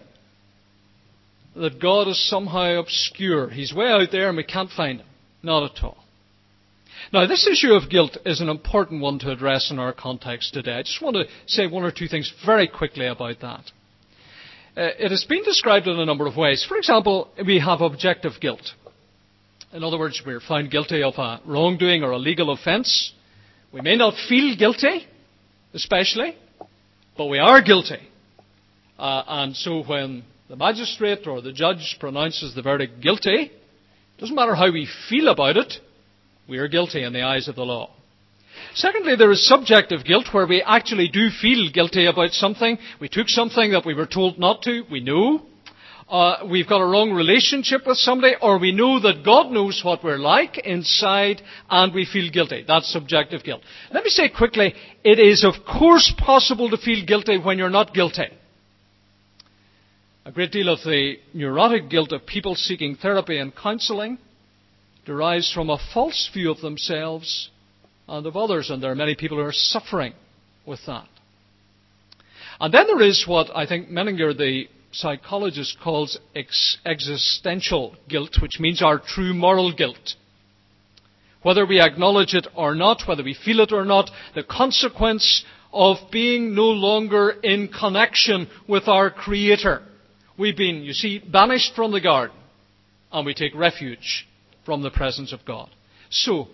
that 1.56 1.80
God 1.80 2.08
is 2.08 2.28
somehow 2.28 2.78
obscure. 2.78 3.48
He's 3.48 3.72
way 3.72 3.86
out 3.86 4.08
there 4.12 4.28
and 4.28 4.36
we 4.36 4.44
can't 4.44 4.70
find 4.70 5.00
him. 5.00 5.06
Not 5.42 5.70
at 5.72 5.82
all. 5.82 6.04
Now, 7.10 7.26
this 7.26 7.46
issue 7.46 7.72
of 7.72 7.88
guilt 7.88 8.18
is 8.26 8.42
an 8.42 8.50
important 8.50 9.00
one 9.00 9.18
to 9.20 9.30
address 9.30 9.70
in 9.70 9.78
our 9.78 9.94
context 9.94 10.52
today. 10.52 10.74
I 10.74 10.82
just 10.82 11.00
want 11.00 11.16
to 11.16 11.24
say 11.46 11.66
one 11.66 11.82
or 11.82 11.90
two 11.90 12.06
things 12.06 12.30
very 12.44 12.68
quickly 12.68 13.06
about 13.06 13.40
that. 13.40 13.70
Uh, 14.76 14.90
it 14.98 15.10
has 15.10 15.24
been 15.24 15.42
described 15.42 15.88
in 15.88 15.98
a 15.98 16.04
number 16.04 16.26
of 16.26 16.36
ways. 16.36 16.66
For 16.68 16.76
example, 16.76 17.30
we 17.46 17.60
have 17.60 17.80
objective 17.80 18.32
guilt. 18.40 18.72
In 19.72 19.82
other 19.82 19.98
words, 19.98 20.22
we're 20.24 20.40
found 20.40 20.70
guilty 20.70 21.02
of 21.02 21.14
a 21.16 21.40
wrongdoing 21.46 22.02
or 22.02 22.10
a 22.10 22.18
legal 22.18 22.50
offence. 22.50 23.12
We 23.72 23.80
may 23.80 23.96
not 23.96 24.14
feel 24.28 24.54
guilty, 24.56 25.06
especially, 25.72 26.36
but 27.16 27.26
we 27.26 27.38
are 27.38 27.62
guilty. 27.62 28.06
Uh, 28.98 29.22
and 29.26 29.56
so 29.56 29.82
when 29.82 30.24
the 30.48 30.56
magistrate 30.56 31.26
or 31.26 31.40
the 31.40 31.52
judge 31.52 31.96
pronounces 32.00 32.54
the 32.54 32.62
verdict 32.62 33.00
guilty, 33.00 33.50
it 33.50 34.20
doesn't 34.20 34.36
matter 34.36 34.54
how 34.54 34.70
we 34.70 34.88
feel 35.08 35.28
about 35.28 35.56
it, 35.56 35.74
we 36.48 36.58
are 36.58 36.68
guilty 36.68 37.02
in 37.04 37.12
the 37.12 37.22
eyes 37.22 37.46
of 37.46 37.56
the 37.56 37.64
law. 37.64 37.90
Secondly, 38.74 39.16
there 39.16 39.30
is 39.30 39.46
subjective 39.46 40.04
guilt 40.04 40.26
where 40.32 40.46
we 40.46 40.62
actually 40.62 41.08
do 41.08 41.28
feel 41.30 41.70
guilty 41.70 42.06
about 42.06 42.30
something. 42.30 42.78
We 43.00 43.08
took 43.08 43.28
something 43.28 43.72
that 43.72 43.84
we 43.84 43.94
were 43.94 44.06
told 44.06 44.38
not 44.38 44.62
to. 44.62 44.82
We 44.90 45.00
know. 45.00 45.42
Uh, 46.08 46.46
we've 46.50 46.68
got 46.68 46.80
a 46.80 46.86
wrong 46.86 47.12
relationship 47.12 47.82
with 47.86 47.98
somebody, 47.98 48.34
or 48.40 48.58
we 48.58 48.72
know 48.72 48.98
that 48.98 49.24
God 49.24 49.50
knows 49.50 49.82
what 49.84 50.02
we're 50.02 50.16
like 50.16 50.56
inside, 50.58 51.42
and 51.68 51.92
we 51.92 52.06
feel 52.06 52.30
guilty. 52.32 52.64
That's 52.66 52.90
subjective 52.90 53.44
guilt. 53.44 53.60
Let 53.92 54.04
me 54.04 54.10
say 54.10 54.30
quickly, 54.30 54.74
it 55.04 55.18
is 55.18 55.44
of 55.44 55.54
course 55.66 56.12
possible 56.16 56.70
to 56.70 56.78
feel 56.78 57.04
guilty 57.04 57.36
when 57.38 57.58
you're 57.58 57.68
not 57.68 57.92
guilty. 57.92 58.28
A 60.24 60.32
great 60.32 60.50
deal 60.50 60.70
of 60.70 60.78
the 60.82 61.16
neurotic 61.34 61.90
guilt 61.90 62.12
of 62.12 62.24
people 62.26 62.54
seeking 62.54 62.96
therapy 62.96 63.38
and 63.38 63.54
counselling 63.54 64.18
derives 65.08 65.50
from 65.50 65.70
a 65.70 65.78
false 65.94 66.30
view 66.34 66.50
of 66.50 66.60
themselves 66.60 67.48
and 68.06 68.26
of 68.26 68.36
others, 68.36 68.68
and 68.68 68.82
there 68.82 68.92
are 68.92 68.94
many 68.94 69.14
people 69.14 69.38
who 69.38 69.42
are 69.42 69.52
suffering 69.52 70.12
with 70.66 70.80
that. 70.86 71.08
And 72.60 72.72
then 72.74 72.86
there 72.86 73.02
is 73.02 73.24
what 73.26 73.48
I 73.56 73.66
think 73.66 73.88
Menninger, 73.88 74.36
the 74.36 74.68
psychologist, 74.92 75.78
calls 75.82 76.18
ex- 76.36 76.76
existential 76.84 77.96
guilt, 78.06 78.36
which 78.42 78.60
means 78.60 78.82
our 78.82 78.98
true 78.98 79.32
moral 79.32 79.72
guilt. 79.72 80.14
Whether 81.42 81.64
we 81.64 81.80
acknowledge 81.80 82.34
it 82.34 82.46
or 82.54 82.74
not, 82.74 83.08
whether 83.08 83.22
we 83.22 83.34
feel 83.34 83.60
it 83.60 83.72
or 83.72 83.86
not, 83.86 84.10
the 84.34 84.42
consequence 84.42 85.42
of 85.72 85.96
being 86.12 86.54
no 86.54 86.66
longer 86.66 87.30
in 87.30 87.68
connection 87.68 88.48
with 88.68 88.88
our 88.88 89.10
Creator. 89.10 89.82
We've 90.38 90.56
been, 90.56 90.82
you 90.82 90.92
see, 90.92 91.18
banished 91.18 91.74
from 91.74 91.92
the 91.92 92.00
garden, 92.00 92.36
and 93.10 93.24
we 93.24 93.32
take 93.32 93.54
refuge 93.54 94.27
from 94.68 94.82
the 94.82 94.90
presence 94.90 95.32
of 95.32 95.46
God. 95.46 95.70
So, 96.10 96.48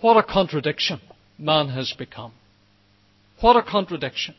what 0.00 0.16
a 0.16 0.22
contradiction 0.24 1.00
man 1.38 1.68
has 1.68 1.94
become. 1.96 2.32
What 3.40 3.54
a 3.54 3.62
contradiction. 3.62 4.34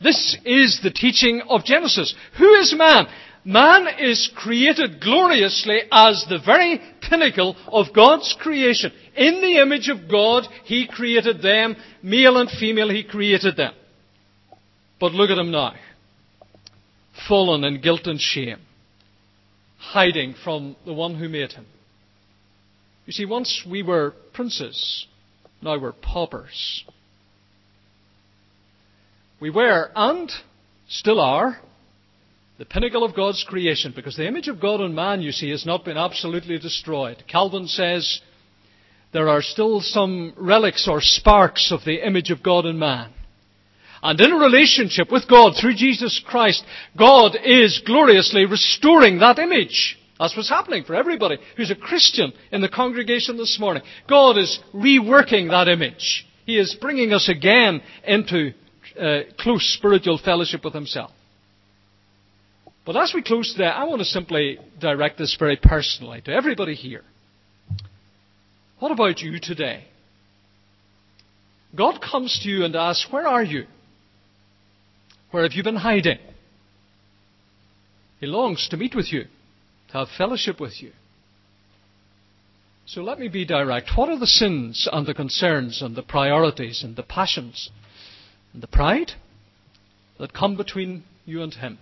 This 0.00 0.36
is 0.44 0.78
the 0.80 0.92
teaching 0.92 1.42
of 1.48 1.64
Genesis. 1.64 2.14
Who 2.38 2.54
is 2.54 2.72
man? 2.78 3.08
Man 3.44 3.88
is 3.98 4.30
created 4.32 5.00
gloriously 5.00 5.80
as 5.90 6.24
the 6.28 6.38
very 6.38 6.80
pinnacle 7.02 7.56
of 7.66 7.92
God's 7.92 8.36
creation. 8.38 8.92
In 9.16 9.40
the 9.40 9.60
image 9.60 9.88
of 9.88 10.08
God, 10.08 10.44
He 10.62 10.86
created 10.86 11.42
them. 11.42 11.74
Male 12.00 12.36
and 12.36 12.48
female, 12.48 12.90
He 12.90 13.02
created 13.02 13.56
them. 13.56 13.74
But 15.00 15.14
look 15.14 15.30
at 15.30 15.38
him 15.38 15.50
now. 15.50 15.74
Fallen 17.26 17.64
in 17.64 17.80
guilt 17.80 18.06
and 18.06 18.20
shame 18.20 18.60
hiding 19.80 20.34
from 20.44 20.76
the 20.84 20.92
one 20.92 21.14
who 21.16 21.28
made 21.28 21.52
him. 21.52 21.66
You 23.06 23.12
see, 23.12 23.24
once 23.24 23.66
we 23.68 23.82
were 23.82 24.14
princes, 24.34 25.06
now 25.62 25.78
we're 25.78 25.92
paupers. 25.92 26.84
We 29.40 29.50
were, 29.50 29.90
and 29.96 30.30
still 30.88 31.18
are, 31.18 31.58
the 32.58 32.66
pinnacle 32.66 33.04
of 33.04 33.16
God's 33.16 33.42
creation, 33.48 33.92
because 33.96 34.16
the 34.16 34.28
image 34.28 34.48
of 34.48 34.60
God 34.60 34.82
in 34.82 34.94
man, 34.94 35.22
you 35.22 35.32
see, 35.32 35.50
has 35.50 35.64
not 35.64 35.84
been 35.84 35.96
absolutely 35.96 36.58
destroyed. 36.58 37.24
Calvin 37.26 37.66
says 37.66 38.20
there 39.12 39.30
are 39.30 39.40
still 39.40 39.80
some 39.80 40.34
relics 40.36 40.86
or 40.86 41.00
sparks 41.00 41.72
of 41.72 41.80
the 41.86 42.06
image 42.06 42.30
of 42.30 42.42
God 42.42 42.66
in 42.66 42.78
man. 42.78 43.12
And 44.02 44.20
in 44.20 44.32
a 44.32 44.36
relationship 44.36 45.12
with 45.12 45.28
God 45.28 45.54
through 45.60 45.74
Jesus 45.74 46.22
Christ, 46.26 46.64
God 46.98 47.36
is 47.44 47.82
gloriously 47.84 48.46
restoring 48.46 49.18
that 49.18 49.38
image. 49.38 49.98
That's 50.18 50.36
what's 50.36 50.48
happening 50.48 50.84
for 50.84 50.94
everybody 50.94 51.38
who's 51.56 51.70
a 51.70 51.76
Christian 51.76 52.32
in 52.50 52.60
the 52.60 52.68
congregation 52.68 53.36
this 53.36 53.58
morning. 53.60 53.82
God 54.08 54.38
is 54.38 54.60
reworking 54.74 55.50
that 55.50 55.68
image. 55.68 56.26
He 56.46 56.58
is 56.58 56.76
bringing 56.80 57.12
us 57.12 57.28
again 57.28 57.82
into 58.04 58.52
uh, 58.98 59.20
close 59.38 59.74
spiritual 59.76 60.18
fellowship 60.22 60.64
with 60.64 60.74
Himself. 60.74 61.10
But 62.84 62.96
as 62.96 63.12
we 63.14 63.22
close 63.22 63.52
today, 63.52 63.66
I 63.66 63.84
want 63.84 64.00
to 64.00 64.06
simply 64.06 64.58
direct 64.80 65.18
this 65.18 65.36
very 65.38 65.56
personally 65.56 66.22
to 66.22 66.32
everybody 66.32 66.74
here. 66.74 67.04
What 68.78 68.92
about 68.92 69.20
you 69.20 69.38
today? 69.40 69.84
God 71.76 72.00
comes 72.00 72.40
to 72.42 72.48
you 72.48 72.64
and 72.64 72.74
asks, 72.74 73.06
Where 73.12 73.26
are 73.26 73.44
you? 73.44 73.66
Where 75.30 75.44
have 75.44 75.52
you 75.52 75.62
been 75.62 75.76
hiding? 75.76 76.18
He 78.18 78.26
longs 78.26 78.68
to 78.68 78.76
meet 78.76 78.94
with 78.94 79.12
you, 79.12 79.24
to 79.88 79.98
have 79.98 80.08
fellowship 80.16 80.60
with 80.60 80.82
you. 80.82 80.92
So 82.86 83.02
let 83.02 83.20
me 83.20 83.28
be 83.28 83.44
direct. 83.44 83.90
What 83.96 84.08
are 84.08 84.18
the 84.18 84.26
sins 84.26 84.88
and 84.92 85.06
the 85.06 85.14
concerns 85.14 85.80
and 85.80 85.94
the 85.94 86.02
priorities 86.02 86.82
and 86.82 86.96
the 86.96 87.04
passions 87.04 87.70
and 88.52 88.62
the 88.62 88.66
pride 88.66 89.12
that 90.18 90.32
come 90.32 90.56
between 90.56 91.04
you 91.24 91.42
and 91.42 91.54
Him? 91.54 91.78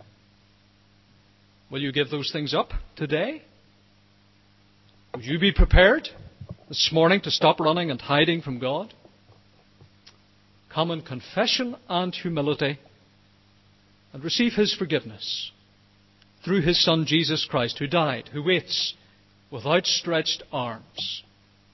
Will 1.70 1.80
you 1.80 1.92
give 1.92 2.10
those 2.10 2.30
things 2.30 2.52
up 2.52 2.72
today? 2.96 3.42
Would 5.14 5.24
you 5.24 5.38
be 5.38 5.52
prepared 5.52 6.10
this 6.68 6.90
morning 6.92 7.22
to 7.22 7.30
stop 7.30 7.58
running 7.58 7.90
and 7.90 8.00
hiding 8.00 8.42
from 8.42 8.58
God? 8.58 8.92
Come 10.72 10.90
in 10.90 11.00
confession 11.00 11.76
and 11.88 12.14
humility 12.14 12.78
and 14.12 14.24
receive 14.24 14.52
His 14.54 14.74
forgiveness 14.74 15.50
through 16.44 16.62
His 16.62 16.82
Son 16.82 17.04
Jesus 17.06 17.46
Christ, 17.48 17.78
who 17.78 17.86
died, 17.86 18.30
who 18.32 18.42
waits 18.42 18.94
with 19.50 19.66
outstretched 19.66 20.42
arms 20.52 21.22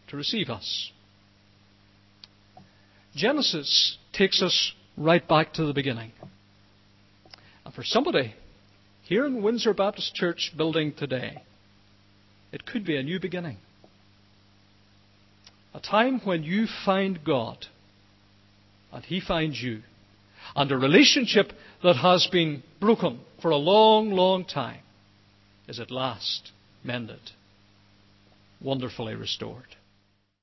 to 0.09 0.17
receive 0.17 0.49
us. 0.49 0.91
Genesis 3.15 3.99
takes 4.13 4.43
us 4.43 4.73
right 4.97 5.27
back 5.27 5.53
to 5.55 5.65
the 5.65 5.73
beginning. 5.73 6.13
And 7.65 7.75
for 7.75 7.85
somebody 7.85 8.35
here 9.03 9.27
in 9.27 9.43
Windsor 9.43 9.75
Baptist 9.75 10.15
Church 10.15 10.53
building 10.57 10.93
today, 10.97 11.43
it 12.53 12.67
could 12.67 12.85
be 12.85 12.97
a 12.97 13.03
new 13.03 13.21
beginning. 13.21 13.59
A 15.75 15.81
time 15.81 16.21
when 16.25 16.43
you 16.43 16.67
find 16.85 17.25
God 17.25 17.67
and 18.93 19.05
He 19.05 19.21
finds 19.21 19.61
you. 19.61 19.83
And 20.55 20.71
a 20.71 20.77
relationship 20.77 21.53
that 21.85 21.97
has 21.97 22.27
been 22.33 22.63
broken 22.81 23.21
for 23.43 23.51
a 23.51 23.57
long, 23.57 24.11
long 24.11 24.47
time 24.47 24.81
is 25.69 25.79
at 25.79 25.91
last 25.91 26.51
mended, 26.83 27.21
wonderfully 28.59 29.15
restored. 29.15 29.77